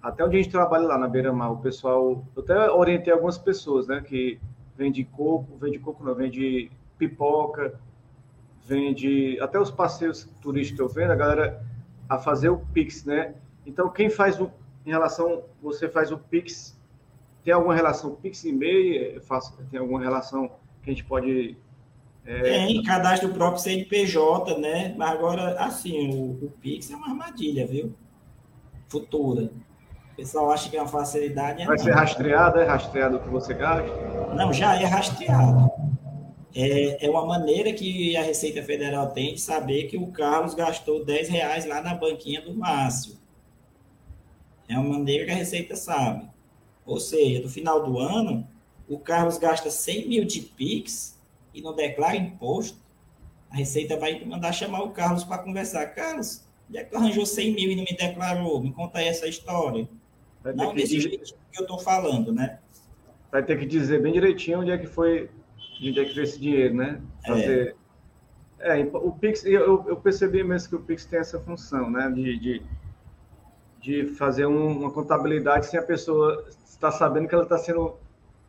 até 0.00 0.24
onde 0.24 0.38
a 0.38 0.42
gente 0.42 0.50
trabalha 0.50 0.86
lá 0.86 0.96
na 0.96 1.06
Beira-Mar, 1.06 1.52
o 1.52 1.58
pessoal, 1.58 2.24
eu 2.34 2.42
até 2.42 2.70
orientei 2.70 3.12
algumas 3.12 3.36
pessoas, 3.36 3.86
né? 3.86 4.00
Que 4.00 4.40
vende 4.74 5.04
coco, 5.04 5.58
vende 5.58 5.78
coco 5.78 6.02
não, 6.02 6.14
vende 6.14 6.70
pipoca, 6.96 7.78
vende 8.64 9.38
até 9.40 9.60
os 9.60 9.70
passeios 9.70 10.24
turísticos 10.40 10.80
eu 10.80 10.88
vendo, 10.88 11.10
a 11.10 11.16
galera 11.16 11.62
a 12.08 12.16
fazer 12.16 12.48
o 12.48 12.58
Pix, 12.72 13.04
né? 13.04 13.34
Então, 13.66 13.90
quem 13.90 14.08
faz 14.08 14.40
o, 14.40 14.50
em 14.84 14.90
relação, 14.90 15.44
você 15.62 15.88
faz 15.88 16.10
o 16.10 16.18
Pix, 16.18 16.78
tem 17.44 17.52
alguma 17.52 17.74
relação 17.74 18.14
Pix 18.14 18.44
e 18.44 18.52
MEI? 18.52 19.16
É 19.16 19.20
tem 19.70 19.80
alguma 19.80 20.00
relação 20.00 20.48
que 20.82 20.90
a 20.90 20.92
gente 20.92 21.04
pode... 21.04 21.56
É... 22.24 22.42
Tem, 22.42 22.82
cadastro 22.82 23.28
do 23.28 23.34
próprio 23.34 23.62
CNPJ, 23.62 24.58
né? 24.58 24.94
Mas 24.96 25.10
agora, 25.10 25.58
assim, 25.58 26.10
o, 26.14 26.46
o 26.46 26.52
Pix 26.60 26.90
é 26.90 26.96
uma 26.96 27.08
armadilha, 27.08 27.66
viu? 27.66 27.94
Futura. 28.88 29.50
O 30.12 30.16
pessoal 30.16 30.50
acha 30.50 30.68
que 30.68 30.76
é 30.76 30.80
uma 30.82 30.88
facilidade. 30.88 31.62
É 31.62 31.66
Vai 31.66 31.76
não. 31.76 31.84
ser 31.84 31.92
rastreado, 31.92 32.58
é 32.58 32.64
rastreado 32.64 33.16
o 33.16 33.20
que 33.20 33.28
você 33.28 33.54
gasta? 33.54 34.34
Não, 34.34 34.52
já 34.52 34.76
é 34.76 34.84
rastreado. 34.84 35.70
É, 36.54 37.06
é 37.06 37.10
uma 37.10 37.24
maneira 37.24 37.72
que 37.72 38.16
a 38.16 38.22
Receita 38.22 38.62
Federal 38.62 39.10
tem 39.10 39.34
de 39.34 39.40
saber 39.40 39.84
que 39.84 39.96
o 39.96 40.08
Carlos 40.08 40.54
gastou 40.54 41.04
10 41.04 41.28
reais 41.28 41.64
lá 41.64 41.80
na 41.80 41.94
banquinha 41.94 42.42
do 42.42 42.54
Márcio. 42.54 43.19
É 44.70 44.78
uma 44.78 44.98
maneira 44.98 45.24
que 45.24 45.32
a 45.32 45.34
Receita 45.34 45.74
sabe. 45.74 46.28
Ou 46.86 47.00
seja, 47.00 47.42
no 47.42 47.48
final 47.48 47.82
do 47.82 47.98
ano, 47.98 48.46
o 48.88 49.00
Carlos 49.00 49.36
gasta 49.36 49.68
100 49.68 50.08
mil 50.08 50.24
de 50.24 50.42
PIX 50.42 51.18
e 51.52 51.60
não 51.60 51.74
declara 51.74 52.16
imposto. 52.16 52.78
A 53.50 53.56
Receita 53.56 53.96
vai 53.96 54.24
mandar 54.24 54.52
chamar 54.52 54.82
o 54.84 54.90
Carlos 54.90 55.24
para 55.24 55.42
conversar. 55.42 55.86
Carlos, 55.86 56.48
onde 56.68 56.78
é 56.78 56.84
que 56.84 56.90
tu 56.90 56.96
arranjou 56.96 57.26
100 57.26 57.52
mil 57.52 57.72
e 57.72 57.74
não 57.74 57.82
me 57.82 57.96
declarou? 57.96 58.62
Me 58.62 58.72
conta 58.72 59.00
aí 59.00 59.08
essa 59.08 59.26
história. 59.26 59.88
Não 60.54 60.72
desse 60.72 60.96
dizer... 60.96 61.08
jeito 61.08 61.34
que 61.50 61.60
eu 61.60 61.64
estou 61.64 61.80
falando, 61.80 62.32
né? 62.32 62.60
Vai 63.32 63.44
ter 63.44 63.58
que 63.58 63.66
dizer 63.66 64.00
bem 64.00 64.12
direitinho 64.12 64.60
onde 64.60 64.70
é 64.70 64.78
que 64.78 64.86
foi, 64.86 65.28
onde 65.82 65.98
é 65.98 66.04
que 66.04 66.14
veio 66.14 66.24
esse 66.24 66.38
dinheiro, 66.38 66.74
né? 66.74 67.00
Fazer... 67.26 67.74
É. 68.60 68.80
é 68.80 68.84
o 68.92 69.10
Pix, 69.10 69.44
eu, 69.44 69.84
eu 69.88 69.96
percebi 69.96 70.44
mesmo 70.44 70.68
que 70.68 70.76
o 70.76 70.80
Pix 70.80 71.04
tem 71.06 71.18
essa 71.18 71.40
função, 71.40 71.90
né? 71.90 72.08
de, 72.08 72.38
de 72.38 72.62
de 73.80 74.06
fazer 74.14 74.46
um, 74.46 74.78
uma 74.80 74.90
contabilidade 74.90 75.66
sem 75.66 75.80
a 75.80 75.82
pessoa 75.82 76.44
estar 76.64 76.92
sabendo 76.92 77.26
que 77.28 77.34
ela 77.34 77.44
está 77.44 77.58
sendo 77.58 77.96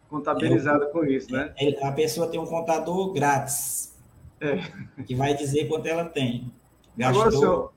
contabilizada 0.10 0.86
é, 0.86 0.88
com 0.90 1.06
isso, 1.06 1.32
né? 1.32 1.54
É, 1.58 1.88
a 1.88 1.92
pessoa 1.92 2.28
tem 2.28 2.40
um 2.40 2.46
contador 2.46 3.14
grátis, 3.14 3.98
é. 4.42 4.58
que 5.04 5.16
vai 5.16 5.34
dizer 5.34 5.68
quanto 5.68 5.88
ela 5.88 6.06
tem. 6.06 6.52
Gastou... 6.98 7.22
Agora, 7.22 7.32
senhor, 7.32 7.74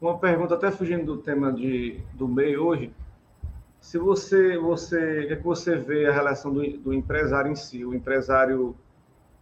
uma 0.00 0.18
pergunta 0.18 0.54
até 0.54 0.70
fugindo 0.70 1.04
do 1.04 1.18
tema 1.18 1.52
de, 1.52 2.00
do 2.14 2.26
meio 2.26 2.64
hoje, 2.64 2.92
se 3.80 3.98
você, 3.98 4.56
você, 4.56 5.24
o 5.24 5.26
que, 5.26 5.32
é 5.34 5.36
que 5.36 5.44
você 5.44 5.76
vê 5.76 6.06
a 6.06 6.12
relação 6.12 6.52
do, 6.52 6.78
do 6.78 6.94
empresário 6.94 7.52
em 7.52 7.56
si, 7.56 7.84
o 7.84 7.92
empresário, 7.92 8.74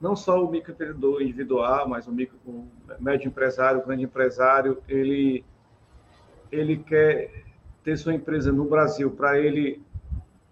não 0.00 0.16
só 0.16 0.42
o 0.42 0.50
microempreendedor 0.50 1.22
individual, 1.22 1.88
mas 1.88 2.08
o, 2.08 2.12
micro, 2.12 2.38
o 2.44 2.66
médio 2.98 3.28
empresário, 3.28 3.80
o 3.80 3.86
grande 3.86 4.02
empresário, 4.02 4.82
ele 4.88 5.44
ele 6.50 6.76
quer 6.78 7.44
ter 7.82 7.96
sua 7.96 8.14
empresa 8.14 8.52
no 8.52 8.64
Brasil, 8.64 9.10
para 9.10 9.38
ele 9.38 9.80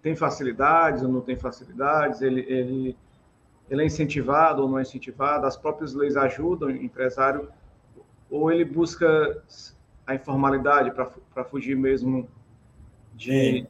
tem 0.01 0.15
facilidades 0.15 1.03
ou 1.03 1.09
não 1.09 1.21
tem 1.21 1.35
facilidades, 1.35 2.21
ele, 2.21 2.41
ele, 2.47 2.97
ele 3.69 3.81
é 3.81 3.85
incentivado 3.85 4.61
ou 4.61 4.69
não 4.69 4.79
é 4.79 4.81
incentivado, 4.81 5.45
as 5.45 5.57
próprias 5.57 5.93
leis 5.93 6.15
ajudam 6.15 6.69
o 6.69 6.71
empresário, 6.71 7.49
ou 8.29 8.51
ele 8.51 8.63
busca 8.63 9.43
a 10.05 10.15
informalidade 10.15 10.91
para 10.91 11.43
fugir 11.43 11.75
mesmo 11.75 12.27
de. 13.15 13.59
É. 13.59 13.67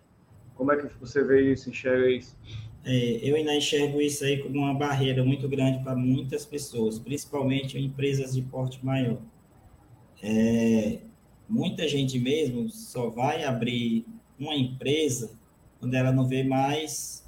Como 0.55 0.73
é 0.73 0.77
que 0.77 0.87
você 0.99 1.23
vê 1.23 1.53
isso, 1.53 1.69
enxerga 1.69 2.09
isso? 2.09 2.37
É, 2.83 3.19
eu 3.21 3.35
ainda 3.35 3.55
enxergo 3.55 4.01
isso 4.01 4.23
aí 4.25 4.43
como 4.43 4.59
uma 4.59 4.73
barreira 4.73 5.23
muito 5.23 5.47
grande 5.47 5.81
para 5.83 5.95
muitas 5.95 6.45
pessoas, 6.45 6.99
principalmente 6.99 7.77
empresas 7.77 8.33
de 8.33 8.41
porte 8.41 8.85
maior. 8.85 9.17
É, 10.21 10.99
muita 11.49 11.87
gente 11.87 12.19
mesmo 12.19 12.69
só 12.69 13.09
vai 13.09 13.43
abrir 13.43 14.05
uma 14.39 14.55
empresa 14.55 15.31
quando 15.79 15.93
ela 15.95 16.11
não 16.11 16.27
vê 16.27 16.43
mais 16.43 17.25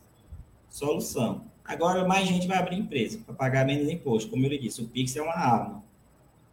solução. 0.69 1.45
Agora, 1.65 2.07
mais 2.07 2.27
gente 2.27 2.47
vai 2.47 2.57
abrir 2.57 2.77
empresa 2.77 3.19
para 3.25 3.33
pagar 3.33 3.65
menos 3.65 3.89
imposto. 3.89 4.29
Como 4.29 4.45
eu 4.45 4.49
lhe 4.49 4.57
disse, 4.57 4.81
o 4.81 4.87
Pix 4.87 5.15
é 5.15 5.21
uma 5.21 5.33
arma. 5.33 5.83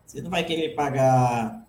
Você 0.06 0.22
não 0.22 0.30
vai 0.30 0.44
querer 0.44 0.74
pagar. 0.74 1.66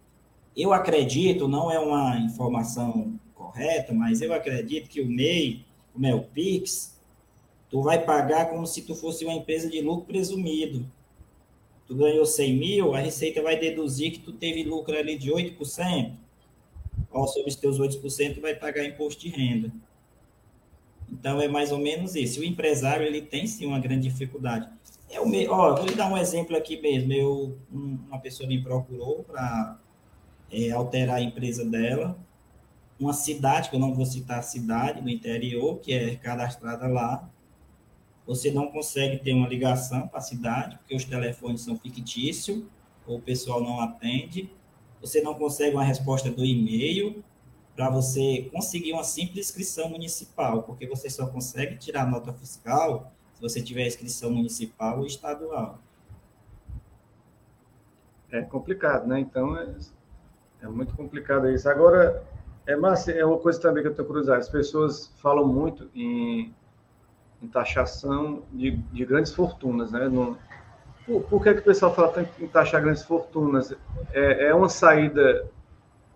Eu 0.56 0.72
acredito, 0.72 1.48
não 1.48 1.72
é 1.72 1.80
uma 1.80 2.18
informação 2.20 3.20
correta, 3.34 3.94
mas 3.94 4.22
eu 4.22 4.34
acredito 4.34 4.90
que 4.90 5.02
o 5.02 5.08
MEI, 5.08 5.66
como 5.94 6.06
é 6.06 6.14
o 6.14 6.24
Pix, 6.24 6.98
tu 7.70 7.82
vai 7.82 8.04
pagar 8.04 8.50
como 8.50 8.66
se 8.66 8.84
tu 8.84 8.96
fosse 8.96 9.26
uma 9.26 9.34
empresa 9.34 9.70
de 9.70 9.82
lucro 9.82 10.06
presumido 10.06 10.86
tu 11.90 11.96
ganhou 11.96 12.24
100 12.24 12.54
mil, 12.56 12.94
a 12.94 13.00
Receita 13.00 13.42
vai 13.42 13.60
deduzir 13.60 14.12
que 14.12 14.20
tu 14.20 14.32
teve 14.32 14.64
lucro 14.64 14.96
ali 14.96 15.18
de 15.18 15.32
8%. 15.32 16.14
Ó, 17.12 17.26
sobre 17.26 17.50
os 17.50 17.56
teus 17.56 17.80
8%, 17.80 18.36
tu 18.36 18.42
vai 18.42 18.54
pagar 18.54 18.86
imposto 18.86 19.22
de 19.22 19.30
renda. 19.30 19.72
Então, 21.12 21.42
é 21.42 21.48
mais 21.48 21.72
ou 21.72 21.80
menos 21.80 22.14
isso. 22.16 22.42
O 22.42 22.44
empresário, 22.44 23.08
ele 23.08 23.24
tem, 23.24 23.48
sim, 23.48 23.66
uma 23.66 23.80
grande 23.80 24.08
dificuldade. 24.08 24.70
Eu, 25.10 25.28
me, 25.28 25.48
ó, 25.48 25.76
vou 25.76 25.88
lhe 25.88 25.96
dar 25.96 26.12
um 26.12 26.16
exemplo 26.16 26.56
aqui 26.56 26.80
mesmo. 26.80 27.12
Eu, 27.12 27.58
um, 27.74 27.98
uma 28.08 28.20
pessoa 28.20 28.48
me 28.48 28.62
procurou 28.62 29.24
para 29.24 29.80
é, 30.52 30.70
alterar 30.70 31.16
a 31.16 31.22
empresa 31.24 31.66
dela. 31.66 32.16
Uma 33.00 33.14
cidade, 33.14 33.72
que 33.72 33.76
eu 33.76 33.80
não 33.80 33.96
vou 33.96 34.06
citar 34.06 34.38
a 34.38 34.44
cidade, 34.44 35.02
no 35.02 35.10
interior, 35.10 35.80
que 35.80 35.92
é 35.92 36.16
cadastrada 36.18 36.88
lá 36.88 37.28
você 38.30 38.52
não 38.52 38.68
consegue 38.68 39.18
ter 39.18 39.34
uma 39.34 39.48
ligação 39.48 40.08
para 40.08 40.20
a 40.20 40.22
cidade, 40.22 40.78
porque 40.78 40.96
os 40.96 41.04
telefones 41.04 41.62
são 41.62 41.76
fictícios, 41.76 42.64
ou 43.08 43.18
o 43.18 43.22
pessoal 43.22 43.60
não 43.60 43.80
atende. 43.82 44.54
Você 45.02 45.20
não 45.20 45.34
consegue 45.34 45.76
uma 45.76 45.84
resposta 45.84 46.30
do 46.30 46.46
e-mail 46.46 47.24
para 47.76 47.90
você 47.90 48.48
conseguir 48.54 48.94
uma 48.94 49.04
simples 49.04 49.48
inscrição 49.48 49.90
municipal, 49.90 50.62
porque 50.62 50.86
você 50.86 51.10
só 51.10 51.26
consegue 51.26 51.76
tirar 51.78 52.06
nota 52.06 52.32
fiscal 52.32 53.12
se 53.34 53.42
você 53.42 53.64
tiver 53.64 53.88
inscrição 53.88 54.30
municipal 54.30 55.00
ou 55.00 55.08
estadual. 55.08 55.80
É 58.32 58.44
complicado, 58.44 59.08
né? 59.08 59.20
Então, 59.20 59.58
é... 59.58 59.76
É 60.62 60.68
muito 60.68 60.94
complicado 60.94 61.50
isso. 61.50 61.68
Agora, 61.68 62.24
é, 62.68 62.76
Márcia, 62.76 63.14
é 63.14 63.26
uma 63.26 63.40
coisa 63.40 63.60
também 63.60 63.82
que 63.82 63.90
eu 63.90 63.96
tenho 63.96 64.08
curiosidade. 64.08 64.42
As 64.42 64.50
pessoas 64.50 65.12
falam 65.18 65.48
muito 65.48 65.90
em, 65.96 66.54
em 67.42 67.48
taxação 67.48 68.44
de, 68.52 68.72
de, 68.72 69.06
grandes 69.06 69.34
fortunas, 69.34 69.92
né? 69.92 70.10
Por, 71.06 71.22
por, 71.24 71.44
que, 71.44 71.50
é 71.50 71.54
que 71.54 71.62
o 71.62 71.64
pessoal 71.64 71.94
fala 71.94 72.10
tanto 72.10 72.30
em 72.44 72.48
taxar 72.48 72.82
grandes 72.82 73.04
fortunas? 73.04 73.74
É, 74.12 74.48
é 74.48 74.54
uma 74.54 74.70
saída 74.70 75.50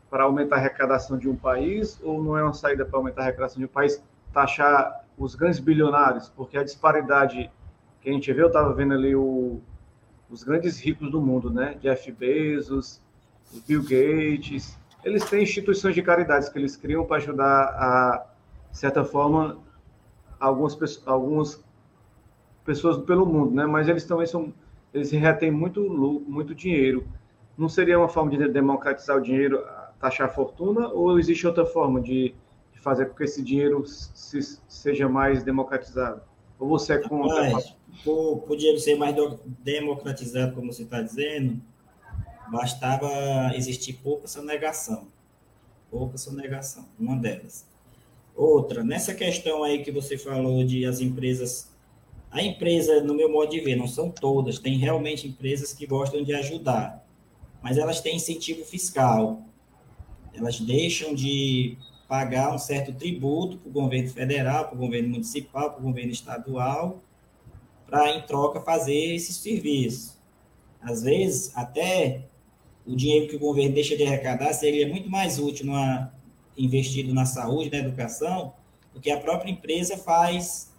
para 0.09 0.23
aumentar 0.25 0.57
a 0.57 0.59
arrecadação 0.59 1.17
de 1.17 1.27
um 1.27 1.35
país 1.35 1.99
ou 2.03 2.21
não 2.21 2.37
é 2.37 2.43
uma 2.43 2.53
saída 2.53 2.85
para 2.85 2.99
aumentar 2.99 3.21
a 3.21 3.25
arrecadação 3.25 3.59
de 3.59 3.65
um 3.65 3.69
país 3.69 4.03
taxar 4.31 5.05
os 5.17 5.33
grandes 5.35 5.59
bilionários? 5.59 6.29
Porque 6.29 6.57
a 6.57 6.63
disparidade 6.63 7.49
que 8.01 8.09
a 8.09 8.13
gente 8.13 8.31
vê, 8.33 8.41
eu 8.41 8.47
estava 8.47 8.73
vendo 8.73 8.93
ali 8.93 9.15
o, 9.15 9.61
os 10.29 10.43
grandes 10.43 10.79
ricos 10.79 11.09
do 11.09 11.21
mundo, 11.21 11.49
né? 11.49 11.77
Jeff 11.81 12.11
Bezos, 12.11 13.01
Bill 13.65 13.81
Gates, 13.81 14.77
eles 15.03 15.23
têm 15.29 15.43
instituições 15.43 15.95
de 15.95 16.01
caridades 16.01 16.49
que 16.49 16.57
eles 16.57 16.75
criam 16.75 17.05
para 17.05 17.17
ajudar 17.17 17.45
a, 17.45 18.25
de 18.71 18.77
certa 18.77 19.03
forma, 19.03 19.57
algumas, 20.39 21.03
algumas 21.05 21.63
pessoas 22.65 22.97
pelo 23.05 23.25
mundo, 23.25 23.53
né? 23.53 23.65
Mas 23.65 23.87
eles 23.87 24.05
também 24.05 24.25
são, 24.25 24.53
eles 24.93 25.11
retêm 25.11 25.51
muito, 25.51 25.81
muito 26.27 26.53
dinheiro. 26.55 27.07
Não 27.57 27.69
seria 27.69 27.99
uma 27.99 28.09
forma 28.09 28.31
de 28.31 28.47
democratizar 28.47 29.17
o 29.17 29.21
dinheiro 29.21 29.63
taxar 29.99 30.27
a 30.27 30.29
fortuna 30.29 30.89
ou 30.89 31.17
existe 31.17 31.47
outra 31.47 31.65
forma 31.65 32.01
de, 32.01 32.35
fazer 32.83 33.05
com 33.05 33.15
que 33.15 33.23
esse 33.23 33.41
dinheiro 33.41 33.85
se, 33.87 34.59
seja 34.67 35.07
mais 35.07 35.41
democratizado? 35.41 36.21
Ou 36.59 36.67
você 36.67 36.93
é 36.93 36.97
contra? 36.97 37.49
Mas, 37.51 37.75
dinheiro 38.57 38.77
ser 38.77 38.95
mais 38.95 39.15
democratizado, 39.59 40.53
como 40.53 40.71
você 40.71 40.83
está 40.83 41.01
dizendo, 41.01 41.61
bastava 42.51 43.09
existir 43.55 43.93
pouca 43.93 44.27
sonegação. 44.27 45.07
Pouca 45.89 46.17
sonegação, 46.17 46.85
uma 46.99 47.15
delas. 47.15 47.65
Outra, 48.35 48.83
nessa 48.83 49.13
questão 49.13 49.63
aí 49.63 49.83
que 49.83 49.91
você 49.91 50.17
falou 50.17 50.63
de 50.63 50.85
as 50.85 50.99
empresas. 50.99 51.71
A 52.31 52.41
empresa, 52.41 53.01
no 53.01 53.13
meu 53.13 53.31
modo 53.31 53.51
de 53.51 53.59
ver, 53.59 53.75
não 53.75 53.87
são 53.87 54.09
todas, 54.09 54.57
tem 54.57 54.77
realmente 54.77 55.27
empresas 55.27 55.71
que 55.71 55.85
gostam 55.85 56.23
de 56.23 56.33
ajudar, 56.33 57.05
mas 57.61 57.77
elas 57.77 58.01
têm 58.01 58.15
incentivo 58.15 58.65
fiscal 58.65 59.43
elas 60.33 60.59
deixam 60.59 61.13
de 61.13 61.77
pagar 62.07 62.53
um 62.53 62.57
certo 62.57 62.93
tributo 62.93 63.57
para 63.57 63.69
o 63.69 63.71
governo 63.71 64.09
federal, 64.09 64.65
para 64.67 64.75
o 64.75 64.79
governo 64.79 65.09
municipal, 65.09 65.71
para 65.71 65.79
o 65.79 65.83
governo 65.83 66.11
estadual, 66.11 67.01
para, 67.85 68.15
em 68.15 68.21
troca, 68.23 68.59
fazer 68.61 69.15
esse 69.15 69.33
serviço. 69.33 70.19
Às 70.81 71.03
vezes, 71.03 71.55
até 71.55 72.25
o 72.85 72.95
dinheiro 72.95 73.29
que 73.29 73.35
o 73.35 73.39
governo 73.39 73.73
deixa 73.73 73.95
de 73.95 74.03
arrecadar 74.03 74.53
seria 74.53 74.87
muito 74.87 75.09
mais 75.09 75.39
útil 75.39 75.67
numa, 75.67 76.13
investido 76.57 77.13
na 77.13 77.25
saúde, 77.25 77.71
na 77.71 77.77
educação, 77.77 78.53
do 78.93 78.99
que 78.99 79.09
a 79.11 79.19
própria 79.19 79.51
empresa 79.51 79.97
faz 79.97 80.71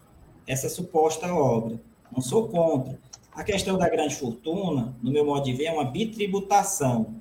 essa 0.47 0.69
suposta 0.69 1.33
obra. 1.33 1.81
Não 2.13 2.23
sou 2.23 2.49
contra. 2.49 2.99
A 3.33 3.43
questão 3.43 3.77
da 3.77 3.89
grande 3.89 4.15
fortuna, 4.15 4.95
no 5.03 5.11
meu 5.11 5.25
modo 5.25 5.45
de 5.45 5.53
ver, 5.53 5.65
é 5.65 5.73
uma 5.73 5.85
bitributação. 5.85 7.15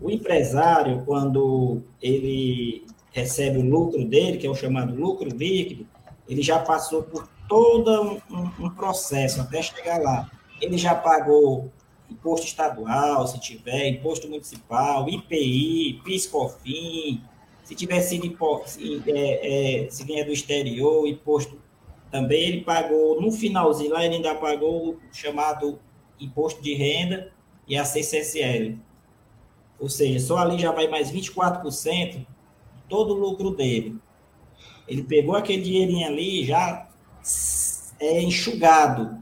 O 0.00 0.10
empresário, 0.10 1.02
quando 1.06 1.82
ele 2.02 2.84
recebe 3.12 3.58
o 3.58 3.64
lucro 3.64 4.04
dele, 4.04 4.36
que 4.36 4.46
é 4.46 4.50
o 4.50 4.54
chamado 4.54 4.94
lucro 4.94 5.28
líquido, 5.30 5.86
ele 6.28 6.42
já 6.42 6.58
passou 6.58 7.02
por 7.02 7.26
todo 7.48 8.20
um, 8.30 8.66
um, 8.66 8.70
processo 8.70 9.40
até 9.40 9.62
chegar 9.62 9.98
lá. 10.00 10.30
Ele 10.60 10.76
já 10.76 10.94
pagou 10.94 11.70
imposto 12.10 12.46
estadual, 12.46 13.26
se 13.26 13.40
tiver, 13.40 13.88
imposto 13.88 14.28
municipal, 14.28 15.08
IPI, 15.08 16.00
PIS/COFINS, 16.04 17.20
se 17.66 17.74
tiver 17.74 18.00
sido 18.00 18.32
é, 19.08 19.86
é, 19.86 19.90
se 19.90 20.04
vier 20.04 20.24
do 20.24 20.30
exterior, 20.30 21.04
imposto 21.04 21.60
também 22.12 22.42
ele 22.42 22.60
pagou, 22.60 23.20
no 23.20 23.32
finalzinho 23.32 23.90
lá 23.90 24.04
ele 24.04 24.14
ainda 24.14 24.36
pagou 24.36 24.90
o 24.90 25.00
chamado 25.12 25.80
imposto 26.20 26.62
de 26.62 26.74
renda 26.74 27.32
e 27.66 27.76
a 27.76 27.84
CCSL. 27.84 28.78
Ou 29.80 29.88
seja, 29.88 30.20
só 30.20 30.38
ali 30.38 30.60
já 30.60 30.70
vai 30.70 30.86
mais 30.86 31.10
24% 31.10 32.24
todo 32.88 33.14
o 33.14 33.18
lucro 33.18 33.50
dele. 33.50 33.98
Ele 34.86 35.02
pegou 35.02 35.34
aquele 35.34 35.62
dinheirinho 35.62 36.06
ali 36.06 36.44
já 36.44 36.88
é 37.98 38.22
enxugado. 38.22 39.20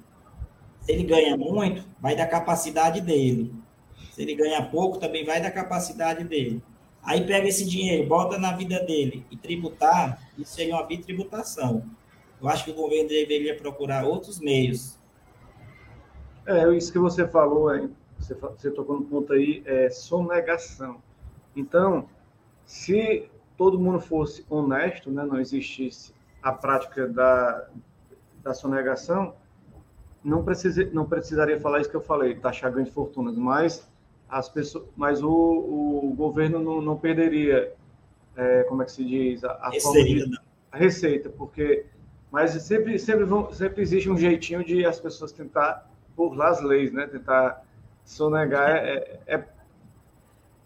Se 0.82 0.92
ele 0.92 1.04
ganha 1.04 1.34
muito, 1.34 1.82
vai 1.98 2.14
da 2.14 2.26
capacidade 2.26 3.00
dele. 3.00 3.54
Se 4.12 4.20
ele 4.20 4.34
ganha 4.34 4.62
pouco, 4.62 4.98
também 4.98 5.24
vai 5.24 5.40
da 5.40 5.50
capacidade 5.50 6.24
dele. 6.24 6.62
Aí 7.04 7.26
pega 7.26 7.46
esse 7.46 7.66
dinheiro, 7.66 8.08
bota 8.08 8.38
na 8.38 8.56
vida 8.56 8.80
dele 8.84 9.26
e 9.30 9.36
tributar, 9.36 10.18
isso 10.38 10.54
seria 10.54 10.74
uma 10.74 10.84
bitributação. 10.84 11.84
Eu 12.40 12.48
acho 12.48 12.64
que 12.64 12.70
o 12.70 12.74
governo 12.74 13.08
deveria 13.08 13.56
procurar 13.56 14.04
outros 14.04 14.40
meios. 14.40 14.98
É, 16.46 16.68
isso 16.74 16.92
que 16.92 16.98
você 16.98 17.26
falou 17.28 17.74
é 17.74 17.88
você, 18.18 18.34
você 18.34 18.70
tocou 18.70 19.00
no 19.00 19.06
ponto 19.06 19.32
aí, 19.32 19.62
é 19.66 19.90
sonegação. 19.90 21.02
Então, 21.54 22.08
se 22.64 23.28
todo 23.56 23.78
mundo 23.78 24.00
fosse 24.00 24.44
honesto, 24.48 25.10
né, 25.10 25.24
não 25.24 25.38
existisse 25.38 26.14
a 26.42 26.52
prática 26.52 27.06
da, 27.06 27.68
da 28.42 28.54
sonegação, 28.54 29.34
não, 30.22 30.42
precisa, 30.42 30.88
não 30.92 31.06
precisaria 31.06 31.60
falar 31.60 31.80
isso 31.80 31.90
que 31.90 31.96
eu 31.96 32.00
falei, 32.00 32.34
taxar 32.34 32.72
grandes 32.72 32.92
fortunas, 32.92 33.36
mas, 33.36 33.88
as 34.28 34.48
pessoas, 34.48 34.84
mas 34.96 35.22
o, 35.22 35.30
o 35.30 36.14
governo 36.16 36.58
não, 36.58 36.80
não 36.80 36.96
perderia, 36.96 37.72
é, 38.36 38.62
como 38.64 38.82
é 38.82 38.84
que 38.84 38.92
se 38.92 39.04
diz, 39.04 39.44
a, 39.44 39.52
a 39.52 39.70
receita, 39.70 40.28
de, 40.28 40.38
a 40.72 40.76
receita, 40.76 41.30
porque 41.30 41.86
mas 42.34 42.50
sempre, 42.50 42.98
sempre, 42.98 43.24
vão, 43.24 43.52
sempre 43.52 43.80
existe 43.80 44.10
um 44.10 44.16
jeitinho 44.16 44.64
de 44.64 44.84
as 44.84 44.98
pessoas 44.98 45.30
tentar 45.30 45.88
burlar 46.16 46.48
as 46.50 46.60
leis, 46.60 46.92
né? 46.92 47.06
Tentar 47.06 47.64
sonegar 48.04 48.70
é, 48.70 49.20
é, 49.24 49.44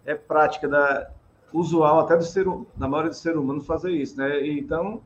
é 0.07 0.15
prática 0.15 0.67
da 0.67 1.11
usual 1.53 2.01
até 2.01 2.17
do 2.17 2.25
ser 2.25 2.47
da 2.75 2.89
maioria 2.89 3.11
do 3.11 3.17
ser 3.17 3.37
humano 3.37 3.61
fazer 3.61 3.91
isso, 3.91 4.17
né? 4.17 4.47
Então, 4.47 5.03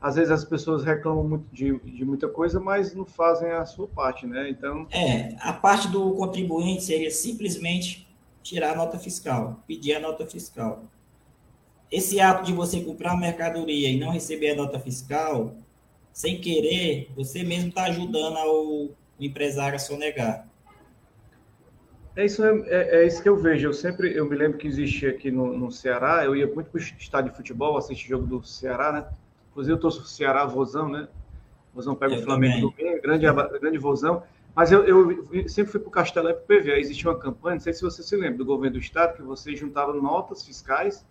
às 0.00 0.16
vezes 0.16 0.30
as 0.30 0.44
pessoas 0.44 0.84
reclamam 0.84 1.24
muito 1.26 1.46
de, 1.52 1.78
de 1.80 2.04
muita 2.04 2.28
coisa, 2.28 2.60
mas 2.60 2.94
não 2.94 3.04
fazem 3.04 3.50
a 3.50 3.64
sua 3.64 3.86
parte, 3.88 4.26
né? 4.26 4.48
Então, 4.48 4.86
é, 4.90 5.34
a 5.40 5.52
parte 5.52 5.88
do 5.88 6.12
contribuinte 6.12 6.84
seria 6.84 7.10
simplesmente 7.10 8.06
tirar 8.42 8.72
a 8.72 8.76
nota 8.76 8.98
fiscal, 8.98 9.62
pedir 9.66 9.94
a 9.94 10.00
nota 10.00 10.26
fiscal. 10.26 10.84
Esse 11.90 12.20
ato 12.20 12.44
de 12.44 12.52
você 12.52 12.80
comprar 12.80 13.12
a 13.12 13.16
mercadoria 13.16 13.90
e 13.90 13.98
não 13.98 14.10
receber 14.10 14.50
a 14.50 14.56
nota 14.56 14.78
fiscal, 14.78 15.54
sem 16.12 16.40
querer, 16.40 17.10
você 17.14 17.42
mesmo 17.42 17.68
está 17.68 17.84
ajudando 17.84 18.36
ao, 18.36 18.90
empresário 19.18 19.76
a 19.76 19.78
sonegar. 19.78 20.46
É 22.14 22.24
isso, 22.24 22.44
é, 22.44 22.50
é, 22.66 23.02
é, 23.02 23.06
isso 23.06 23.22
que 23.22 23.28
eu 23.28 23.36
vejo. 23.36 23.68
Eu 23.68 23.72
sempre, 23.72 24.16
eu 24.16 24.24
me 24.28 24.36
lembro 24.36 24.56
que 24.56 24.66
existia 24.66 25.10
aqui 25.10 25.30
no, 25.30 25.56
no 25.56 25.70
Ceará, 25.70 26.24
eu 26.24 26.34
ia 26.34 26.46
muito 26.46 26.70
para 26.70 26.78
o 26.78 26.82
estádio 26.82 27.30
de 27.30 27.36
futebol, 27.36 27.76
assistir 27.76 28.08
jogo 28.08 28.26
do 28.26 28.42
Ceará, 28.42 28.92
né? 28.92 29.06
Inclusive 29.56 29.74
eu 29.74 29.80
torço 29.80 30.02
o 30.02 30.04
Ceará, 30.04 30.44
Vozão, 30.44 30.86
né? 30.86 31.08
Vozão 31.72 31.94
pega 31.94 32.14
eu 32.14 32.20
o 32.20 32.22
Flamengo 32.22 32.70
também. 32.72 32.92
do 32.92 33.00
bem, 33.00 33.00
grande, 33.00 33.58
grande 33.58 33.78
Vozão. 33.78 34.22
Mas 34.54 34.70
eu, 34.70 34.84
eu 34.84 35.48
sempre 35.48 35.72
fui 35.72 35.80
para 35.80 35.88
o 35.88 35.90
Castelão 35.90 36.30
e 36.30 36.34
para 36.34 36.42
o 36.42 36.46
PV. 36.46 36.72
Aí 36.72 36.80
existia 36.80 37.10
uma 37.10 37.18
campanha, 37.18 37.54
não 37.54 37.60
sei 37.60 37.72
se 37.72 37.80
você 37.80 38.02
se 38.02 38.14
lembra, 38.16 38.36
do 38.36 38.44
governo 38.44 38.76
do 38.76 38.78
estado, 38.78 39.16
que 39.16 39.22
você 39.22 39.56
juntava 39.56 39.94
notas 39.94 40.44
fiscais 40.44 41.06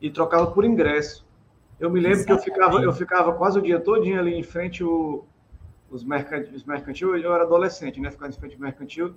e 0.00 0.08
trocava 0.08 0.46
por 0.46 0.64
ingresso. 0.64 1.26
Eu 1.78 1.90
me 1.90 2.00
lembro 2.00 2.20
Exatamente. 2.20 2.44
que 2.44 2.50
eu 2.50 2.54
ficava, 2.54 2.82
eu 2.82 2.92
ficava 2.94 3.34
quase 3.34 3.58
o 3.58 3.62
dia 3.62 3.78
todinho 3.78 4.18
ali 4.18 4.32
em 4.32 4.42
frente 4.42 4.82
o, 4.82 5.22
os, 5.90 6.02
mercantil, 6.04 6.54
os 6.54 6.64
mercantil, 6.64 7.18
eu 7.18 7.34
era 7.34 7.44
adolescente, 7.44 8.00
né? 8.00 8.10
Ficava 8.10 8.32
em 8.32 8.34
frente 8.34 8.54
ao 8.54 8.60
mercantil 8.62 9.14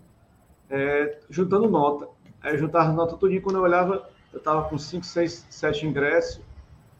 é, 0.70 1.20
juntando 1.30 1.70
nota. 1.70 2.10
Aí 2.42 2.54
eu 2.54 2.58
juntava 2.58 2.92
nota 2.92 3.16
tudinho, 3.16 3.42
quando 3.42 3.56
eu 3.56 3.62
olhava, 3.62 4.10
eu 4.34 4.40
estava 4.40 4.68
com 4.68 4.78
5, 4.78 5.06
6, 5.06 5.48
7 5.50 5.88
ingressos. 5.88 6.42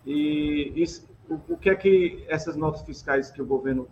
E 0.06 0.72
isso, 0.76 1.07
o, 1.30 1.54
o, 1.54 1.58
que 1.58 1.70
é 1.70 1.76
que 1.76 2.26
essas 2.28 2.56
notas 2.56 2.82
fiscais 2.82 3.32
que 3.32 3.42
o 3.42 3.46
governo, 3.46 3.88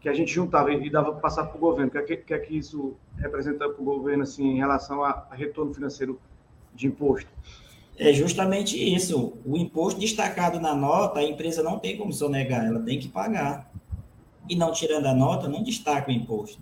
que 0.00 0.08
a 0.08 0.14
gente 0.14 0.32
juntava 0.32 0.72
e 0.72 0.90
dava 0.90 1.12
para 1.12 1.20
passar 1.20 1.46
para 1.46 1.56
o 1.56 1.60
governo, 1.60 1.88
o 1.88 1.90
que, 1.90 1.98
é 1.98 2.02
que, 2.02 2.16
que, 2.16 2.34
é 2.34 2.38
que 2.38 2.56
isso 2.56 2.96
representa 3.16 3.68
para 3.68 3.80
o 3.80 3.84
governo 3.84 4.22
assim, 4.22 4.44
em 4.44 4.56
relação 4.56 5.02
a, 5.02 5.26
a 5.30 5.34
retorno 5.34 5.72
financeiro 5.74 6.20
de 6.74 6.86
imposto? 6.86 7.30
É 7.98 8.12
justamente 8.12 8.76
isso. 8.76 9.34
O 9.44 9.56
imposto 9.56 10.00
destacado 10.00 10.58
na 10.58 10.74
nota, 10.74 11.20
a 11.20 11.24
empresa 11.24 11.62
não 11.62 11.78
tem 11.78 11.96
como 11.96 12.12
sonegar, 12.12 12.64
ela 12.64 12.80
tem 12.80 12.98
que 12.98 13.08
pagar. 13.08 13.70
E 14.48 14.56
não 14.56 14.72
tirando 14.72 15.06
a 15.06 15.14
nota, 15.14 15.48
não 15.48 15.62
destaca 15.62 16.10
o 16.10 16.12
imposto 16.12 16.60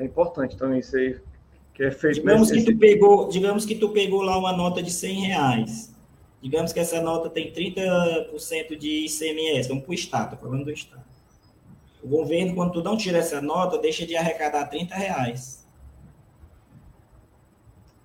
é 0.00 0.04
importante 0.04 0.56
também 0.56 0.80
isso 0.80 0.96
aí 0.96 1.20
que 1.74 1.84
é 1.84 1.90
feito. 1.90 2.16
Digamos 2.16 2.50
que 2.50 2.62
tu 2.64 2.76
pegou, 2.76 3.28
digamos 3.28 3.64
que 3.64 3.74
tu 3.74 3.88
pegou 3.90 4.22
lá 4.22 4.36
uma 4.38 4.52
nota 4.52 4.82
de 4.82 4.90
100 4.90 5.20
reais. 5.20 5.89
Digamos 6.42 6.72
que 6.72 6.80
essa 6.80 7.00
nota 7.02 7.28
tem 7.28 7.52
30% 7.52 8.76
de 8.76 9.04
ICMS, 9.06 9.68
vamos 9.68 9.84
para 9.84 9.90
o 9.90 9.94
Estado, 9.94 10.36
falando 10.38 10.64
do 10.64 10.70
Estado. 10.70 11.04
O 12.02 12.08
governo, 12.08 12.54
quando 12.54 12.72
tu 12.72 12.82
não 12.82 12.96
tira 12.96 13.18
essa 13.18 13.42
nota, 13.42 13.78
deixa 13.78 14.06
de 14.06 14.16
arrecadar 14.16 14.66
30 14.66 14.94
reais. 14.94 15.68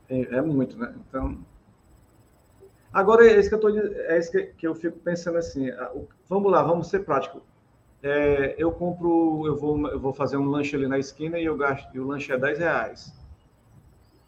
É, 0.09 0.19
é 0.37 0.41
muito, 0.41 0.77
né? 0.77 0.93
Então. 1.07 1.39
Agora 2.91 3.25
é 3.25 3.39
isso 3.39 3.49
que 3.49 3.55
eu 3.55 3.59
tô, 3.59 3.69
é 3.69 4.19
isso 4.19 4.31
que, 4.31 4.43
que 4.57 4.67
eu 4.67 4.75
fico 4.75 4.99
pensando 4.99 5.37
assim. 5.37 5.67
Vamos 6.27 6.51
lá, 6.51 6.61
vamos 6.61 6.87
ser 6.87 7.05
práticos. 7.05 7.41
É, 8.03 8.53
eu 8.57 8.71
compro, 8.71 9.47
eu 9.47 9.55
vou, 9.55 9.87
eu 9.89 9.99
vou 9.99 10.13
fazer 10.13 10.37
um 10.37 10.45
lanche 10.45 10.75
ali 10.75 10.87
na 10.87 10.99
esquina 10.99 11.39
e 11.39 11.45
eu 11.45 11.57
gasto, 11.57 11.89
e 11.95 11.99
o 11.99 12.05
lanche 12.05 12.31
é 12.31 12.37
10 12.37 12.59
reais. 12.59 13.13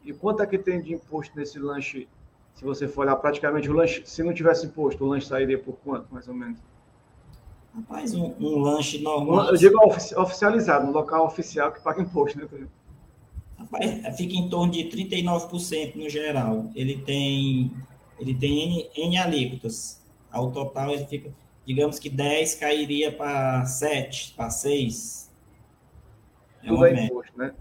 E 0.04 0.14
quanto 0.14 0.42
é 0.42 0.48
que 0.48 0.58
tem 0.58 0.82
de 0.82 0.94
imposto 0.94 1.38
nesse 1.38 1.60
lanche? 1.60 2.08
Se 2.58 2.66
você 2.66 2.88
for 2.88 3.02
olhar 3.02 3.16
praticamente 3.18 3.70
o 3.70 3.74
lanche, 3.74 4.02
se 4.04 4.24
não 4.24 4.34
tivesse 4.34 4.66
imposto, 4.66 5.06
o 5.06 5.08
lanche 5.08 5.28
sairia 5.28 5.60
por 5.60 5.76
quanto, 5.76 6.12
mais 6.12 6.28
ou 6.28 6.34
menos? 6.34 6.58
Rapaz, 7.76 8.16
um, 8.16 8.34
um 8.40 8.58
lanche 8.58 8.98
normal. 8.98 9.50
Eu 9.50 9.58
digo 9.58 9.78
oficializado, 9.86 10.88
um 10.88 10.92
local 10.92 11.28
oficial 11.28 11.72
que 11.72 11.80
paga 11.80 12.02
imposto, 12.02 12.40
né? 12.40 12.48
Rapaz, 13.60 14.18
fica 14.18 14.36
em 14.36 14.50
torno 14.50 14.72
de 14.72 14.86
39% 14.86 15.98
no 15.98 16.10
geral. 16.10 16.72
Ele 16.74 16.98
tem, 16.98 17.72
ele 18.20 18.34
tem 18.34 18.64
N, 18.64 18.90
N 18.96 19.18
alíquotas. 19.20 20.02
Ao 20.32 20.50
total, 20.50 20.90
ele 20.90 21.06
fica, 21.06 21.32
digamos 21.64 22.00
que 22.00 22.10
10 22.10 22.56
cairia 22.56 23.12
para 23.12 23.66
7, 23.66 24.34
para 24.36 24.50
6. 24.50 25.32
É 26.64 26.68
Tudo 26.70 26.86
é 26.88 27.06
imposto, 27.06 27.38
né? 27.38 27.54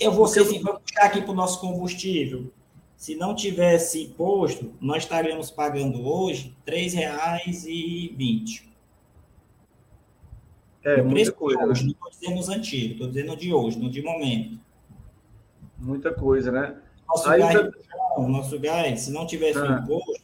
Eu 0.00 0.10
vou, 0.10 0.26
ser, 0.26 0.40
assim, 0.40 0.58
vou 0.62 0.80
puxar 0.80 1.04
aqui 1.04 1.20
para 1.20 1.32
o 1.32 1.34
nosso 1.34 1.60
combustível. 1.60 2.50
Se 2.98 3.14
não 3.14 3.32
tivesse 3.32 4.02
imposto, 4.02 4.74
nós 4.80 5.04
estaríamos 5.04 5.52
pagando 5.52 6.04
hoje 6.04 6.52
R$ 6.66 6.72
3,20. 6.72 8.64
É, 10.82 11.00
muita 11.00 11.30
coisa. 11.30 11.64
Hoje, 11.64 11.86
né? 11.86 11.92
Não 11.92 11.92
estou 11.92 12.10
dizendo 12.10 12.40
os 12.40 12.48
antigos, 12.48 12.92
estou 12.92 13.06
dizendo 13.06 13.36
de 13.36 13.54
hoje, 13.54 13.78
no 13.78 13.88
de 13.88 14.02
momento. 14.02 14.58
Muita 15.78 16.12
coisa, 16.12 16.50
né? 16.50 16.76
Nosso, 17.06 17.30
Aí, 17.30 17.38
gás, 17.38 17.54
tá... 17.54 18.20
nosso 18.20 18.58
gás, 18.58 19.00
se 19.02 19.12
não 19.12 19.24
tivesse 19.28 19.60
ah. 19.60 19.62
o 19.62 19.84
imposto, 19.84 20.22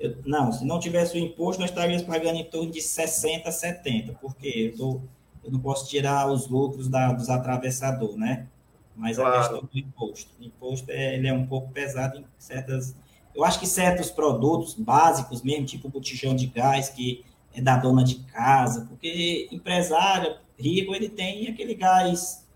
eu, 0.00 0.16
não, 0.26 0.50
se 0.50 0.64
não 0.64 0.80
tivesse 0.80 1.16
o 1.16 1.20
imposto, 1.20 1.60
nós 1.60 1.70
estaríamos 1.70 2.02
pagando 2.02 2.40
em 2.40 2.44
torno 2.44 2.72
de 2.72 2.82
60, 2.82 3.48
70, 3.48 4.12
porque 4.14 4.72
eu, 4.72 4.76
tô, 4.76 5.00
eu 5.44 5.52
não 5.52 5.60
posso 5.60 5.88
tirar 5.88 6.28
os 6.32 6.48
lucros 6.48 6.88
da, 6.88 7.12
dos 7.12 7.30
atravessadores, 7.30 8.16
né? 8.16 8.48
Mas 8.96 9.16
claro. 9.16 9.34
a 9.34 9.38
questão 9.38 9.68
do 9.70 9.78
imposto. 9.78 10.30
O 10.40 10.44
imposto 10.44 10.90
é, 10.90 11.16
ele 11.16 11.28
é 11.28 11.32
um 11.32 11.46
pouco 11.46 11.70
pesado 11.70 12.18
em 12.18 12.24
certas. 12.38 12.96
Eu 13.34 13.44
acho 13.44 13.60
que 13.60 13.66
certos 13.66 14.10
produtos 14.10 14.74
básicos, 14.74 15.42
mesmo, 15.42 15.66
tipo 15.66 15.88
botijão 15.88 16.34
de 16.34 16.46
gás, 16.46 16.88
que 16.88 17.24
é 17.52 17.60
da 17.60 17.76
dona 17.76 18.02
de 18.02 18.16
casa, 18.24 18.86
porque 18.86 19.48
empresário 19.52 20.36
rico, 20.58 20.94
ele 20.94 21.08
tem 21.08 21.48
aquele 21.48 21.74
gás 21.74 22.46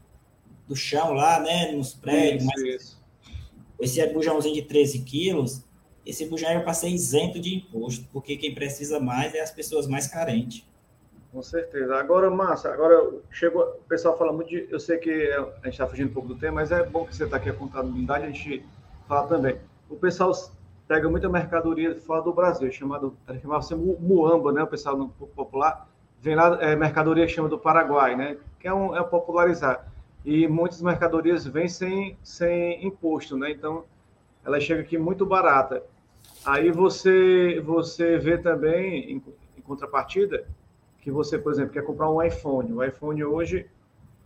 do 0.66 0.74
chão 0.76 1.12
lá, 1.12 1.41
né, 1.41 1.72
nos 1.72 1.95
prédios, 1.95 2.45
isso, 2.45 2.53
mas 2.55 2.62
isso. 2.62 4.01
esse 4.01 4.07
bujãozinho 4.12 4.55
de 4.55 4.62
13 4.62 5.01
quilos, 5.01 5.64
esse 6.05 6.26
bujão 6.26 6.51
é 6.51 6.61
para 6.61 6.72
ser 6.72 6.88
isento 6.88 7.41
de 7.41 7.55
imposto, 7.55 8.07
porque 8.12 8.36
quem 8.36 8.55
precisa 8.55 9.01
mais 9.01 9.34
é 9.34 9.41
as 9.41 9.51
pessoas 9.51 9.86
mais 9.86 10.07
carentes. 10.07 10.64
Com 11.33 11.43
certeza. 11.43 11.97
Agora, 11.97 12.28
Massa, 12.31 12.72
agora 12.72 13.12
chegou, 13.31 13.62
o 13.62 13.89
pessoal 13.89 14.18
fala 14.18 14.33
muito 14.33 14.49
de, 14.49 14.66
eu 14.70 14.81
sei 14.81 14.99
que 14.99 15.31
a 15.33 15.64
gente 15.64 15.74
está 15.74 15.87
fugindo 15.87 16.11
um 16.11 16.12
pouco 16.12 16.28
do 16.28 16.35
tema, 16.37 16.57
mas 16.57 16.72
é 16.72 16.83
bom 16.83 17.05
que 17.05 17.14
você 17.14 17.24
está 17.24 17.37
aqui 17.37 17.51
a 17.51 17.55
contabilidade, 17.55 18.24
a 18.24 18.31
gente 18.31 18.66
fala 19.07 19.28
também. 19.28 19.57
O 19.89 19.97
pessoal 19.97 20.33
pega 20.89 21.09
muita 21.09 21.28
mercadoria 21.28 21.95
fora 22.01 22.20
do 22.22 22.33
Brasil, 22.33 22.70
chamado, 22.72 23.16
chamava-se 23.41 23.74
muamba, 23.76 24.53
né, 24.53 24.62
o 24.62 24.66
pessoal 24.66 24.97
no 24.97 25.09
popular, 25.09 25.89
vem 26.20 26.35
lá, 26.35 26.59
é, 26.61 26.74
mercadoria 26.74 27.28
chama 27.28 27.49
do 27.49 27.59
Paraguai, 27.59 28.16
né, 28.16 28.37
que 28.59 28.66
é 28.66 28.74
um, 28.74 28.97
é 28.97 29.03
popularizar 29.05 29.87
e 30.24 30.47
muitas 30.47 30.83
mercadorias 30.83 31.47
vêm 31.47 31.68
sem, 31.68 32.16
sem 32.22 32.85
imposto, 32.87 33.37
né? 33.37 33.51
Então, 33.51 33.85
ela 34.45 34.61
chega 34.61 34.83
aqui 34.83 34.99
muito 34.99 35.24
barata. 35.24 35.83
Aí 36.45 36.70
você, 36.70 37.61
você 37.64 38.18
vê 38.18 38.37
também, 38.39 39.12
em, 39.12 39.22
em 39.57 39.61
contrapartida, 39.62 40.47
que 41.01 41.11
você, 41.11 41.39
por 41.39 41.53
exemplo, 41.53 41.73
quer 41.73 41.83
comprar 41.83 42.11
um 42.11 42.23
iPhone. 42.23 42.73
O 42.73 42.85
iPhone 42.85 43.23
hoje, 43.25 43.67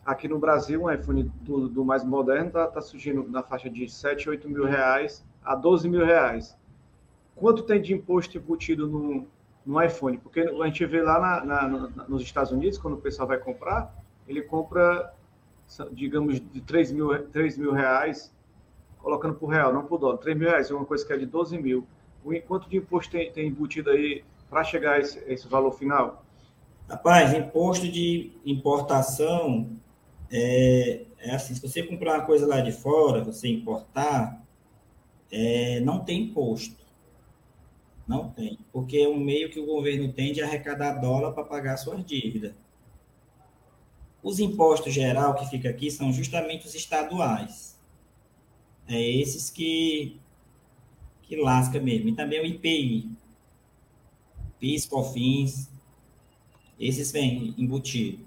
aqui 0.04 0.28
no 0.28 0.38
Brasil, 0.38 0.82
um 0.82 0.90
iPhone 0.90 1.24
do, 1.42 1.68
do 1.68 1.84
mais 1.84 2.04
moderno 2.04 2.48
está 2.48 2.66
tá 2.66 2.80
surgindo 2.80 3.28
na 3.28 3.42
faixa 3.42 3.70
de 3.70 3.88
7, 3.88 4.28
8 4.28 4.48
mil 4.48 4.64
reais 4.64 5.24
a 5.44 5.54
12 5.54 5.88
mil 5.88 6.04
reais. 6.04 6.56
Quanto 7.36 7.62
tem 7.62 7.80
de 7.80 7.92
imposto 7.92 8.38
embutido 8.38 8.86
no, 8.86 9.26
no 9.64 9.82
iPhone? 9.82 10.18
Porque 10.18 10.40
a 10.40 10.66
gente 10.66 10.84
vê 10.86 11.02
lá 11.02 11.20
na, 11.20 11.44
na, 11.44 11.68
nos 12.08 12.22
Estados 12.22 12.52
Unidos, 12.52 12.78
quando 12.78 12.94
o 12.94 13.00
pessoal 13.00 13.28
vai 13.28 13.38
comprar, 13.38 13.94
ele 14.26 14.42
compra 14.42 15.12
digamos, 15.92 16.40
de 16.40 16.60
3 16.60 16.92
mil, 16.92 17.26
3 17.30 17.58
mil 17.58 17.72
reais, 17.72 18.32
colocando 18.98 19.34
por 19.34 19.48
real, 19.48 19.72
não 19.72 19.84
por 19.84 19.98
dólar, 19.98 20.18
3 20.18 20.36
mil 20.36 20.48
reais, 20.48 20.70
uma 20.70 20.84
coisa 20.84 21.04
que 21.06 21.12
é 21.12 21.16
de 21.16 21.26
12 21.26 21.58
mil. 21.58 21.86
Quanto 22.46 22.68
de 22.68 22.76
imposto 22.76 23.12
tem, 23.12 23.30
tem 23.30 23.48
embutido 23.48 23.90
aí 23.90 24.24
para 24.48 24.64
chegar 24.64 24.92
a 24.92 24.98
esse, 24.98 25.18
esse, 25.26 25.46
valor 25.46 25.72
final? 25.72 26.23
Rapaz, 26.88 27.32
imposto 27.32 27.88
de 27.88 28.32
importação 28.44 29.70
é, 30.30 31.04
é, 31.18 31.34
assim, 31.34 31.54
se 31.54 31.60
você 31.60 31.82
comprar 31.82 32.18
uma 32.18 32.26
coisa 32.26 32.46
lá 32.46 32.60
de 32.60 32.72
fora, 32.72 33.22
você 33.24 33.48
importar, 33.48 34.44
é, 35.30 35.80
não 35.80 36.04
tem 36.04 36.24
imposto. 36.24 36.84
Não 38.06 38.28
tem, 38.28 38.58
porque 38.70 38.98
é 38.98 39.08
um 39.08 39.18
meio 39.18 39.50
que 39.50 39.58
o 39.58 39.64
governo 39.64 40.12
tem 40.12 40.32
de 40.32 40.42
arrecadar 40.42 41.00
dólar 41.00 41.32
para 41.32 41.44
pagar 41.44 41.76
suas 41.78 42.04
dívidas. 42.04 42.52
Os 44.22 44.38
impostos 44.38 44.92
geral 44.92 45.34
que 45.34 45.48
fica 45.48 45.70
aqui 45.70 45.90
são 45.90 46.12
justamente 46.12 46.66
os 46.66 46.74
estaduais. 46.74 47.78
É 48.86 49.00
esses 49.00 49.48
que 49.48 50.20
que 51.22 51.36
lasca 51.36 51.80
mesmo. 51.80 52.10
E 52.10 52.14
também 52.14 52.40
o 52.40 52.44
IPI. 52.44 53.10
PIS, 54.58 54.86
COFINS. 54.86 55.70
Esses 56.78 57.12
vêm 57.12 57.54
embutido. 57.56 58.24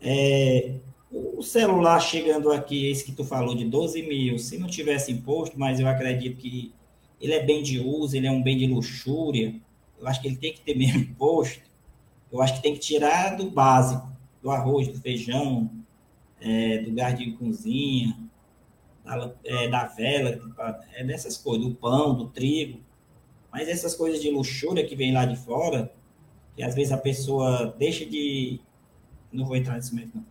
É, 0.00 0.74
o 1.10 1.42
celular 1.42 2.00
chegando 2.00 2.52
aqui, 2.52 2.86
esse 2.86 3.04
que 3.04 3.12
tu 3.12 3.24
falou 3.24 3.54
de 3.54 3.64
12 3.64 4.02
mil, 4.02 4.38
se 4.38 4.58
não 4.58 4.68
tivesse 4.68 5.12
imposto, 5.12 5.58
mas 5.58 5.80
eu 5.80 5.88
acredito 5.88 6.36
que 6.36 6.72
ele 7.20 7.34
é 7.34 7.44
bem 7.44 7.62
de 7.62 7.78
uso, 7.78 8.16
ele 8.16 8.26
é 8.26 8.30
um 8.30 8.42
bem 8.42 8.56
de 8.56 8.66
luxúria, 8.66 9.54
eu 9.98 10.06
acho 10.06 10.20
que 10.20 10.28
ele 10.28 10.36
tem 10.36 10.52
que 10.52 10.60
ter 10.60 10.74
mesmo 10.74 11.00
imposto. 11.00 11.62
Eu 12.32 12.40
acho 12.40 12.54
que 12.54 12.62
tem 12.62 12.74
que 12.74 12.80
tirar 12.80 13.36
do 13.36 13.50
básico 13.50 14.10
do 14.42 14.50
arroz, 14.50 14.88
do 14.88 14.98
feijão, 14.98 15.70
é, 16.40 16.78
do 16.78 16.92
gás 16.92 17.18
de 17.18 17.32
cozinha, 17.32 18.16
da, 19.04 19.32
é, 19.44 19.68
da 19.68 19.84
vela, 19.86 20.40
é 20.94 21.04
dessas 21.04 21.36
coisas, 21.36 21.66
do 21.66 21.74
pão, 21.74 22.14
do 22.14 22.28
trigo. 22.28 22.80
Mas 23.52 23.68
essas 23.68 23.94
coisas 23.94 24.22
de 24.22 24.30
luxúria 24.30 24.86
que 24.86 24.96
vem 24.96 25.12
lá 25.12 25.24
de 25.24 25.36
fora, 25.36 25.92
que 26.54 26.62
às 26.62 26.74
vezes 26.74 26.92
a 26.92 26.98
pessoa 26.98 27.74
deixa 27.78 28.04
de. 28.04 28.60
Não 29.32 29.44
vou 29.44 29.56
entrar 29.56 29.74
nesse 29.74 29.94
mesmo, 29.94 30.12
não. 30.14 30.24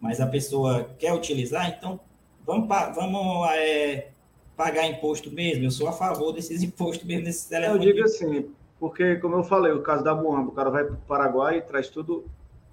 Mas 0.00 0.20
a 0.20 0.26
pessoa 0.26 0.90
quer 0.98 1.12
utilizar, 1.12 1.68
então 1.68 1.98
vamos, 2.46 2.68
vamos 2.68 3.50
é, 3.52 4.10
pagar 4.56 4.86
imposto 4.86 5.30
mesmo. 5.30 5.64
Eu 5.64 5.70
sou 5.70 5.88
a 5.88 5.92
favor 5.92 6.32
desses 6.32 6.62
impostos 6.64 7.06
mesmo, 7.06 7.24
desses 7.24 7.46
telefones. 7.46 7.84
Eu 7.84 7.92
digo 7.92 8.04
assim, 8.04 8.50
porque, 8.78 9.16
como 9.16 9.36
eu 9.36 9.44
falei, 9.44 9.72
o 9.72 9.82
caso 9.82 10.04
da 10.04 10.14
Moamba, 10.14 10.50
o 10.50 10.54
cara 10.54 10.70
vai 10.70 10.84
para 10.84 10.94
o 10.94 10.98
Paraguai 10.98 11.58
e 11.58 11.62
traz 11.62 11.88
tudo 11.88 12.24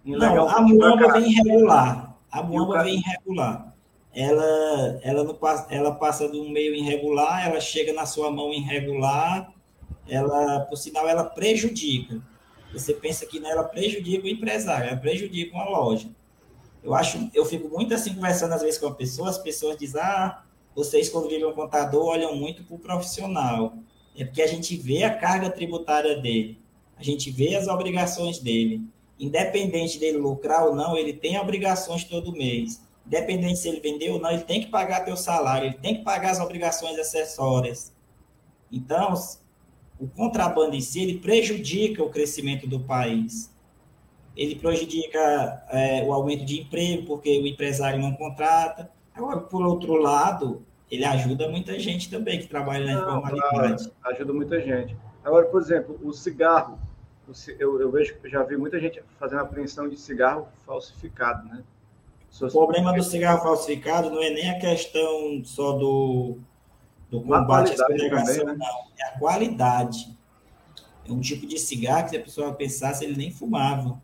não, 0.05 0.47
a 0.47 0.61
muamba 0.61 1.13
vem 1.13 1.31
irregular. 1.31 2.15
A 2.31 2.43
muamba 2.43 2.83
vem 2.83 2.97
irregular. 2.97 3.73
Ela, 4.13 4.99
ela, 5.03 5.23
não 5.23 5.33
passa, 5.33 5.73
ela 5.73 5.93
passa 5.93 6.29
de 6.29 6.37
um 6.37 6.49
meio 6.49 6.73
irregular, 6.75 7.45
ela 7.45 7.59
chega 7.59 7.91
na 7.91 8.05
sua 8.05 8.31
mão 8.31 8.53
irregular, 8.53 9.51
ela, 10.07 10.61
por 10.61 10.77
sinal, 10.77 11.09
ela 11.09 11.23
prejudica. 11.23 12.21
Você 12.79 12.93
pensa 12.93 13.25
que 13.25 13.43
ela 13.45 13.63
prejudica 13.63 14.25
o 14.25 14.29
empresário, 14.29 14.89
ela 14.89 14.97
prejudica 14.97 15.55
uma 15.55 15.69
loja. 15.69 16.09
Eu 16.83 16.93
acho, 16.93 17.29
eu 17.33 17.45
fico 17.45 17.67
muito 17.69 17.93
assim 17.93 18.13
conversando 18.13 18.53
às 18.53 18.61
vezes 18.61 18.79
com 18.79 18.87
a 18.87 18.93
pessoa, 18.93 19.29
as 19.29 19.37
pessoas 19.37 19.77
dizem, 19.77 20.01
ah, 20.01 20.43
vocês 20.75 21.09
quando 21.09 21.27
vivem 21.27 21.45
um 21.45 21.53
contador 21.53 22.05
olham 22.05 22.35
muito 22.35 22.63
para 22.63 22.75
o 22.75 22.79
profissional. 22.79 23.77
É 24.15 24.23
porque 24.23 24.41
a 24.41 24.47
gente 24.47 24.77
vê 24.77 25.03
a 25.03 25.13
carga 25.13 25.49
tributária 25.49 26.15
dele, 26.21 26.61
a 26.95 27.03
gente 27.03 27.31
vê 27.31 27.55
as 27.55 27.67
obrigações 27.67 28.39
dele 28.39 28.87
independente 29.19 29.97
dele 29.97 30.17
lucrar 30.17 30.65
ou 30.65 30.75
não, 30.75 30.97
ele 30.97 31.13
tem 31.13 31.39
obrigações 31.39 32.03
todo 32.03 32.31
mês. 32.31 32.81
Independente 33.05 33.59
se 33.59 33.69
ele 33.69 33.79
vender 33.79 34.09
ou 34.09 34.19
não, 34.19 34.31
ele 34.31 34.43
tem 34.43 34.61
que 34.61 34.67
pagar 34.67 35.05
teu 35.05 35.15
salário, 35.15 35.67
ele 35.67 35.77
tem 35.77 35.97
que 35.97 36.03
pagar 36.03 36.31
as 36.31 36.39
obrigações 36.39 36.97
acessórias. 36.97 37.93
Então, 38.71 39.13
o 39.99 40.07
contrabando 40.07 40.75
em 40.75 40.81
si, 40.81 41.01
ele 41.01 41.19
prejudica 41.19 42.03
o 42.03 42.09
crescimento 42.09 42.67
do 42.67 42.79
país. 42.79 43.53
Ele 44.35 44.55
prejudica 44.55 45.63
é, 45.69 46.03
o 46.03 46.11
aumento 46.11 46.43
de 46.43 46.61
emprego, 46.61 47.05
porque 47.05 47.39
o 47.39 47.47
empresário 47.47 47.99
não 47.99 48.13
contrata. 48.13 48.91
Agora, 49.13 49.39
por 49.39 49.65
outro 49.65 49.93
lado, 49.95 50.61
ele 50.91 51.05
ajuda 51.05 51.47
muita 51.49 51.79
gente 51.79 52.09
também 52.09 52.39
que 52.39 52.47
trabalha 52.47 52.85
na 52.85 53.01
informalidade. 53.01 53.91
ajuda 54.03 54.33
muita 54.33 54.61
gente. 54.61 54.95
Agora, 55.23 55.45
por 55.45 55.61
exemplo, 55.61 55.97
o 56.03 56.11
cigarro 56.11 56.77
eu, 57.59 57.81
eu 57.81 57.91
vejo 57.91 58.15
que 58.17 58.29
já 58.29 58.43
vi 58.43 58.55
muita 58.55 58.79
gente 58.79 59.01
fazendo 59.19 59.41
apreensão 59.41 59.89
de 59.89 59.97
cigarro 59.97 60.47
falsificado, 60.65 61.47
né? 61.47 61.63
O 62.41 62.49
problema 62.49 62.93
do 62.93 63.01
cigarro 63.01 63.41
falsificado 63.41 64.09
não 64.09 64.21
é 64.21 64.29
nem 64.29 64.49
a 64.51 64.59
questão 64.59 65.41
só 65.45 65.71
do, 65.71 66.37
do 67.09 67.21
combate 67.21 67.73
à 67.73 67.75
também, 67.75 68.09
né? 68.09 68.55
não. 68.57 68.85
É 68.97 69.05
a 69.07 69.19
qualidade. 69.19 70.15
É 71.07 71.11
um 71.11 71.21
tipo 71.21 71.45
de 71.45 71.59
cigarro 71.59 72.05
que 72.05 72.09
se 72.11 72.17
a 72.17 72.21
pessoa 72.21 72.53
pensasse, 72.53 73.05
ele 73.05 73.15
nem 73.15 73.31
fumava. 73.31 74.01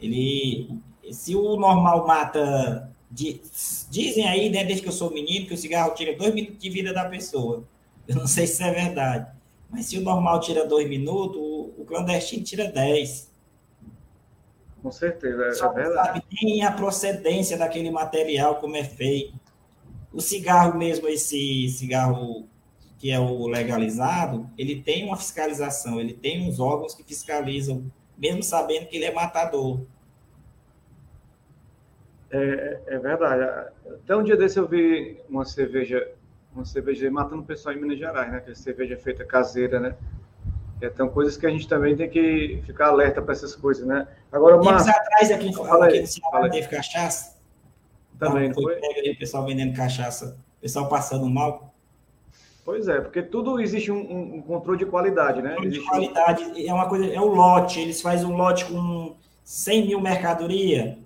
Ele, 0.00 0.78
se 1.10 1.34
o 1.34 1.56
normal 1.56 2.06
mata, 2.06 2.92
dizem 3.10 4.28
aí, 4.28 4.48
né, 4.50 4.64
desde 4.64 4.82
que 4.82 4.88
eu 4.88 4.92
sou 4.92 5.12
menino, 5.12 5.46
que 5.46 5.54
o 5.54 5.58
cigarro 5.58 5.94
tira 5.94 6.16
dois 6.16 6.32
minutos 6.32 6.58
de 6.58 6.70
vida 6.70 6.92
da 6.92 7.04
pessoa. 7.04 7.64
Eu 8.06 8.16
não 8.16 8.26
sei 8.26 8.46
se 8.46 8.62
é 8.62 8.70
verdade. 8.72 9.30
Mas 9.70 9.86
se 9.86 9.98
o 9.98 10.02
normal 10.02 10.40
tira 10.40 10.66
dois 10.66 10.88
minutos, 10.88 11.40
o, 11.40 11.84
clandestino 11.84 12.42
tira 12.42 12.70
dez. 12.70 13.30
Com 14.82 14.90
certeza, 14.90 15.44
é, 15.46 15.52
Só 15.54 15.72
verdade. 15.72 16.08
Sabe 16.08 16.24
nem 16.42 16.64
a 16.64 16.72
procedência 16.72 17.56
daquele 17.56 17.90
material, 17.90 18.56
como 18.56 18.76
é 18.76 18.84
feito. 18.84 19.34
O 20.12 20.20
cigarro 20.20 20.78
mesmo, 20.78 21.08
esse 21.08 21.68
cigarro 21.68 22.46
que 22.98 23.10
é 23.10 23.18
o 23.18 23.48
legalizado, 23.48 24.48
ele 24.56 24.80
tem 24.80 25.04
uma 25.04 25.16
fiscalização, 25.16 25.98
ele 25.98 26.12
tem 26.12 26.48
uns 26.48 26.60
órgãos 26.60 26.94
que 26.94 27.02
fiscalizam, 27.02 27.90
mesmo 28.16 28.44
sabendo 28.44 28.86
que 28.86 28.96
ele 28.96 29.06
é 29.06 29.12
matador. 29.12 29.80
É, 32.30 32.80
é 32.86 32.98
verdade. 32.98 33.70
Até 33.86 34.16
um 34.16 34.22
dia 34.22 34.36
desse 34.36 34.58
eu 34.58 34.68
vi 34.68 35.20
uma 35.28 35.44
cerveja, 35.44 36.12
uma 36.54 36.64
cerveja 36.64 37.10
matando 37.10 37.42
o 37.42 37.44
pessoal 37.44 37.74
em 37.74 37.80
Minas 37.80 37.98
Gerais, 37.98 38.30
né? 38.30 38.40
Que 38.40 38.54
cerveja 38.54 38.96
feita 38.96 39.24
caseira, 39.24 39.80
né? 39.80 39.96
Então, 40.80 41.08
coisas 41.08 41.36
que 41.36 41.46
a 41.46 41.50
gente 41.50 41.68
também 41.68 41.96
tem 41.96 42.08
que 42.08 42.62
ficar 42.66 42.88
alerta 42.88 43.20
para 43.20 43.32
essas 43.32 43.54
coisas, 43.54 43.86
né? 43.86 44.06
Agora. 44.30 44.60
Tempos 44.60 44.88
atrás, 44.88 45.30
aqui 45.30 45.48
aqui 45.48 46.00
no 46.00 46.06
Ceará, 46.06 46.48
teve 46.48 46.68
cachaça. 46.68 47.31
Também, 48.18 48.52
foi? 48.52 48.78
O 49.10 49.18
pessoal 49.18 49.44
vendendo 49.44 49.74
cachaça, 49.74 50.36
o 50.58 50.60
pessoal 50.60 50.88
passando 50.88 51.28
mal. 51.28 51.72
Pois 52.64 52.86
é, 52.86 53.00
porque 53.00 53.22
tudo 53.22 53.60
existe 53.60 53.90
um, 53.90 54.36
um 54.36 54.42
controle 54.42 54.78
de 54.78 54.86
qualidade, 54.86 55.42
né? 55.42 55.50
Controle 55.50 55.70
de 55.70 55.80
qualidade 55.80 56.44
um... 56.44 56.68
é 56.68 56.72
uma 56.72 56.88
coisa, 56.88 57.06
é 57.06 57.20
o 57.20 57.26
lote, 57.26 57.80
eles 57.80 58.00
fazem 58.00 58.26
um 58.26 58.36
lote 58.36 58.64
com 58.66 59.16
100 59.42 59.86
mil 59.86 60.00
mercadoria. 60.00 60.98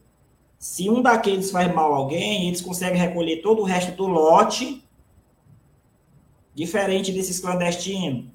Se 0.59 0.91
um 0.91 1.01
daqueles 1.01 1.51
faz 1.51 1.73
mal 1.75 1.95
a 1.95 1.97
alguém, 1.97 2.49
eles 2.49 2.61
conseguem 2.61 3.01
recolher 3.01 3.41
todo 3.41 3.63
o 3.63 3.65
resto 3.65 3.93
do 3.93 4.07
lote, 4.07 4.83
diferente 6.55 7.13
desses 7.13 7.41
clandestinos. 7.41 8.27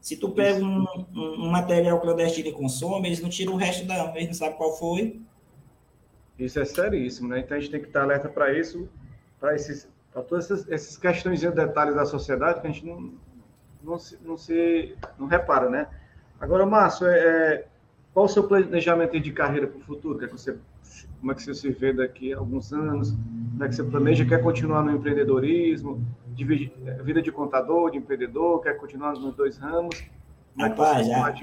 Se 0.00 0.16
tu 0.16 0.30
pega 0.30 0.62
um, 0.64 0.84
um, 1.14 1.44
um, 1.44 1.50
material 1.50 2.00
clandestino 2.00 2.48
e 2.48 2.52
consome, 2.52 3.08
eles 3.08 3.20
não 3.20 3.28
tiram 3.28 3.52
o 3.52 3.56
resto 3.56 3.86
não, 3.86 4.16
eles 4.16 4.28
não 4.28 4.34
sabem 4.34 4.56
qual 4.56 4.76
foi. 4.76 5.20
Isso 6.44 6.60
é 6.60 6.64
seríssimo, 6.64 7.28
né? 7.28 7.40
Então 7.40 7.56
a 7.56 7.60
gente 7.60 7.70
tem 7.70 7.80
que 7.80 7.86
estar 7.86 8.02
alerta 8.02 8.28
para 8.28 8.52
isso, 8.52 8.88
para 9.40 9.54
esses, 9.54 9.88
para 10.12 10.22
todas 10.22 10.50
essas, 10.50 10.70
essas 10.70 10.96
questões 10.96 11.42
e 11.42 11.50
detalhes 11.50 11.94
da 11.94 12.04
sociedade 12.04 12.60
que 12.60 12.66
a 12.66 12.70
gente 12.70 12.86
não, 12.86 13.12
não, 13.82 13.98
se, 13.98 14.18
não 14.24 14.36
se 14.36 14.96
não 15.18 15.26
repara, 15.26 15.68
né? 15.68 15.88
Agora, 16.40 16.66
Márcio, 16.66 17.06
é, 17.06 17.18
é 17.18 17.66
qual 18.12 18.26
o 18.26 18.28
seu 18.28 18.44
planejamento 18.44 19.18
de 19.18 19.32
carreira 19.32 19.66
para 19.66 19.78
o 19.78 19.82
futuro? 19.82 20.18
Que, 20.18 20.24
é 20.24 20.28
que 20.28 20.32
você, 20.32 20.56
como 21.20 21.32
é 21.32 21.34
que 21.34 21.42
você 21.42 21.54
se 21.54 21.70
vê 21.70 21.92
daqui 21.92 22.32
a 22.32 22.38
alguns 22.38 22.72
anos? 22.72 23.12
Como 23.12 23.64
é 23.64 23.68
que 23.68 23.74
você 23.74 23.84
planeja? 23.84 24.24
Quer 24.24 24.42
continuar 24.42 24.82
no 24.82 24.92
empreendedorismo? 24.92 26.04
de 26.34 26.44
vida 27.02 27.22
de 27.22 27.30
contador, 27.30 27.90
de 27.90 27.98
empreendedor, 27.98 28.62
quer 28.62 28.76
continuar 28.76 29.12
nos 29.12 29.34
dois 29.34 29.58
ramos. 29.58 30.02
Rapaz, 30.58 31.06
já, 31.06 31.34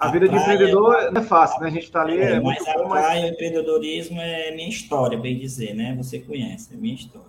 a, 0.00 0.08
a 0.08 0.10
vida 0.10 0.28
de 0.28 0.34
empreendedor 0.34 1.12
não 1.12 1.20
é 1.20 1.24
fácil, 1.24 1.60
né? 1.60 1.68
A 1.68 1.70
gente 1.70 1.84
está 1.84 2.00
ali. 2.00 2.18
É, 2.18 2.32
é 2.32 2.40
mas 2.40 2.66
a 2.66 2.72
bom, 2.74 2.88
praia, 2.88 3.20
mas... 3.20 3.30
o 3.30 3.34
empreendedorismo 3.34 4.20
é 4.20 4.50
minha 4.54 4.68
história, 4.68 5.18
bem 5.18 5.38
dizer, 5.38 5.74
né? 5.74 5.94
Você 5.96 6.18
conhece, 6.18 6.72
é 6.72 6.76
minha 6.76 6.94
história. 6.94 7.28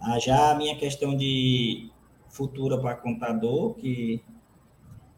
Ah, 0.00 0.18
já 0.18 0.52
a 0.52 0.54
minha 0.54 0.76
questão 0.76 1.16
de 1.16 1.90
futura 2.28 2.78
para 2.78 2.94
contador, 2.94 3.74
que 3.74 4.22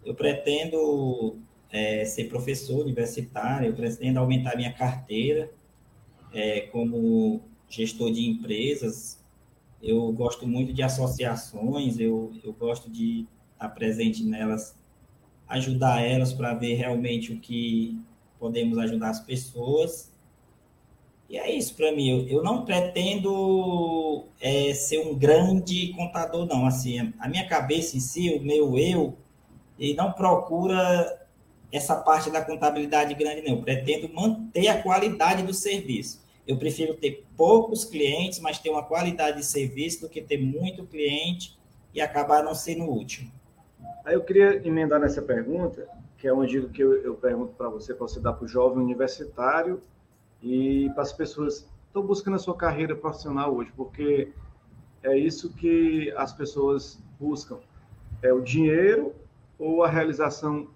eu 0.04 0.14
pretendo 0.14 1.38
é, 1.70 2.04
ser 2.04 2.24
professor 2.24 2.80
universitário, 2.80 3.68
eu 3.68 3.74
pretendo 3.74 4.18
aumentar 4.18 4.56
minha 4.56 4.72
carteira 4.72 5.50
é, 6.32 6.62
como 6.62 7.42
gestor 7.68 8.10
de 8.10 8.26
empresas, 8.26 9.22
eu 9.82 10.10
gosto 10.12 10.46
muito 10.46 10.72
de 10.72 10.82
associações, 10.82 11.98
eu, 11.98 12.32
eu 12.42 12.52
gosto 12.52 12.90
de 12.90 13.26
estar 13.52 13.68
presente 13.68 14.24
nelas, 14.24 14.74
ajudar 15.52 16.02
elas 16.02 16.32
para 16.32 16.54
ver 16.54 16.74
realmente 16.74 17.32
o 17.32 17.38
que 17.38 18.00
podemos 18.38 18.78
ajudar 18.78 19.10
as 19.10 19.20
pessoas. 19.20 20.10
E 21.28 21.36
é 21.36 21.54
isso 21.54 21.74
para 21.74 21.92
mim. 21.92 22.08
Eu, 22.08 22.28
eu, 22.28 22.42
não 22.42 22.64
pretendo 22.64 24.24
é, 24.40 24.72
ser 24.72 24.98
um 25.06 25.14
grande 25.14 25.92
contador, 25.92 26.46
não. 26.46 26.66
Assim, 26.66 27.12
a 27.18 27.28
minha 27.28 27.46
cabeça 27.46 27.96
em 27.96 28.00
si, 28.00 28.30
o 28.30 28.42
meu 28.42 28.78
eu, 28.78 29.16
ele 29.78 29.94
não 29.94 30.12
procura 30.12 31.20
essa 31.70 31.96
parte 31.96 32.30
da 32.30 32.42
contabilidade 32.42 33.14
grande, 33.14 33.42
não. 33.42 33.56
Eu 33.56 33.62
pretendo 33.62 34.12
manter 34.12 34.68
a 34.68 34.82
qualidade 34.82 35.42
do 35.42 35.52
serviço. 35.52 36.22
Eu 36.46 36.56
prefiro 36.56 36.94
ter 36.94 37.24
poucos 37.36 37.84
clientes, 37.84 38.40
mas 38.40 38.58
ter 38.58 38.70
uma 38.70 38.82
qualidade 38.82 39.38
de 39.38 39.44
serviço 39.44 40.00
do 40.00 40.08
que 40.08 40.22
ter 40.22 40.38
muito 40.38 40.86
cliente 40.86 41.56
e 41.94 42.00
acabar 42.00 42.42
não 42.42 42.54
sendo 42.54 42.90
útil. 42.90 43.30
Aí 44.04 44.14
eu 44.14 44.22
queria 44.22 44.66
emendar 44.66 45.00
nessa 45.00 45.22
pergunta, 45.22 45.86
que 46.18 46.28
é 46.28 46.46
dica 46.46 46.68
que 46.68 46.82
eu, 46.82 46.94
eu 47.02 47.14
pergunto 47.14 47.54
para 47.54 47.68
você, 47.68 47.94
para 47.94 48.06
você 48.06 48.20
dar 48.20 48.32
para 48.32 48.44
o 48.44 48.48
jovem 48.48 48.82
universitário 48.82 49.80
e 50.42 50.90
para 50.94 51.02
as 51.02 51.12
pessoas 51.12 51.60
que 51.60 51.68
estão 51.86 52.02
buscando 52.02 52.34
a 52.34 52.38
sua 52.38 52.56
carreira 52.56 52.94
profissional 52.94 53.54
hoje, 53.54 53.72
porque 53.76 54.32
é 55.02 55.16
isso 55.16 55.52
que 55.52 56.12
as 56.16 56.32
pessoas 56.32 57.02
buscam. 57.18 57.58
É 58.22 58.32
o 58.32 58.40
dinheiro 58.40 59.12
ou 59.58 59.82
a 59.82 59.88
realização 59.88 60.68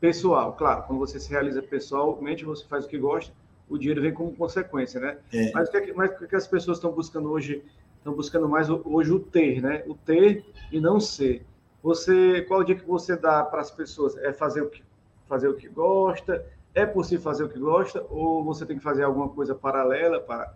pessoal. 0.00 0.54
Claro, 0.54 0.84
quando 0.84 0.98
você 0.98 1.20
se 1.20 1.30
realiza 1.30 1.62
pessoalmente, 1.62 2.44
você 2.44 2.66
faz 2.66 2.84
o 2.84 2.88
que 2.88 2.98
gosta, 2.98 3.32
o 3.68 3.78
dinheiro 3.78 4.02
vem 4.02 4.12
como 4.12 4.34
consequência, 4.34 5.00
né? 5.00 5.18
É. 5.32 5.52
Mas, 5.52 5.68
o 5.68 5.72
que, 5.72 5.76
é 5.78 5.92
mas 5.94 6.10
o 6.20 6.26
que 6.26 6.36
as 6.36 6.46
pessoas 6.46 6.78
estão 6.78 6.92
buscando 6.92 7.30
hoje? 7.30 7.62
Estão 7.98 8.14
buscando 8.14 8.48
mais 8.48 8.68
hoje 8.68 9.12
o 9.12 9.20
ter, 9.20 9.62
né? 9.62 9.84
O 9.86 9.94
ter 9.94 10.44
e 10.72 10.80
não 10.80 10.98
ser. 10.98 11.46
Você, 11.82 12.42
qual 12.42 12.60
o 12.60 12.64
dia 12.64 12.76
que 12.76 12.86
você 12.86 13.16
dá 13.16 13.42
para 13.42 13.60
as 13.60 13.70
pessoas? 13.70 14.16
É 14.18 14.32
fazer 14.32 14.62
o 14.62 14.68
que 14.68 14.82
fazer 15.28 15.48
o 15.48 15.54
que 15.54 15.68
gosta? 15.68 16.44
É 16.74 16.84
possível 16.84 17.22
fazer 17.22 17.44
o 17.44 17.48
que 17.48 17.58
gosta 17.58 18.04
ou 18.10 18.44
você 18.44 18.66
tem 18.66 18.76
que 18.76 18.82
fazer 18.82 19.02
alguma 19.02 19.28
coisa 19.28 19.54
paralela 19.54 20.20
para 20.20 20.54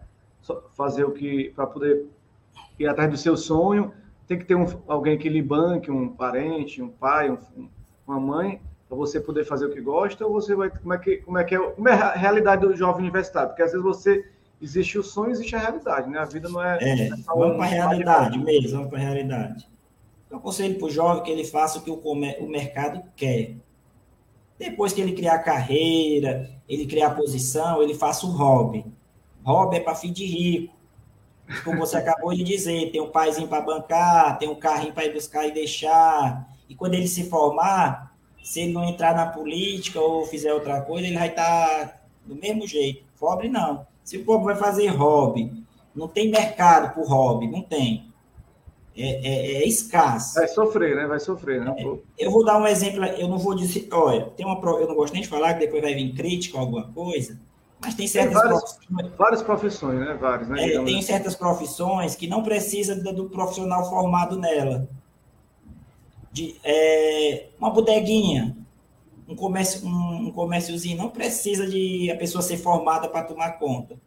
fazer 0.74 1.04
o 1.04 1.12
que 1.12 1.50
para 1.56 1.66
poder 1.66 2.06
ir 2.78 2.86
atrás 2.86 3.10
do 3.10 3.16
seu 3.16 3.36
sonho? 3.36 3.92
Tem 4.26 4.38
que 4.38 4.44
ter 4.44 4.54
um, 4.54 4.66
alguém 4.86 5.16
que 5.18 5.28
lhe 5.28 5.42
banque, 5.42 5.90
um 5.90 6.08
parente, 6.08 6.82
um 6.82 6.88
pai, 6.88 7.30
um, 7.30 7.68
uma 8.06 8.20
mãe 8.20 8.60
para 8.88 8.96
você 8.96 9.20
poder 9.20 9.44
fazer 9.44 9.66
o 9.66 9.70
que 9.70 9.80
gosta, 9.80 10.24
ou 10.24 10.32
você 10.32 10.54
vai. 10.54 10.70
Como 10.70 10.92
é 10.92 10.98
que, 10.98 11.16
como 11.18 11.38
é, 11.38 11.44
que 11.44 11.54
é, 11.54 11.58
como 11.58 11.88
é 11.88 11.92
a 11.92 12.12
realidade 12.12 12.66
do 12.66 12.76
jovem 12.76 13.02
universitário? 13.02 13.50
Porque 13.50 13.62
às 13.62 13.72
vezes 13.72 13.84
você. 13.84 14.24
Existe 14.58 14.98
o 14.98 15.02
sonho, 15.02 15.32
existe 15.32 15.54
a 15.54 15.58
realidade, 15.58 16.08
né? 16.08 16.18
A 16.18 16.24
vida 16.24 16.48
não 16.48 16.62
é. 16.62 16.78
É, 16.80 17.08
é 17.08 17.10
vamos 17.26 17.56
para 17.56 17.66
a 17.66 17.68
realidade 17.68 18.38
mesmo, 18.38 18.70
vamos 18.70 18.88
para 18.88 18.98
a 18.98 19.02
realidade. 19.02 19.68
Eu 20.30 20.38
aconselho 20.38 20.76
para 20.78 20.86
o 20.86 20.90
jovem 20.90 21.22
que 21.22 21.30
ele 21.30 21.44
faça 21.44 21.78
o 21.78 21.82
que 21.82 21.90
o, 21.90 21.98
o 21.98 22.48
mercado 22.48 23.02
quer. 23.14 23.54
Depois 24.58 24.92
que 24.92 25.00
ele 25.00 25.12
criar 25.12 25.38
carreira, 25.40 26.50
ele 26.68 26.86
criar 26.86 27.10
posição, 27.10 27.82
ele 27.82 27.94
faça 27.94 28.26
um 28.26 28.30
hobby. 28.30 28.84
Hobby 29.44 29.76
é 29.76 29.80
para 29.80 29.94
fim 29.94 30.12
de 30.12 30.24
rico. 30.24 30.74
Como 31.62 31.78
você 31.78 31.96
acabou 31.98 32.34
de 32.34 32.42
dizer, 32.42 32.90
tem 32.90 33.00
um 33.00 33.10
paizinho 33.10 33.46
para 33.46 33.60
bancar, 33.60 34.38
tem 34.38 34.48
um 34.48 34.54
carrinho 34.54 34.92
para 34.92 35.04
ir 35.04 35.12
buscar 35.12 35.46
e 35.46 35.52
deixar. 35.52 36.48
E 36.68 36.74
quando 36.74 36.94
ele 36.94 37.06
se 37.06 37.28
formar, 37.28 38.16
se 38.42 38.60
ele 38.60 38.72
não 38.72 38.84
entrar 38.84 39.14
na 39.14 39.26
política 39.26 40.00
ou 40.00 40.26
fizer 40.26 40.52
outra 40.52 40.80
coisa, 40.80 41.06
ele 41.06 41.18
vai 41.18 41.28
estar 41.28 41.88
tá 41.88 42.00
do 42.24 42.34
mesmo 42.34 42.66
jeito. 42.66 43.04
Pobre 43.18 43.48
não. 43.48 43.86
Se 44.02 44.16
o 44.16 44.24
povo 44.24 44.44
vai 44.44 44.56
fazer 44.56 44.88
hobby, 44.88 45.64
não 45.94 46.08
tem 46.08 46.30
mercado 46.30 46.92
para 46.92 47.02
o 47.02 47.08
hobby, 47.08 47.46
não 47.46 47.62
tem. 47.62 48.12
É, 48.96 49.02
é, 49.02 49.62
é, 49.62 49.68
escasso. 49.68 50.34
Vai 50.34 50.48
sofrer, 50.48 50.96
né? 50.96 51.06
Vai 51.06 51.20
sofrer, 51.20 51.62
né? 51.62 51.74
É, 51.76 52.26
eu 52.26 52.30
vou 52.30 52.44
dar 52.44 52.58
um 52.58 52.66
exemplo, 52.66 53.04
eu 53.04 53.28
não 53.28 53.36
vou 53.36 53.54
dizer, 53.54 53.88
olha, 53.92 54.24
tem 54.36 54.46
uma, 54.46 54.58
eu 54.80 54.88
não 54.88 54.94
gosto 54.94 55.12
nem 55.12 55.22
de 55.22 55.28
falar 55.28 55.54
que 55.54 55.60
depois 55.60 55.82
vai 55.82 55.94
vir 55.94 56.14
crítica 56.14 56.56
ou 56.56 56.62
alguma 56.62 56.88
coisa, 56.92 57.38
mas 57.80 57.94
tem 57.94 58.06
certas 58.06 58.32
tem 58.32 58.42
várias, 58.42 58.62
profissões. 58.62 59.16
Várias 59.16 59.42
profissões, 59.42 60.00
né? 60.00 60.18
Várias, 60.18 60.48
né? 60.48 60.72
É, 60.72 60.82
tem 60.82 61.02
certas 61.02 61.34
profissões 61.34 62.14
que 62.14 62.26
não 62.26 62.42
precisa 62.42 62.96
do, 62.96 63.12
do 63.12 63.28
profissional 63.28 63.88
formado 63.88 64.38
nela 64.38 64.88
de 66.32 66.56
é, 66.64 67.46
uma 67.58 67.70
bodeguinha, 67.70 68.56
um 69.28 69.34
comércio, 69.34 69.86
um, 69.86 70.26
um 70.26 70.30
comérciozinho, 70.30 70.96
não 70.96 71.08
precisa 71.10 71.66
de 71.66 72.10
a 72.10 72.16
pessoa 72.16 72.42
ser 72.42 72.58
formada 72.58 73.08
para 73.08 73.24
tomar 73.24 73.52
conta. 73.52 73.98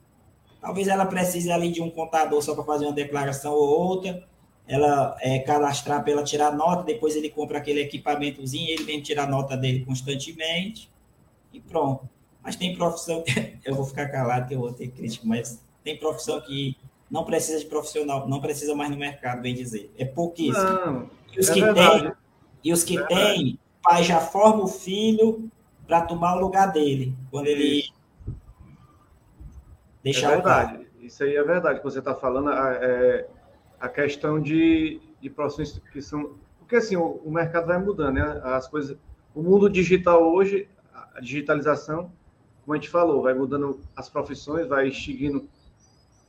Talvez 0.62 0.88
ela 0.88 1.06
precise 1.06 1.52
ali 1.52 1.72
de 1.72 1.82
um 1.82 1.90
contador 1.90 2.42
só 2.42 2.54
para 2.54 2.64
fazer 2.64 2.86
uma 2.86 2.94
declaração 2.94 3.54
ou 3.54 3.68
outra, 3.68 4.24
ela 4.70 5.18
é, 5.20 5.40
cadastrar 5.40 6.04
para 6.04 6.12
ela 6.12 6.24
tirar 6.24 6.56
nota, 6.56 6.84
depois 6.84 7.16
ele 7.16 7.28
compra 7.32 7.58
aquele 7.58 7.82
equipamentozinho, 7.82 8.70
ele 8.70 8.84
vem 8.84 9.02
tirar 9.02 9.28
nota 9.28 9.58
dele 9.58 9.84
constantemente 9.84 10.92
e 11.52 11.60
pronto. 11.60 12.08
Mas 12.44 12.56
tem 12.56 12.76
profissão, 12.78 13.24
eu 13.66 13.74
vou 13.74 13.84
ficar 13.84 14.08
calado 14.10 14.48
que 14.48 14.54
eu 14.54 14.60
vou 14.60 14.72
ter 14.72 14.90
crítico, 14.90 15.28
mas 15.28 15.60
tem 15.84 15.98
profissão 15.98 16.40
que 16.40 16.78
não 17.10 17.24
precisa 17.26 17.58
de 17.58 17.66
profissional, 17.66 18.30
não 18.30 18.40
precisa 18.40 18.76
mais 18.76 18.92
no 18.92 18.98
mercado, 18.98 19.42
bem 19.42 19.56
dizer. 19.56 19.92
É 19.98 20.06
pouquíssimo. 20.06 20.64
Não, 20.86 21.10
e 21.36 21.40
os 21.40 21.50
é 21.50 21.54
que 21.54 21.62
verdade. 21.62 22.02
têm, 22.04 22.14
e 22.64 22.72
os 22.72 22.84
que 22.84 22.98
É 23.00 23.08
têm, 23.08 23.60
pai 23.82 24.04
já 24.04 24.20
forma 24.20 24.64
o 24.66 24.68
filho 24.68 25.50
para 25.88 26.02
tomar 26.02 26.36
o 26.38 26.40
lugar 26.42 26.72
dele, 26.72 27.16
quando 27.32 27.48
ele 27.48 27.90
deixar 30.04 30.34
é 30.34 30.38
o 30.38 30.44
cargo. 30.44 30.74
verdade. 30.74 30.90
Isso 31.02 31.24
aí 31.24 31.36
é 31.36 31.44
verdade 31.44 31.80
que 31.80 31.84
você 31.86 31.98
está 31.98 32.14
falando. 32.14 32.50
a- 32.50 32.78
É, 32.80 33.28
a 33.80 33.90
questão 33.90 34.40
de, 34.42 35.02
de 35.22 35.30
profissões 35.30 35.80
que 35.92 36.02
são. 36.02 36.36
Porque 36.60 36.76
assim, 36.76 36.96
o, 36.96 37.04
o 37.26 37.32
mercado 37.32 37.68
vai 37.68 37.80
mudando, 37.80 38.16
né? 38.16 38.42
As 38.44 38.68
coisas. 38.68 38.98
O 39.34 39.42
mundo 39.44 39.70
digital 39.70 40.24
hoje, 40.24 40.68
a 41.16 41.20
digitalização, 41.22 42.12
como 42.64 42.74
a 42.74 42.78
gente 42.78 42.90
falou, 42.90 43.22
vai 43.22 43.34
mudando 43.34 43.80
as 43.96 44.10
profissões, 44.10 44.68
vai 44.68 44.88
extinguindo 44.88 45.48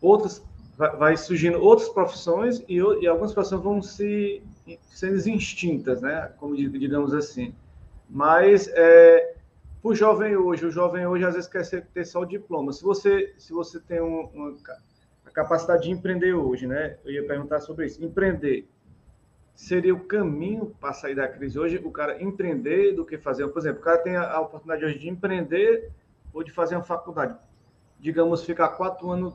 outras, 0.00 0.44
vai, 0.76 1.16
surgindo 1.16 1.60
outras 1.60 1.88
profissões 1.88 2.62
e, 2.68 2.76
e 2.76 3.06
algumas 3.06 3.32
profissões 3.32 3.62
vão 3.62 3.82
se 3.82 4.42
sendo 4.90 5.16
extintas, 5.16 6.00
né? 6.00 6.32
Como 6.38 6.56
di- 6.56 6.68
digamos 6.78 7.12
assim. 7.14 7.54
Mas 8.08 8.68
é, 8.74 9.34
para 9.82 9.90
o 9.90 9.94
jovem 9.94 10.36
hoje, 10.36 10.66
o 10.66 10.70
jovem 10.70 11.06
hoje 11.06 11.24
às 11.24 11.34
vezes 11.34 11.48
quer 11.50 11.64
ser- 11.64 11.86
ter 11.94 12.04
só 12.04 12.20
o 12.20 12.26
diploma. 12.26 12.72
Se 12.72 12.82
você, 12.82 13.34
se 13.38 13.52
você 13.52 13.80
tem 13.80 14.00
um- 14.00 14.28
uma, 14.34 14.56
a 15.30 15.32
capacidade 15.32 15.84
de 15.84 15.90
empreender 15.90 16.34
hoje, 16.34 16.66
né? 16.66 16.98
Eu 17.04 17.12
ia 17.12 17.26
perguntar 17.26 17.60
sobre 17.60 17.86
isso. 17.86 18.04
Empreender 18.04 18.68
seria 19.54 19.94
o 19.94 20.00
caminho 20.00 20.74
para 20.80 20.92
sair 20.92 21.14
da 21.14 21.28
crise 21.28 21.58
hoje, 21.58 21.80
o 21.84 21.90
cara 21.90 22.22
empreender 22.22 22.92
do 22.92 23.04
que 23.04 23.16
fazer. 23.16 23.46
Por 23.48 23.58
exemplo, 23.58 23.80
o 23.80 23.84
cara 23.84 23.98
tem 23.98 24.16
a, 24.16 24.40
oportunidade 24.40 24.84
hoje 24.84 24.98
de 24.98 25.08
empreender 25.08 25.90
ou 26.32 26.42
de 26.42 26.50
fazer 26.50 26.74
uma 26.74 26.84
faculdade. 26.84 27.36
Digamos, 27.98 28.44
ficar 28.44 28.70
quatro 28.70 29.10
anos 29.10 29.34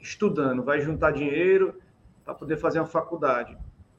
estudando, 0.00 0.62
vai 0.62 0.80
juntar 0.80 1.12
dinheiro 1.12 1.80
para 2.24 2.34
poder 2.34 2.56
fazer 2.56 2.80
uma 2.80 2.86
faculdade, 2.86 3.56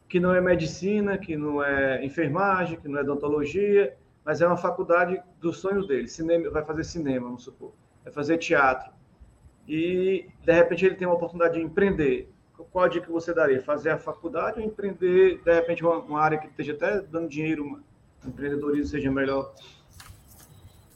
que 0.08 0.20
não 0.20 0.34
é 0.34 0.42
medicina, 0.42 1.18
que 1.18 1.36
não 1.36 1.64
é 1.64 2.04
enfermagem, 2.06 2.80
que 2.80 2.88
não 2.88 3.00
é 3.00 3.02
odontologia, 3.02 3.96
mas 4.24 4.42
é 4.42 4.48
uma 4.48 4.58
faculdade 4.58 5.22
do 5.40 5.54
sonho 5.54 5.86
dele. 5.88 6.08
Cinema, 6.08 6.50
vai 6.50 6.64
fazer 6.64 6.84
cinema, 6.84 7.28
vamos 7.28 7.44
supor, 7.44 7.74
vai 8.04 8.12
fazer 8.12 8.38
teatro. 8.38 8.95
E 9.68 10.26
de 10.44 10.54
repente 10.54 10.86
ele 10.86 10.96
tem 10.96 11.08
uma 11.08 11.16
oportunidade 11.16 11.56
de 11.56 11.62
empreender. 11.62 12.30
Qual 12.72 12.86
a 12.86 12.88
dica 12.88 13.06
que 13.06 13.12
você 13.12 13.34
daria? 13.34 13.62
Fazer 13.62 13.90
a 13.90 13.98
faculdade 13.98 14.60
ou 14.60 14.66
empreender, 14.66 15.42
de 15.44 15.54
repente, 15.54 15.84
uma, 15.84 15.98
uma 15.98 16.22
área 16.22 16.38
que 16.38 16.48
esteja 16.48 16.74
até 16.74 17.02
dando 17.02 17.28
dinheiro, 17.28 17.64
uma, 17.64 17.84
empreendedorismo 18.26 18.88
seja 18.88 19.12
melhor? 19.12 19.54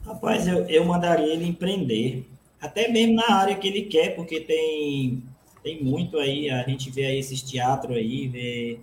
Rapaz, 0.04 0.46
eu, 0.46 0.64
eu 0.66 0.84
mandaria 0.84 1.32
ele 1.32 1.46
empreender, 1.46 2.26
até 2.60 2.88
mesmo 2.88 3.16
na 3.16 3.32
área 3.34 3.54
que 3.54 3.68
ele 3.68 3.82
quer, 3.82 4.16
porque 4.16 4.40
tem, 4.40 5.22
tem 5.62 5.82
muito 5.82 6.18
aí, 6.18 6.50
a 6.50 6.62
gente 6.62 6.90
vê 6.90 7.04
aí 7.06 7.18
esses 7.18 7.42
teatros 7.42 7.96
aí, 7.96 8.26
vê 8.26 8.80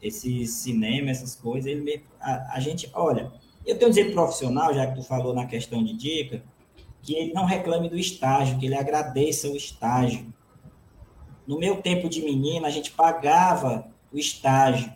esses 0.00 0.50
cinema, 0.50 1.10
essas 1.10 1.34
coisas, 1.34 1.66
ele 1.66 2.02
a, 2.20 2.56
a 2.56 2.60
gente, 2.60 2.88
olha, 2.94 3.32
eu 3.66 3.76
tenho 3.76 3.90
um 3.90 3.94
dizer 3.94 4.12
profissional, 4.12 4.72
já 4.72 4.86
que 4.86 4.94
tu 4.94 5.02
falou 5.02 5.34
na 5.34 5.46
questão 5.46 5.82
de 5.82 5.92
dica, 5.92 6.42
que 7.08 7.14
ele 7.14 7.32
não 7.32 7.46
reclame 7.46 7.88
do 7.88 7.96
estágio, 7.96 8.58
que 8.58 8.66
ele 8.66 8.74
agradeça 8.74 9.48
o 9.48 9.56
estágio. 9.56 10.30
No 11.46 11.58
meu 11.58 11.80
tempo 11.80 12.06
de 12.06 12.20
menina, 12.20 12.68
a 12.68 12.70
gente 12.70 12.90
pagava 12.90 13.88
o 14.12 14.18
estágio. 14.18 14.92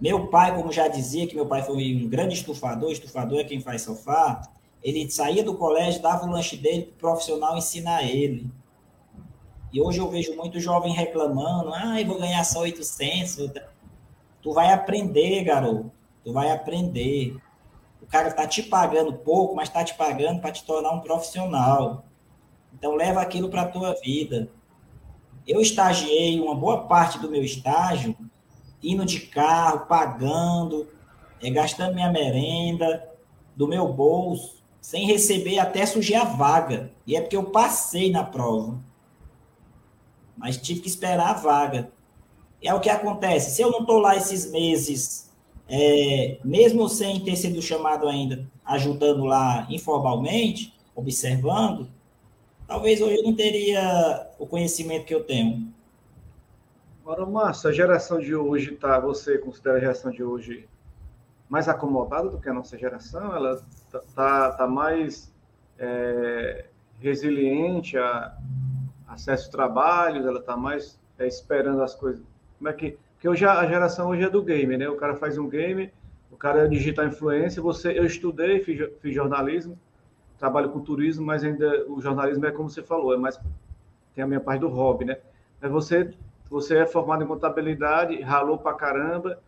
Meu 0.00 0.28
pai, 0.28 0.56
como 0.56 0.72
já 0.72 0.88
dizia, 0.88 1.26
que 1.26 1.34
meu 1.34 1.44
pai 1.44 1.62
foi 1.62 1.76
um 1.94 2.08
grande 2.08 2.32
estufador, 2.32 2.90
estufador 2.90 3.40
é 3.40 3.44
quem 3.44 3.60
faz 3.60 3.82
sofá, 3.82 4.40
ele 4.82 5.10
saía 5.10 5.44
do 5.44 5.58
colégio, 5.58 6.00
dava 6.00 6.24
o 6.24 6.30
lanche 6.30 6.56
dele 6.56 6.84
para 6.84 6.94
o 6.94 7.12
profissional 7.12 7.54
ensinar 7.58 8.04
ele. 8.04 8.50
E 9.74 9.78
hoje 9.78 9.98
eu 9.98 10.08
vejo 10.08 10.34
muito 10.36 10.58
jovem 10.58 10.94
reclamando, 10.94 11.70
ah, 11.74 12.00
eu 12.00 12.06
vou 12.06 12.18
ganhar 12.18 12.44
só 12.44 12.60
800. 12.60 13.52
Tu 14.40 14.52
vai 14.54 14.72
aprender, 14.72 15.44
garoto. 15.44 15.92
Tu 16.24 16.32
vai 16.32 16.50
aprender. 16.50 17.36
O 18.02 18.06
cara 18.06 18.28
está 18.28 18.46
te 18.46 18.62
pagando 18.62 19.12
pouco, 19.14 19.54
mas 19.54 19.68
está 19.68 19.84
te 19.84 19.94
pagando 19.94 20.40
para 20.40 20.52
te 20.52 20.64
tornar 20.64 20.90
um 20.90 21.00
profissional. 21.00 22.04
Então 22.74 22.94
leva 22.94 23.20
aquilo 23.22 23.48
para 23.48 23.62
a 23.62 23.68
tua 23.68 23.94
vida. 23.94 24.50
Eu 25.46 25.60
estagiei 25.60 26.40
uma 26.40 26.54
boa 26.54 26.86
parte 26.86 27.18
do 27.18 27.30
meu 27.30 27.42
estágio 27.42 28.16
indo 28.82 29.04
de 29.04 29.20
carro, 29.20 29.86
pagando, 29.86 30.88
eh, 31.40 31.50
gastando 31.50 31.94
minha 31.94 32.10
merenda 32.10 33.08
do 33.54 33.68
meu 33.68 33.92
bolso, 33.92 34.62
sem 34.80 35.06
receber 35.06 35.58
até 35.58 35.86
surgir 35.86 36.16
a 36.16 36.24
vaga. 36.24 36.90
E 37.06 37.14
é 37.14 37.20
porque 37.20 37.36
eu 37.36 37.44
passei 37.44 38.10
na 38.10 38.24
prova. 38.24 38.80
Mas 40.36 40.56
tive 40.56 40.80
que 40.80 40.88
esperar 40.88 41.30
a 41.30 41.34
vaga. 41.34 41.92
E 42.60 42.66
é 42.66 42.74
o 42.74 42.80
que 42.80 42.90
acontece. 42.90 43.54
Se 43.54 43.62
eu 43.62 43.70
não 43.70 43.80
estou 43.80 43.98
lá 43.98 44.16
esses 44.16 44.50
meses, 44.50 45.31
é, 45.74 46.38
mesmo 46.44 46.86
sem 46.86 47.18
ter 47.24 47.34
sido 47.34 47.62
chamado 47.62 48.06
ainda, 48.06 48.46
ajudando 48.62 49.24
lá 49.24 49.66
informalmente, 49.70 50.78
observando, 50.94 51.88
talvez 52.66 53.00
hoje 53.00 53.16
eu 53.16 53.22
não 53.22 53.34
teria 53.34 54.30
o 54.38 54.46
conhecimento 54.46 55.06
que 55.06 55.14
eu 55.14 55.24
tenho. 55.24 55.72
Agora, 57.00 57.24
Márcio, 57.24 57.70
a 57.70 57.72
geração 57.72 58.20
de 58.20 58.34
hoje 58.34 58.72
tá, 58.72 59.00
você 59.00 59.38
considera 59.38 59.78
a 59.78 59.80
geração 59.80 60.10
de 60.10 60.22
hoje 60.22 60.68
mais 61.48 61.66
acomodada 61.70 62.28
do 62.28 62.38
que 62.38 62.50
a 62.50 62.52
nossa 62.52 62.76
geração? 62.76 63.34
Ela 63.34 63.64
tá, 63.90 64.00
tá, 64.14 64.52
tá 64.52 64.66
mais 64.66 65.32
é, 65.78 66.66
resiliente 67.00 67.96
a 67.96 68.36
acesso 69.08 69.48
a 69.48 69.52
trabalhos, 69.52 70.26
ela 70.26 70.42
tá 70.42 70.54
mais 70.54 71.00
é, 71.18 71.26
esperando 71.26 71.82
as 71.82 71.94
coisas. 71.94 72.22
Como 72.58 72.68
é 72.68 72.74
que 72.74 72.98
porque 73.22 73.28
hoje 73.28 73.44
a 73.44 73.64
geração 73.66 74.08
hoje 74.08 74.24
é 74.24 74.28
do 74.28 74.42
game, 74.42 74.76
né? 74.76 74.88
O 74.88 74.96
cara 74.96 75.14
faz 75.14 75.38
um 75.38 75.48
game, 75.48 75.92
o 76.28 76.36
cara 76.36 76.64
é 76.64 76.66
digital 76.66 77.06
influência, 77.06 77.62
você 77.62 77.96
eu 77.96 78.04
estudei, 78.04 78.58
fiz, 78.58 78.90
fiz 79.00 79.14
jornalismo, 79.14 79.78
trabalho 80.40 80.70
com 80.70 80.80
turismo, 80.80 81.24
mas 81.24 81.44
ainda 81.44 81.88
o 81.88 82.00
jornalismo 82.00 82.44
é 82.46 82.50
como 82.50 82.68
você 82.68 82.82
falou, 82.82 83.14
é 83.14 83.16
mais 83.16 83.38
tem 84.12 84.24
a 84.24 84.26
minha 84.26 84.40
parte 84.40 84.58
do 84.58 84.68
hobby, 84.68 85.04
né? 85.04 85.18
Mas 85.60 85.70
você 85.70 86.12
você 86.50 86.78
é 86.78 86.84
formado 86.84 87.22
em 87.22 87.26
contabilidade, 87.28 88.20
ralou 88.22 88.58
pra 88.58 88.74
caramba, 88.74 89.38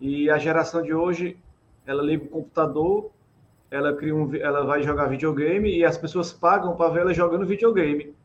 e 0.00 0.28
a 0.28 0.36
geração 0.36 0.82
de 0.82 0.92
hoje, 0.92 1.38
ela 1.86 2.02
liga 2.02 2.24
o 2.24 2.28
computador, 2.28 3.12
ela 3.70 3.94
cria 3.94 4.16
um, 4.16 4.34
ela 4.34 4.64
vai 4.64 4.82
jogar 4.82 5.06
videogame 5.06 5.72
e 5.72 5.84
as 5.84 5.96
pessoas 5.96 6.32
pagam 6.32 6.74
para 6.74 6.90
ver 6.90 7.02
ela 7.02 7.14
jogando 7.14 7.46
videogame. 7.46 8.16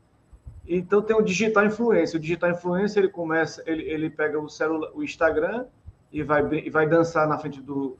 Então 0.67 1.01
tem 1.01 1.15
o 1.15 1.21
digital 1.21 1.65
influencer. 1.65 2.19
O 2.19 2.21
digital 2.21 2.51
influencer 2.51 3.03
ele 3.03 3.11
começa, 3.11 3.63
ele, 3.65 3.83
ele 3.83 4.09
pega 4.09 4.39
o 4.39 4.49
celular, 4.49 4.91
o 4.93 5.03
Instagram 5.03 5.65
e 6.11 6.21
vai 6.21 6.43
e 6.53 6.69
vai 6.69 6.87
dançar 6.87 7.27
na 7.27 7.37
frente 7.37 7.61
do 7.61 7.97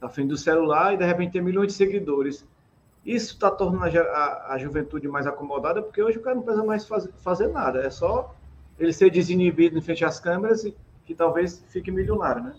na 0.00 0.08
frente 0.08 0.28
do 0.28 0.36
celular 0.36 0.94
e 0.94 0.96
de 0.96 1.04
repente 1.04 1.32
tem 1.32 1.42
milhões 1.42 1.68
de 1.68 1.72
seguidores. 1.74 2.46
Isso 3.06 3.34
está 3.34 3.50
tornando 3.50 3.84
a, 3.84 4.02
a, 4.02 4.54
a 4.54 4.58
juventude 4.58 5.06
mais 5.08 5.26
acomodada 5.26 5.80
porque 5.80 6.02
hoje 6.02 6.18
o 6.18 6.20
cara 6.20 6.36
não 6.36 6.42
precisa 6.42 6.64
mais 6.64 6.86
fazer, 6.86 7.12
fazer 7.18 7.48
nada. 7.48 7.80
É 7.80 7.90
só 7.90 8.34
ele 8.78 8.92
ser 8.92 9.10
desinibido 9.10 9.78
em 9.78 9.80
frente 9.80 10.04
às 10.04 10.18
câmeras 10.18 10.64
e 10.64 10.76
que 11.04 11.14
talvez 11.14 11.64
fique 11.68 11.90
milionário, 11.90 12.42
né? 12.42 12.54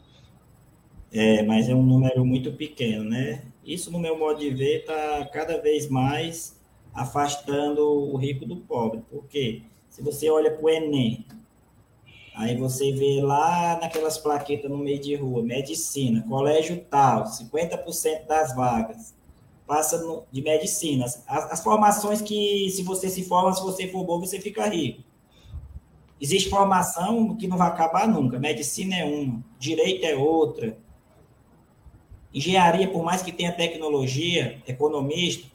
É, 1.12 1.44
mas 1.44 1.68
é 1.68 1.74
um 1.74 1.84
número 1.84 2.24
muito 2.24 2.52
pequeno, 2.54 3.04
né? 3.04 3.44
Isso, 3.66 3.92
no 3.92 4.00
meu 4.00 4.18
modo 4.18 4.40
de 4.40 4.50
ver, 4.52 4.82
está 4.82 5.26
cada 5.32 5.60
vez 5.60 5.90
mais 5.90 6.59
afastando 7.02 7.82
o 7.82 8.18
rico 8.18 8.46
do 8.46 8.58
pobre. 8.58 9.02
Por 9.10 9.26
quê? 9.28 9.62
Se 9.90 10.02
você 10.04 10.30
olha 10.30 10.52
para 10.52 10.64
o 10.66 10.70
Enem, 10.70 11.26
aí 12.36 12.56
você 12.58 12.92
vê 12.92 13.22
lá 13.22 13.80
naquelas 13.82 14.18
plaquetas 14.18 14.70
no 14.70 14.78
meio 14.78 15.00
de 15.00 15.16
rua, 15.16 15.42
medicina, 15.42 16.26
colégio 16.28 16.84
tal, 16.90 17.26
50% 17.26 18.28
das 18.28 18.56
vagas, 18.56 19.14
passa 19.66 19.98
no- 20.04 20.24
de 20.32 20.42
medicina. 20.42 21.06
As, 21.06 21.26
as 21.28 21.64
formações 21.64 22.22
que, 22.22 22.70
se 22.70 22.84
você 22.84 23.10
se 23.10 23.24
forma, 23.24 23.54
se 23.54 23.62
você 23.62 23.88
for 23.88 24.04
bom, 24.04 24.20
você 24.20 24.40
fica 24.40 24.68
rico. 24.68 25.02
Existe 26.22 26.50
formação 26.50 27.36
que 27.38 27.48
não 27.48 27.56
vai 27.58 27.70
acabar 27.70 28.06
nunca. 28.08 28.38
Medicina 28.38 28.98
é 28.98 29.06
uma, 29.06 29.42
direito 29.58 30.06
é 30.06 30.16
outra, 30.16 30.78
Engenharia, 32.32 32.88
por 32.88 33.04
mais 33.04 33.24
que 33.24 33.32
tenha 33.32 33.52
tecnologia, 33.52 34.62
economista, 34.68 35.48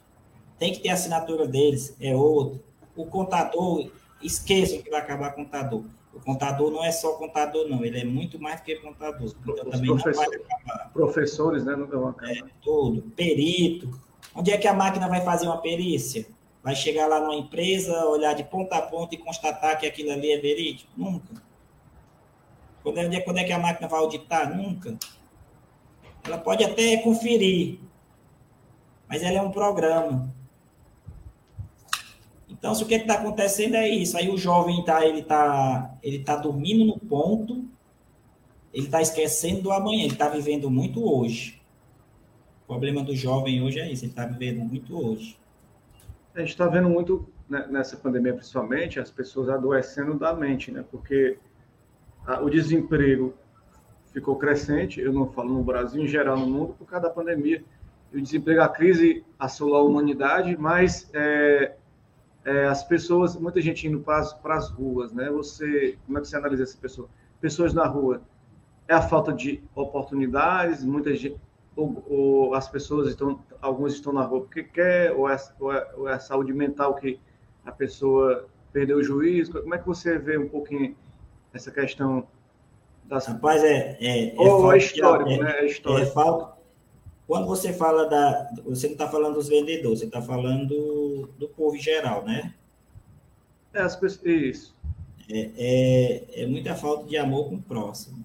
tem 0.58 0.72
que 0.72 0.80
ter 0.80 0.90
a 0.90 0.94
assinatura 0.94 1.46
deles, 1.46 1.96
é 2.00 2.14
outro. 2.14 2.62
O 2.96 3.06
contador, 3.06 3.90
esqueçam 4.22 4.80
que 4.80 4.90
vai 4.90 5.00
acabar 5.00 5.32
contador. 5.32 5.84
O 6.12 6.20
contador 6.20 6.70
não 6.70 6.84
é 6.84 6.92
só 6.92 7.14
contador, 7.14 7.68
não, 7.68 7.84
ele 7.84 8.00
é 8.00 8.04
muito 8.04 8.40
mais 8.40 8.60
do 8.60 8.64
que 8.64 8.76
contador. 8.76 9.34
Então 9.42 9.54
Os 9.54 9.70
também 9.70 9.90
não 9.90 9.96
vai 9.96 10.12
acabar 10.12 10.90
professores, 10.92 11.64
né? 11.64 11.74
Nunca 11.74 11.98
vão 11.98 12.08
acabar. 12.08 12.48
tudo. 12.62 13.02
Perito. 13.16 13.90
Onde 14.34 14.50
é 14.52 14.58
que 14.58 14.68
a 14.68 14.74
máquina 14.74 15.08
vai 15.08 15.22
fazer 15.22 15.46
uma 15.46 15.58
perícia? 15.58 16.26
Vai 16.62 16.74
chegar 16.74 17.06
lá 17.06 17.20
numa 17.20 17.34
empresa, 17.34 18.06
olhar 18.06 18.32
de 18.32 18.44
ponta 18.44 18.76
a 18.76 18.82
ponta 18.82 19.14
e 19.14 19.18
constatar 19.18 19.78
que 19.78 19.86
aquilo 19.86 20.12
ali 20.12 20.30
é 20.30 20.38
verídico? 20.38 20.90
Nunca. 20.96 21.34
Quando 22.82 22.98
é, 22.98 23.20
quando 23.20 23.38
é 23.38 23.44
que 23.44 23.52
a 23.52 23.58
máquina 23.58 23.88
vai 23.88 24.00
auditar? 24.00 24.56
Nunca. 24.56 24.96
Ela 26.24 26.38
pode 26.38 26.64
até 26.64 26.96
conferir, 26.98 27.78
mas 29.08 29.22
ela 29.22 29.38
é 29.38 29.42
um 29.42 29.50
programa. 29.50 30.32
Então, 32.64 32.72
o 32.72 32.86
que 32.86 32.94
está 32.94 33.16
acontecendo 33.16 33.74
é 33.74 33.86
isso, 33.86 34.16
aí 34.16 34.30
o 34.30 34.38
jovem 34.38 34.82
tá, 34.86 35.04
ele 35.04 35.18
está 35.18 35.98
ele 36.02 36.20
tá 36.20 36.34
dormindo 36.34 36.82
no 36.86 36.98
ponto, 36.98 37.62
ele 38.72 38.86
está 38.86 39.02
esquecendo 39.02 39.60
do 39.60 39.70
amanhã, 39.70 40.04
ele 40.04 40.14
está 40.14 40.30
vivendo 40.30 40.70
muito 40.70 41.04
hoje. 41.04 41.60
O 42.62 42.66
problema 42.66 43.02
do 43.02 43.14
jovem 43.14 43.62
hoje 43.62 43.80
é 43.80 43.92
isso, 43.92 44.06
ele 44.06 44.12
está 44.12 44.24
vivendo 44.24 44.60
muito 44.64 44.96
hoje. 44.96 45.38
A 46.34 46.40
gente 46.40 46.52
está 46.52 46.66
vendo 46.66 46.88
muito 46.88 47.28
né, 47.50 47.66
nessa 47.68 47.98
pandemia, 47.98 48.32
principalmente, 48.32 48.98
as 48.98 49.10
pessoas 49.10 49.50
adoecendo 49.50 50.18
da 50.18 50.32
mente, 50.32 50.72
né? 50.72 50.82
Porque 50.90 51.36
o 52.40 52.48
desemprego 52.48 53.34
ficou 54.10 54.36
crescente, 54.36 55.02
eu 55.02 55.12
não 55.12 55.30
falo 55.30 55.52
no 55.52 55.62
Brasil, 55.62 56.02
em 56.02 56.08
geral 56.08 56.38
no 56.38 56.46
mundo, 56.46 56.74
por 56.78 56.86
causa 56.86 57.08
da 57.08 57.12
pandemia. 57.12 57.62
o 58.10 58.18
desemprego, 58.18 58.62
a 58.62 58.70
crise 58.70 59.22
assolou 59.38 59.76
a 59.76 59.82
humanidade, 59.82 60.56
mas 60.56 61.10
é, 61.12 61.74
é, 62.44 62.66
as 62.66 62.84
pessoas, 62.84 63.36
muita 63.36 63.60
gente 63.60 63.86
indo 63.86 64.00
para 64.00 64.54
as 64.54 64.70
ruas, 64.70 65.12
né? 65.12 65.30
Você, 65.30 65.98
como 66.04 66.18
é 66.18 66.20
que 66.20 66.28
você 66.28 66.36
analisa 66.36 66.62
essa 66.62 66.76
pessoa? 66.76 67.08
Pessoas 67.40 67.72
na 67.72 67.86
rua, 67.86 68.22
é 68.86 68.94
a 68.94 69.02
falta 69.02 69.32
de 69.32 69.62
oportunidades, 69.74 70.84
muita 70.84 71.14
gente, 71.14 71.40
ou, 71.74 72.04
ou 72.06 72.54
as 72.54 72.68
pessoas 72.68 73.08
estão, 73.08 73.40
alguns 73.60 73.94
estão 73.94 74.12
na 74.12 74.22
rua 74.22 74.40
porque 74.42 74.62
quer, 74.62 75.12
ou 75.12 75.28
é, 75.28 75.36
ou 75.58 75.72
é, 75.72 75.90
ou 75.96 76.08
é 76.08 76.14
a 76.14 76.20
saúde 76.20 76.52
mental 76.52 76.94
que 76.94 77.18
a 77.64 77.72
pessoa 77.72 78.46
perdeu 78.72 78.98
o 78.98 79.02
juízo? 79.02 79.52
Como 79.52 79.74
é 79.74 79.78
que 79.78 79.86
você 79.86 80.18
vê 80.18 80.36
um 80.36 80.48
pouquinho 80.48 80.94
essa 81.52 81.70
questão 81.70 82.26
das... 83.04 83.26
Rapaz, 83.26 83.62
é. 83.64 83.96
é, 84.00 84.34
é 84.34 84.40
Ou 84.40 84.72
é 84.72 84.78
histórico, 84.78 85.30
é, 85.30 85.38
né? 85.38 85.60
É 85.60 85.66
histórico. 85.66 86.08
É 86.08 86.12
falta... 86.12 86.53
Quando 87.26 87.46
você 87.46 87.72
fala 87.72 88.06
da. 88.06 88.52
Você 88.64 88.86
não 88.86 88.92
está 88.92 89.08
falando 89.08 89.34
dos 89.34 89.48
vendedores, 89.48 90.00
você 90.00 90.04
está 90.04 90.20
falando 90.20 90.66
do, 90.68 91.28
do 91.38 91.48
povo 91.48 91.74
em 91.74 91.80
geral, 91.80 92.24
né? 92.24 92.54
É, 93.72 93.80
as 93.80 93.96
pessoas. 93.96 94.24
Isso. 94.24 94.74
É, 95.30 95.50
é, 95.56 96.42
é 96.42 96.46
muita 96.46 96.74
falta 96.74 97.06
de 97.06 97.16
amor 97.16 97.48
com 97.48 97.54
o 97.56 97.62
próximo. 97.62 98.24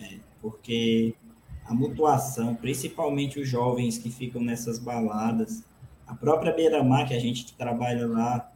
É, 0.00 0.16
porque 0.40 1.14
a 1.66 1.74
mutuação, 1.74 2.54
principalmente 2.54 3.38
os 3.38 3.46
jovens 3.46 3.98
que 3.98 4.10
ficam 4.10 4.42
nessas 4.42 4.78
baladas, 4.78 5.62
a 6.06 6.14
própria 6.14 6.54
Beira-Mar, 6.54 7.06
que 7.06 7.14
a 7.14 7.20
gente 7.20 7.52
trabalha 7.52 8.06
lá, 8.06 8.50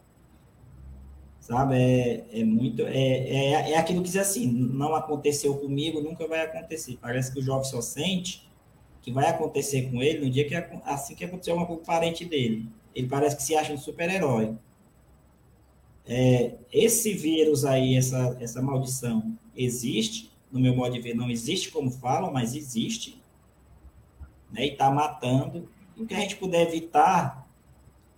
sabe? 1.39 1.77
É, 1.77 2.25
é 2.33 2.45
muito. 2.45 2.81
É, 2.81 2.97
é, 2.97 3.73
é 3.73 3.77
aquilo 3.77 4.01
que 4.01 4.09
diz 4.09 4.17
assim: 4.17 4.51
não 4.51 4.95
aconteceu 4.95 5.55
comigo, 5.59 6.01
nunca 6.01 6.27
vai 6.27 6.41
acontecer. 6.41 6.99
Parece 6.99 7.31
que 7.31 7.41
o 7.41 7.43
jovem 7.43 7.65
só 7.65 7.83
sente 7.83 8.46
que 9.07 9.13
vai 9.13 9.29
acontecer 9.29 9.89
com 9.89 10.03
ele 10.03 10.25
no 10.25 10.29
dia 10.29 10.49
que 10.49 10.55
assim 10.85 11.15
que 11.15 11.25
aconteceu 11.25 11.55
uma 11.55 11.65
com 11.65 11.75
o 11.75 11.79
parente 11.79 12.25
dele. 12.25 12.69
Ele 12.93 13.07
parece 13.07 13.37
que 13.37 13.43
se 13.45 13.55
acha 13.55 13.73
um 13.73 13.79
super-herói. 13.79 14.59
É, 16.05 16.57
esse 16.73 17.15
vírus 17.15 17.65
aí, 17.65 17.97
essa, 17.97 18.37
essa 18.41 18.61
maldição, 18.61 19.39
existe, 19.57 20.33
no 20.51 20.59
meu 20.59 20.75
modo 20.75 20.93
de 20.93 21.01
ver, 21.01 21.15
não 21.15 21.31
existe 21.31 21.71
como 21.71 21.89
falam, 21.89 22.33
mas 22.33 22.57
existe, 22.57 23.23
né, 24.51 24.67
e 24.67 24.73
está 24.73 24.91
matando. 24.91 25.69
E 25.97 26.03
o 26.03 26.07
que 26.07 26.15
a 26.15 26.19
gente 26.19 26.35
puder 26.35 26.63
evitar 26.63 27.49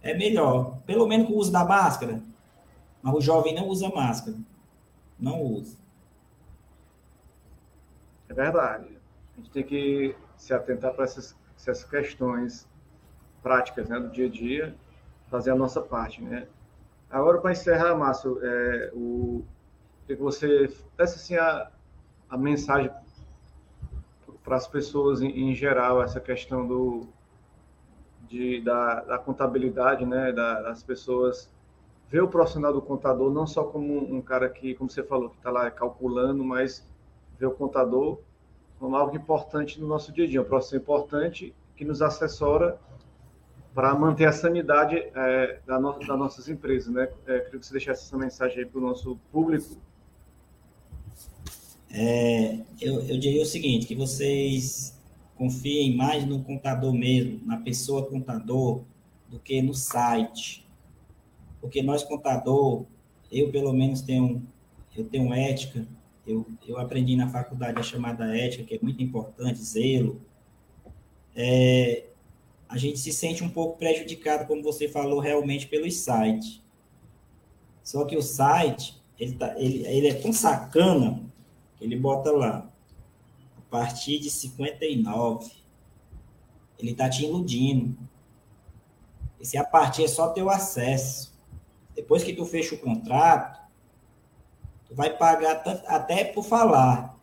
é 0.02 0.14
melhor. 0.14 0.78
Pelo 0.86 1.06
menos 1.06 1.26
com 1.26 1.34
o 1.34 1.36
uso 1.36 1.52
da 1.52 1.66
máscara, 1.66 2.22
mas 3.02 3.14
o 3.14 3.20
jovem 3.20 3.54
não 3.54 3.68
usa 3.68 3.90
máscara. 3.90 4.38
Não 5.20 5.42
usa. 5.42 5.76
É 8.26 8.32
verdade. 8.32 8.97
A 9.38 9.40
gente 9.40 9.50
tem 9.52 9.62
que 9.62 10.16
se 10.36 10.52
atentar 10.52 10.92
para 10.94 11.04
essas, 11.04 11.38
essas 11.56 11.84
questões 11.84 12.68
práticas 13.40 13.88
né, 13.88 14.00
do 14.00 14.10
dia 14.10 14.26
a 14.26 14.28
dia, 14.28 14.74
fazer 15.28 15.52
a 15.52 15.54
nossa 15.54 15.80
parte. 15.80 16.20
Né? 16.20 16.48
Agora, 17.08 17.40
para 17.40 17.52
encerrar, 17.52 17.94
Márcio, 17.94 18.40
é, 18.42 18.90
o, 18.92 19.44
que 20.06 20.16
você 20.16 20.66
desse 20.96 21.16
assim, 21.16 21.36
a, 21.36 21.70
a 22.28 22.36
mensagem 22.36 22.90
para 24.42 24.56
as 24.56 24.66
pessoas 24.66 25.22
em, 25.22 25.50
em, 25.50 25.54
geral, 25.54 26.02
essa 26.02 26.18
questão 26.18 26.66
do, 26.66 27.06
de, 28.26 28.60
da, 28.62 29.00
da 29.02 29.18
contabilidade, 29.18 30.04
né, 30.04 30.32
da, 30.32 30.62
das 30.62 30.82
pessoas 30.82 31.48
ver 32.08 32.22
o 32.22 32.28
profissional 32.28 32.72
do 32.72 32.82
contador 32.82 33.30
não 33.30 33.46
só 33.46 33.64
como 33.64 33.98
um 34.12 34.20
cara 34.20 34.48
que, 34.48 34.74
como 34.74 34.90
você 34.90 35.04
falou, 35.04 35.30
que 35.30 35.36
está 35.36 35.50
lá 35.50 35.70
calculando, 35.70 36.42
mas 36.42 36.84
ver 37.38 37.46
o 37.46 37.52
contador 37.52 38.18
como 38.78 38.96
algo 38.96 39.16
importante 39.16 39.80
no 39.80 39.86
nosso 39.86 40.12
dia 40.12 40.24
a 40.24 40.28
dia, 40.28 40.42
um 40.42 40.44
profissional 40.44 40.82
importante 40.82 41.54
que 41.76 41.84
nos 41.84 42.02
assessora 42.02 42.78
para 43.74 43.94
manter 43.94 44.26
a 44.26 44.32
sanidade 44.32 44.96
é, 44.96 45.60
da 45.66 45.78
no, 45.78 45.98
das 45.98 46.18
nossas 46.18 46.48
empresas, 46.48 46.92
né? 46.92 47.08
É, 47.26 47.40
queria 47.40 47.58
que 47.60 47.66
você 47.66 47.72
deixasse 47.72 48.04
essa 48.04 48.16
mensagem 48.16 48.66
para 48.66 48.78
o 48.78 48.82
nosso 48.82 49.18
público. 49.30 49.76
É, 51.90 52.60
eu, 52.80 53.00
eu 53.02 53.18
diria 53.18 53.42
o 53.42 53.46
seguinte, 53.46 53.86
que 53.86 53.94
vocês 53.94 54.98
confiem 55.36 55.96
mais 55.96 56.26
no 56.26 56.42
contador 56.42 56.92
mesmo, 56.92 57.40
na 57.46 57.58
pessoa 57.58 58.06
contador, 58.06 58.82
do 59.28 59.38
que 59.38 59.60
no 59.62 59.74
site 59.74 60.68
porque 61.60 61.82
nós 61.82 62.02
contador, 62.02 62.84
eu 63.30 63.50
pelo 63.50 63.72
menos 63.72 64.00
tenho, 64.00 64.42
eu 64.96 65.04
tenho 65.04 65.32
ética, 65.32 65.86
eu, 66.28 66.46
eu 66.66 66.78
aprendi 66.78 67.16
na 67.16 67.28
faculdade 67.28 67.80
a 67.80 67.82
chamada 67.82 68.36
ética, 68.36 68.64
que 68.64 68.74
é 68.74 68.78
muito 68.82 69.02
importante, 69.02 69.62
zelo. 69.62 70.20
É, 71.34 72.04
a 72.68 72.76
gente 72.76 72.98
se 72.98 73.12
sente 73.12 73.42
um 73.42 73.48
pouco 73.48 73.78
prejudicado, 73.78 74.46
como 74.46 74.62
você 74.62 74.86
falou, 74.86 75.20
realmente 75.20 75.66
pelos 75.66 75.96
sites. 75.96 76.62
Só 77.82 78.04
que 78.04 78.14
o 78.14 78.20
site, 78.20 79.00
ele, 79.18 79.36
tá, 79.36 79.58
ele, 79.58 79.86
ele 79.86 80.08
é 80.08 80.14
tão 80.14 80.32
sacana, 80.32 81.22
que 81.78 81.84
ele 81.84 81.96
bota 81.96 82.30
lá, 82.30 82.70
a 83.56 83.60
partir 83.70 84.18
de 84.18 84.28
59, 84.28 85.50
ele 86.78 86.90
está 86.90 87.08
te 87.08 87.24
iludindo. 87.24 87.96
Esse 89.40 89.56
a 89.56 89.64
partir 89.64 90.04
é 90.04 90.08
só 90.08 90.28
teu 90.28 90.50
acesso. 90.50 91.32
Depois 91.94 92.22
que 92.22 92.34
tu 92.34 92.44
fecha 92.44 92.74
o 92.74 92.78
contrato, 92.78 93.57
vai 94.90 95.16
pagar 95.16 95.62
até 95.86 96.24
por 96.24 96.44
falar. 96.44 97.16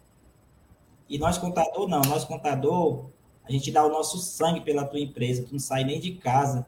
E 1.09 1.17
nós 1.17 1.37
contador 1.37 1.87
não, 1.87 2.01
nós 2.01 2.23
contador, 2.23 3.05
a 3.43 3.51
gente 3.51 3.71
dá 3.71 3.85
o 3.85 3.89
nosso 3.89 4.17
sangue 4.17 4.61
pela 4.61 4.85
tua 4.85 4.99
empresa, 4.99 5.43
tu 5.43 5.53
não 5.53 5.59
sai 5.59 5.83
nem 5.83 5.99
de 5.99 6.13
casa 6.15 6.65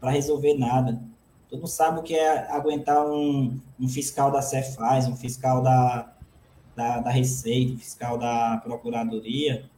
para 0.00 0.10
resolver 0.10 0.54
nada. 0.54 1.00
Tu 1.48 1.56
não 1.56 1.66
sabe 1.66 1.98
o 1.98 2.02
que 2.02 2.14
é 2.14 2.50
aguentar 2.50 3.04
um, 3.04 3.60
um 3.78 3.88
fiscal 3.88 4.30
da 4.30 4.40
Cefaz, 4.40 5.08
um 5.08 5.16
fiscal 5.16 5.60
da, 5.60 6.12
da, 6.76 7.00
da 7.00 7.10
Receita, 7.10 7.72
um 7.72 7.78
fiscal 7.78 8.16
da 8.16 8.58
Procuradoria, 8.58 9.68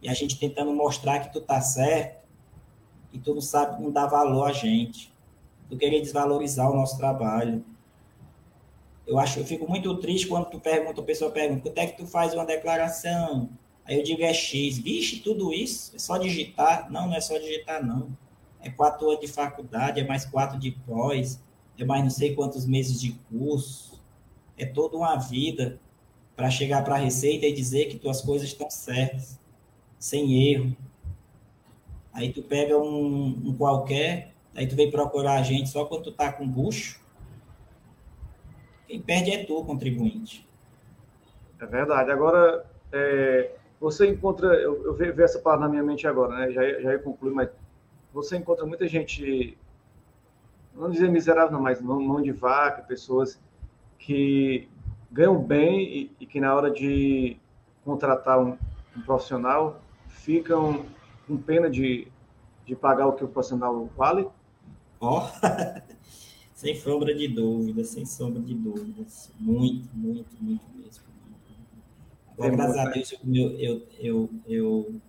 e 0.00 0.08
a 0.08 0.14
gente 0.14 0.38
tentando 0.38 0.72
mostrar 0.72 1.18
que 1.20 1.32
tu 1.32 1.40
tá 1.40 1.60
certo, 1.60 2.24
e 3.12 3.18
tu 3.18 3.34
não 3.34 3.40
sabe, 3.40 3.82
não 3.82 3.90
dá 3.90 4.06
valor 4.06 4.44
a 4.44 4.52
gente 4.52 5.12
do 5.68 5.76
querer 5.76 6.00
desvalorizar 6.00 6.70
o 6.70 6.76
nosso 6.76 6.96
trabalho. 6.96 7.64
Eu 9.06 9.18
acho, 9.18 9.38
eu 9.38 9.44
fico 9.44 9.68
muito 9.68 9.94
triste 9.98 10.26
quando 10.26 10.46
tu 10.50 10.58
pergunta, 10.58 11.00
a 11.00 11.04
pessoa 11.04 11.30
pergunta, 11.30 11.62
quanto 11.62 11.78
é 11.78 11.86
que 11.86 11.96
tu 11.96 12.06
faz 12.06 12.34
uma 12.34 12.44
declaração? 12.44 13.48
Aí 13.84 13.96
eu 13.96 14.02
digo 14.02 14.22
é 14.22 14.34
X. 14.34 14.78
Vixe, 14.78 15.20
tudo 15.20 15.52
isso? 15.52 15.94
É 15.94 15.98
só 15.98 16.18
digitar? 16.18 16.90
Não, 16.90 17.06
não 17.06 17.14
é 17.14 17.20
só 17.20 17.38
digitar, 17.38 17.84
não. 17.84 18.08
É 18.60 18.68
quatro 18.68 19.08
anos 19.08 19.20
de 19.20 19.28
faculdade, 19.28 20.00
é 20.00 20.04
mais 20.04 20.24
quatro 20.24 20.58
de 20.58 20.72
pós, 20.72 21.40
é 21.78 21.84
mais 21.84 22.02
não 22.02 22.10
sei 22.10 22.34
quantos 22.34 22.66
meses 22.66 23.00
de 23.00 23.12
curso. 23.30 24.02
É 24.58 24.66
toda 24.66 24.96
uma 24.96 25.16
vida 25.16 25.78
para 26.34 26.50
chegar 26.50 26.82
para 26.82 26.96
a 26.96 26.98
Receita 26.98 27.46
e 27.46 27.52
dizer 27.52 27.86
que 27.86 27.98
tuas 27.98 28.20
coisas 28.20 28.48
estão 28.48 28.68
certas, 28.68 29.38
sem 29.98 30.50
erro. 30.50 30.76
Aí 32.12 32.32
tu 32.32 32.42
pega 32.42 32.76
um, 32.76 33.26
um 33.44 33.54
qualquer 33.56 34.34
Aí 34.56 34.66
tu 34.66 34.74
vem 34.74 34.90
procurar 34.90 35.34
a 35.34 35.42
gente 35.42 35.68
só 35.68 35.84
quando 35.84 36.04
tu 36.04 36.12
tá 36.12 36.32
com 36.32 36.48
bucho. 36.48 36.98
Quem 38.86 39.00
perde 39.00 39.32
é 39.32 39.44
tu, 39.44 39.64
contribuinte. 39.64 40.46
É 41.60 41.66
verdade. 41.66 42.10
Agora, 42.10 42.64
é, 42.92 43.52
você 43.80 44.08
encontra, 44.08 44.54
eu, 44.54 44.84
eu 44.84 44.94
vejo 44.94 45.20
essa 45.22 45.38
palavra 45.38 45.66
na 45.66 45.70
minha 45.70 45.82
mente 45.82 46.06
agora, 46.06 46.36
né? 46.36 46.50
Já, 46.52 46.62
já 46.80 46.92
ia 46.92 46.98
concluir, 46.98 47.32
mas 47.32 47.48
você 48.12 48.36
encontra 48.36 48.64
muita 48.64 48.86
gente, 48.86 49.56
não 50.74 50.90
dizer 50.90 51.10
miserável, 51.10 51.52
não, 51.52 51.60
mas 51.60 51.80
mão, 51.80 52.22
de 52.22 52.32
vaca, 52.32 52.82
pessoas 52.82 53.40
que 53.98 54.68
ganham 55.10 55.38
bem 55.38 55.82
e, 55.82 56.16
e 56.20 56.26
que 56.26 56.40
na 56.40 56.54
hora 56.54 56.70
de 56.70 57.36
contratar 57.84 58.38
um, 58.38 58.56
um 58.96 59.00
profissional 59.02 59.80
ficam 60.08 60.84
com 61.26 61.36
pena 61.36 61.68
de, 61.68 62.08
de 62.64 62.76
pagar 62.76 63.06
o 63.06 63.12
que 63.12 63.24
o 63.24 63.28
profissional 63.28 63.88
vale 63.96 64.28
Ó, 65.00 65.20
oh, 65.20 65.30
sem 66.56 66.74
sombra 66.74 67.14
de 67.14 67.28
dúvidas, 67.28 67.88
sem 67.88 68.06
sombra 68.06 68.40
de 68.40 68.54
dúvidas. 68.54 69.30
Muito, 69.38 69.90
muito, 69.92 70.34
muito 70.40 70.64
mesmo. 70.74 71.04
Agora, 72.32 72.50
graças 72.50 72.78
a 72.78 72.84
Deus, 72.90 73.12
eu, 73.12 73.50
eu, 73.58 73.82
eu, 73.98 74.30
eu, 74.46 75.00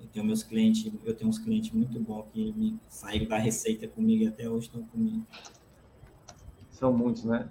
eu 0.00 0.06
tenho 0.12 0.24
meus 0.24 0.44
clientes, 0.44 0.92
eu 1.04 1.12
tenho 1.12 1.28
uns 1.28 1.40
clientes 1.40 1.72
muito 1.72 1.98
bons 1.98 2.26
que 2.32 2.52
me 2.52 2.78
saíram 2.88 3.26
da 3.26 3.36
receita 3.36 3.88
comigo 3.88 4.22
e 4.22 4.28
até 4.28 4.48
hoje 4.48 4.66
estão 4.66 4.82
comigo. 4.84 5.26
São 6.70 6.92
muitos, 6.92 7.24
né? 7.24 7.48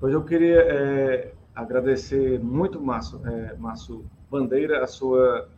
Pois 0.00 0.14
eu 0.14 0.24
queria 0.24 0.60
é, 0.60 1.34
agradecer 1.54 2.42
muito, 2.42 2.80
Márcio, 2.80 3.20
é, 3.26 3.54
Márcio 3.56 4.06
Bandeira, 4.30 4.82
a 4.82 4.86
sua, 4.86 5.50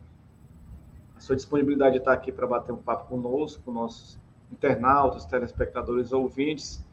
a 1.15 1.19
sua 1.21 1.37
disponibilidade 1.37 1.93
de 1.93 1.99
estar 1.99 2.11
aqui 2.11 2.33
para 2.33 2.45
bater 2.45 2.73
um 2.73 2.77
papo 2.77 3.07
conosco, 3.07 3.63
com 3.63 3.71
nossos 3.71 4.19
internautas, 4.51 5.25
telespectadores, 5.25 6.11
ouvintes, 6.11 6.85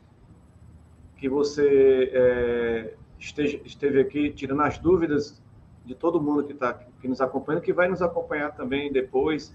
que 1.17 1.29
você 1.29 2.11
é, 2.13 2.95
esteja, 3.19 3.61
esteve 3.65 4.01
aqui 4.01 4.31
tirando 4.31 4.63
as 4.63 4.79
dúvidas 4.79 5.43
de 5.85 5.95
todo 5.95 6.21
mundo 6.21 6.45
que 6.45 6.53
está 6.53 6.73
que 6.73 7.09
nos 7.09 7.21
acompanhando, 7.21 7.63
que 7.63 7.73
vai 7.73 7.89
nos 7.89 8.03
acompanhar 8.03 8.53
também 8.53 8.93
depois. 8.93 9.55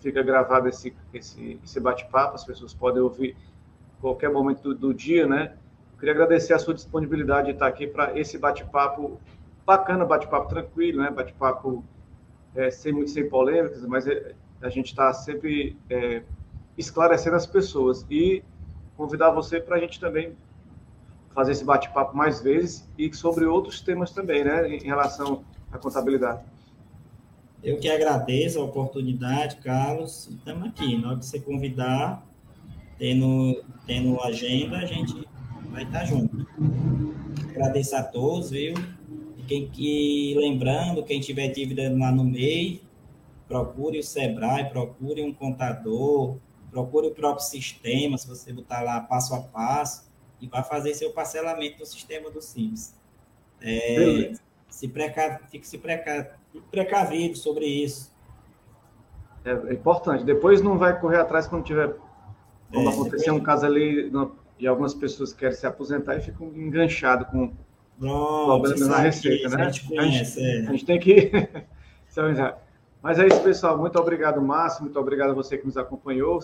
Fica 0.00 0.22
gravado 0.22 0.68
esse, 0.68 0.94
esse, 1.14 1.58
esse 1.64 1.80
bate-papo, 1.80 2.34
as 2.34 2.44
pessoas 2.44 2.74
podem 2.74 3.00
ouvir 3.00 3.34
qualquer 3.98 4.30
momento 4.30 4.62
do, 4.62 4.74
do 4.74 4.94
dia, 4.94 5.26
né? 5.26 5.56
Queria 5.98 6.12
agradecer 6.14 6.52
a 6.52 6.58
sua 6.58 6.74
disponibilidade 6.74 7.46
de 7.46 7.52
estar 7.52 7.66
aqui 7.66 7.86
para 7.86 8.18
esse 8.18 8.36
bate-papo 8.36 9.18
bacana, 9.64 10.04
bate-papo 10.04 10.48
tranquilo, 10.48 11.02
né? 11.02 11.10
Bate-papo 11.10 11.82
é, 12.54 12.70
sem 12.70 12.92
muito 12.92 13.10
sem 13.10 13.28
polêmicas, 13.28 13.84
mas 13.86 14.06
é, 14.06 14.34
a 14.60 14.68
gente 14.68 14.88
está 14.88 15.12
sempre 15.14 15.78
é, 15.88 16.22
esclarecendo 16.76 17.36
as 17.36 17.46
pessoas 17.46 18.06
e 18.10 18.42
convidar 18.96 19.30
você 19.30 19.60
para 19.60 19.76
a 19.76 19.78
gente 19.78 19.98
também 19.98 20.36
fazer 21.34 21.52
esse 21.52 21.64
bate-papo 21.64 22.16
mais 22.16 22.40
vezes 22.40 22.88
e 22.98 23.12
sobre 23.14 23.44
outros 23.44 23.80
temas 23.80 24.10
também, 24.10 24.44
né, 24.44 24.68
em 24.68 24.82
relação 24.84 25.44
à 25.72 25.78
contabilidade. 25.78 26.42
Eu 27.62 27.78
que 27.78 27.90
agradeço 27.90 28.58
a 28.58 28.64
oportunidade, 28.64 29.56
Carlos. 29.56 30.28
Estamos 30.28 30.68
aqui. 30.68 30.96
Na 30.96 31.08
hora 31.08 31.18
que 31.18 31.26
você 31.26 31.38
convidar, 31.38 32.26
tendo, 32.98 33.62
tendo 33.86 34.18
agenda, 34.22 34.78
a 34.78 34.86
gente 34.86 35.28
vai 35.70 35.82
estar 35.82 36.06
junto. 36.06 36.46
Agradeço 37.50 37.96
a 37.96 38.02
todos, 38.02 38.50
viu? 38.50 38.74
E 39.36 39.42
quem 39.42 39.68
que 39.68 40.34
lembrando, 40.38 41.02
quem 41.02 41.20
tiver 41.20 41.48
dívida 41.48 41.94
lá 41.94 42.10
no 42.10 42.24
meio, 42.24 42.80
procure 43.46 43.98
o 43.98 44.02
Sebrae, 44.02 44.70
procure 44.70 45.22
um 45.22 45.32
contador, 45.32 46.38
procure 46.70 47.08
o 47.08 47.10
próprio 47.10 47.44
sistema, 47.44 48.16
se 48.16 48.26
você 48.26 48.52
botar 48.52 48.80
lá 48.80 49.00
passo 49.00 49.34
a 49.34 49.40
passo, 49.40 50.09
e 50.40 50.46
vai 50.48 50.62
fazer 50.62 50.94
seu 50.94 51.12
parcelamento 51.12 51.78
no 51.78 51.86
sistema 51.86 52.30
do 52.30 52.40
Simples. 52.40 52.94
É, 53.60 54.32
se 54.68 54.88
preca, 54.88 55.40
fique 55.50 55.66
se 55.66 55.78
preca, 55.78 56.36
precavido 56.70 57.36
sobre 57.36 57.66
isso. 57.66 58.10
É 59.44 59.72
importante. 59.72 60.24
Depois 60.24 60.62
não 60.62 60.78
vai 60.78 60.98
correr 60.98 61.18
atrás 61.18 61.46
quando 61.46 61.64
tiver. 61.64 61.94
Quando 62.72 62.88
é, 62.88 62.92
acontecer 62.92 63.26
depois... 63.26 63.40
um 63.40 63.44
caso 63.44 63.66
ali 63.66 64.10
e 64.58 64.66
algumas 64.66 64.94
pessoas 64.94 65.32
querem 65.32 65.56
se 65.56 65.66
aposentar 65.66 66.16
e 66.16 66.20
ficam 66.20 66.48
enganchados 66.48 67.28
com 67.28 67.52
Pronto, 67.98 68.62
problemas 68.62 68.88
na 68.88 68.98
receita, 68.98 69.48
né? 69.48 69.62
A 69.62 69.70
gente, 69.70 69.88
conhece, 69.88 70.40
a 70.40 70.42
gente, 70.42 70.64
é. 70.64 70.68
a 70.68 70.72
gente 70.72 70.84
tem 70.86 70.98
que. 70.98 71.32
Mas 73.02 73.18
é 73.18 73.26
isso, 73.26 73.42
pessoal. 73.42 73.78
Muito 73.78 73.98
obrigado, 73.98 74.40
Márcio. 74.42 74.82
Muito 74.82 74.98
obrigado 74.98 75.30
a 75.30 75.34
você 75.34 75.56
que 75.56 75.64
nos 75.64 75.76
acompanhou. 75.76 76.38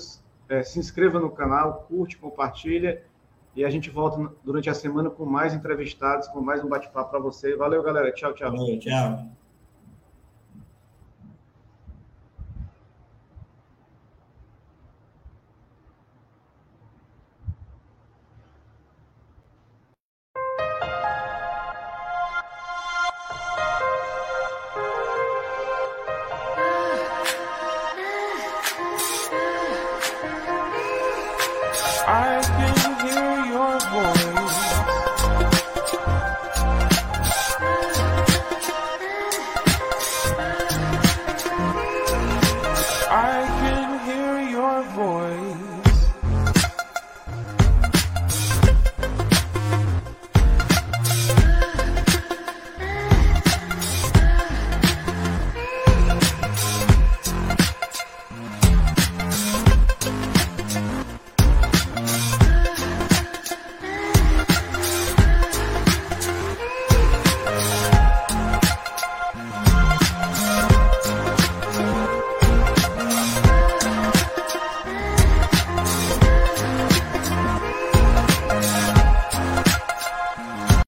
É, 0.48 0.62
se 0.62 0.78
inscreva 0.78 1.18
no 1.18 1.30
canal, 1.30 1.86
curte, 1.88 2.16
compartilha. 2.16 3.02
E 3.56 3.64
a 3.64 3.70
gente 3.70 3.88
volta 3.88 4.30
durante 4.44 4.68
a 4.68 4.74
semana 4.74 5.08
com 5.08 5.24
mais 5.24 5.54
entrevistados, 5.54 6.28
com 6.28 6.42
mais 6.42 6.62
um 6.62 6.68
bate-papo 6.68 7.10
para 7.10 7.18
você. 7.18 7.56
Valeu, 7.56 7.82
galera. 7.82 8.12
Tchau, 8.12 8.34
tchau. 8.34 8.52
Valeu, 8.52 8.78
tchau. 8.78 9.45